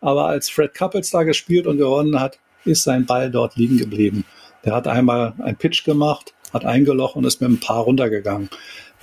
Aber 0.00 0.26
als 0.26 0.48
Fred 0.48 0.74
Couples 0.74 1.10
da 1.10 1.22
gespielt 1.24 1.66
und 1.66 1.78
gewonnen 1.78 2.20
hat, 2.20 2.38
ist 2.64 2.84
sein 2.84 3.04
Ball 3.04 3.30
dort 3.30 3.56
liegen 3.56 3.76
geblieben. 3.76 4.24
Der 4.64 4.74
hat 4.74 4.86
einmal 4.86 5.34
einen 5.42 5.56
Pitch 5.56 5.84
gemacht, 5.84 6.32
hat 6.52 6.64
eingelocht 6.64 7.16
und 7.16 7.24
ist 7.24 7.40
mit 7.40 7.50
ein 7.50 7.60
paar 7.60 7.82
runtergegangen. 7.82 8.48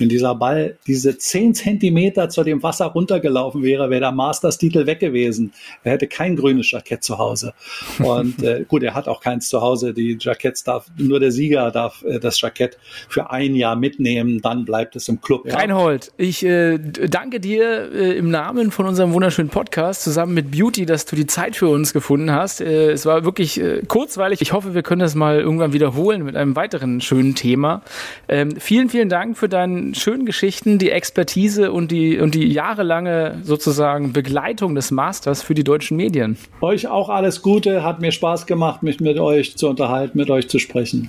Wenn 0.02 0.08
dieser 0.08 0.34
Ball 0.34 0.76
diese 0.88 1.16
zehn 1.16 1.54
Zentimeter 1.54 2.28
zu 2.28 2.42
dem 2.42 2.60
Wasser 2.64 2.86
runtergelaufen 2.86 3.62
wäre, 3.62 3.88
wäre 3.88 4.00
der 4.00 4.10
Masters-Titel 4.10 4.84
weg 4.86 4.98
gewesen. 4.98 5.52
Er 5.84 5.92
hätte 5.92 6.08
kein 6.08 6.34
grünes 6.34 6.72
Jackett 6.72 7.04
zu 7.04 7.18
Hause. 7.18 7.54
Und 8.00 8.42
äh, 8.42 8.64
gut, 8.66 8.82
er 8.82 8.94
hat 8.94 9.06
auch 9.06 9.20
keins 9.20 9.48
zu 9.48 9.60
Hause. 9.60 9.94
Die 9.94 10.18
Jacketts 10.18 10.64
darf, 10.64 10.86
nur 10.96 11.20
der 11.20 11.30
Sieger 11.30 11.70
darf 11.70 12.02
äh, 12.02 12.18
das 12.18 12.40
Jackett 12.40 12.78
für 13.08 13.30
ein 13.30 13.54
Jahr 13.54 13.76
mitnehmen, 13.76 14.40
dann 14.42 14.64
bleibt 14.64 14.96
es 14.96 15.08
im 15.08 15.20
Club. 15.20 15.46
Ja. 15.46 15.54
Reinhold, 15.54 16.10
ich 16.16 16.44
äh, 16.44 16.78
danke 16.78 17.38
dir 17.38 17.92
äh, 17.92 18.18
im 18.18 18.28
Namen 18.28 18.72
von 18.72 18.86
unserem 18.86 19.12
wunderschönen 19.12 19.50
Podcast 19.50 20.02
zusammen 20.02 20.34
mit 20.34 20.50
Beauty, 20.50 20.84
dass 20.84 21.04
du 21.04 21.14
die 21.14 21.28
Zeit 21.28 21.54
für 21.54 21.68
uns 21.68 21.92
gefunden 21.92 22.32
hast. 22.32 22.60
Äh, 22.60 22.90
es 22.90 23.06
war 23.06 23.24
wirklich 23.24 23.60
äh, 23.60 23.82
kurzweilig. 23.86 24.40
Ich 24.42 24.52
hoffe, 24.52 24.74
wir 24.74 24.82
können 24.82 25.00
das 25.00 25.14
mal 25.14 25.38
irgendwann 25.38 25.72
wiederholen 25.72 26.24
mit 26.24 26.34
einem 26.34 26.56
weiteren 26.56 27.00
schönen 27.00 27.36
Thema. 27.36 27.82
Ähm, 28.26 28.56
vielen, 28.58 28.88
vielen 28.88 29.08
Dank 29.08 29.38
für 29.38 29.48
deinen 29.48 29.91
schönen 29.94 30.26
Geschichten, 30.26 30.78
die 30.78 30.90
Expertise 30.90 31.72
und 31.72 31.90
die, 31.90 32.18
und 32.18 32.34
die 32.34 32.46
jahrelange 32.52 33.40
sozusagen 33.42 34.12
Begleitung 34.12 34.74
des 34.74 34.90
Masters 34.90 35.42
für 35.42 35.54
die 35.54 35.64
deutschen 35.64 35.96
Medien. 35.96 36.36
Euch 36.60 36.88
auch 36.88 37.08
alles 37.08 37.42
Gute, 37.42 37.82
hat 37.82 38.00
mir 38.00 38.12
Spaß 38.12 38.46
gemacht, 38.46 38.82
mich 38.82 39.00
mit 39.00 39.18
euch 39.18 39.56
zu 39.56 39.68
unterhalten, 39.68 40.18
mit 40.18 40.30
euch 40.30 40.48
zu 40.48 40.58
sprechen. 40.58 41.08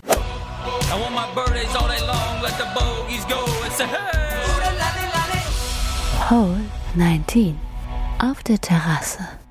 Hole 6.30 6.62
19 6.96 7.56
auf 8.20 8.44
der 8.44 8.60
Terrasse. 8.60 9.43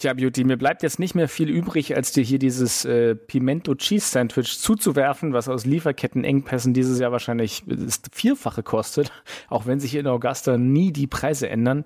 Tja, 0.00 0.14
Beauty, 0.14 0.44
mir 0.44 0.56
bleibt 0.56 0.82
jetzt 0.82 0.98
nicht 0.98 1.14
mehr 1.14 1.28
viel 1.28 1.50
übrig, 1.50 1.94
als 1.94 2.10
dir 2.12 2.24
hier 2.24 2.38
dieses 2.38 2.86
äh, 2.86 3.14
Pimento 3.14 3.74
Cheese 3.74 4.06
Sandwich 4.06 4.58
zuzuwerfen, 4.58 5.34
was 5.34 5.46
aus 5.46 5.66
Lieferkettenengpässen 5.66 6.72
dieses 6.72 6.98
Jahr 6.98 7.12
wahrscheinlich 7.12 7.64
das 7.66 8.00
Vierfache 8.10 8.62
kostet, 8.62 9.12
auch 9.50 9.66
wenn 9.66 9.78
sich 9.78 9.94
in 9.94 10.06
Augusta 10.06 10.56
nie 10.56 10.90
die 10.90 11.06
Preise 11.06 11.50
ändern. 11.50 11.84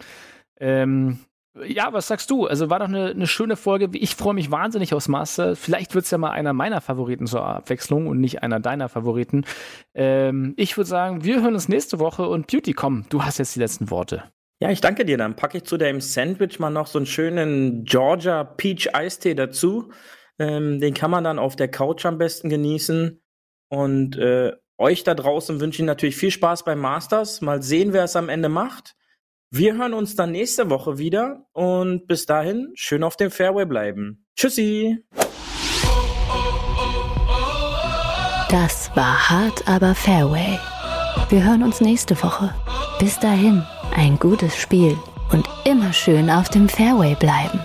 Ähm, 0.61 1.19
ja, 1.67 1.93
was 1.93 2.07
sagst 2.07 2.31
du? 2.31 2.47
Also 2.47 2.71
war 2.71 2.79
doch 2.79 2.87
eine, 2.87 3.07
eine 3.07 3.27
schöne 3.27 3.57
Folge. 3.57 3.89
Ich 3.95 4.15
freue 4.15 4.35
mich 4.35 4.53
wahnsinnig 4.53 4.95
aufs 4.95 5.09
Master. 5.09 5.57
Vielleicht 5.57 5.97
wird 5.97 6.05
es 6.05 6.11
ja 6.13 6.19
mal 6.19 6.31
einer 6.31 6.53
meiner 6.53 6.81
Favoriten 6.81 7.27
zur 7.27 7.45
Abwechslung 7.45 8.07
und 8.07 8.21
nicht 8.21 8.45
einer 8.45 8.61
deiner 8.61 8.89
Favoriten. 8.89 9.45
Ähm, 9.93 10.55
ich 10.57 10.77
würde 10.77 10.89
sagen, 10.89 11.25
wir 11.25 11.43
hören 11.43 11.55
uns 11.55 11.69
nächste 11.69 11.99
Woche 11.99 12.29
und 12.29 12.47
Beauty, 12.47 12.75
komm, 12.75 13.07
du 13.09 13.25
hast 13.25 13.39
jetzt 13.39 13.57
die 13.57 13.61
letzten 13.61 13.91
Worte. 13.91 14.23
Ja, 14.65 14.71
ich 14.71 14.81
danke 14.81 15.05
dir. 15.05 15.19
Dann 15.19 15.37
packe 15.37 15.59
ich 15.59 15.65
zu 15.65 15.77
dem 15.77 16.01
Sandwich 16.01 16.59
mal 16.59 16.71
noch 16.71 16.87
so 16.87 16.99
einen 16.99 17.05
schönen 17.05 17.85
Georgia 17.85 18.45
Peach 18.45 18.95
Eistee 18.95 19.35
dazu. 19.35 19.91
Ähm, 20.39 20.81
den 20.81 20.95
kann 20.95 21.11
man 21.11 21.23
dann 21.23 21.39
auf 21.39 21.55
der 21.55 21.69
Couch 21.69 22.07
am 22.07 22.17
besten 22.17 22.49
genießen. 22.49 23.21
Und 23.69 24.17
äh, 24.17 24.53
euch 24.79 25.05
da 25.05 25.13
draußen 25.13 25.61
wünsche 25.61 25.83
ich 25.83 25.87
natürlich 25.87 26.17
viel 26.17 26.31
Spaß 26.31 26.65
beim 26.65 26.79
Masters. 26.79 27.43
Mal 27.43 27.63
sehen, 27.63 27.93
wer 27.93 28.05
es 28.05 28.17
am 28.17 28.31
Ende 28.31 28.49
macht. 28.49 28.97
Wir 29.51 29.77
hören 29.77 29.93
uns 29.93 30.17
dann 30.17 30.33
nächste 30.33 30.71
Woche 30.71 30.97
wieder 30.97 31.45
und 31.53 32.07
bis 32.07 32.25
dahin 32.25 32.73
schön 32.75 33.05
auf 33.05 33.19
dem 33.19 33.31
Fairway 33.31 33.67
bleiben. 33.67 34.25
Tschüssi! 34.35 35.05
Das 38.49 38.91
war 38.97 39.29
hart, 39.29 39.69
aber 39.69 39.95
Fairway. 39.95 40.59
Wir 41.29 41.45
hören 41.45 41.63
uns 41.63 41.83
nächste 41.83 42.17
Woche. 42.23 42.55
Bis 42.99 43.21
dahin 43.21 43.63
ein 43.95 44.19
gutes 44.19 44.57
Spiel 44.57 44.97
und 45.33 45.49
immer 45.65 45.93
schön 45.93 46.31
auf 46.31 46.49
dem 46.49 46.69
Fairway 46.69 47.15
bleiben. 47.15 47.61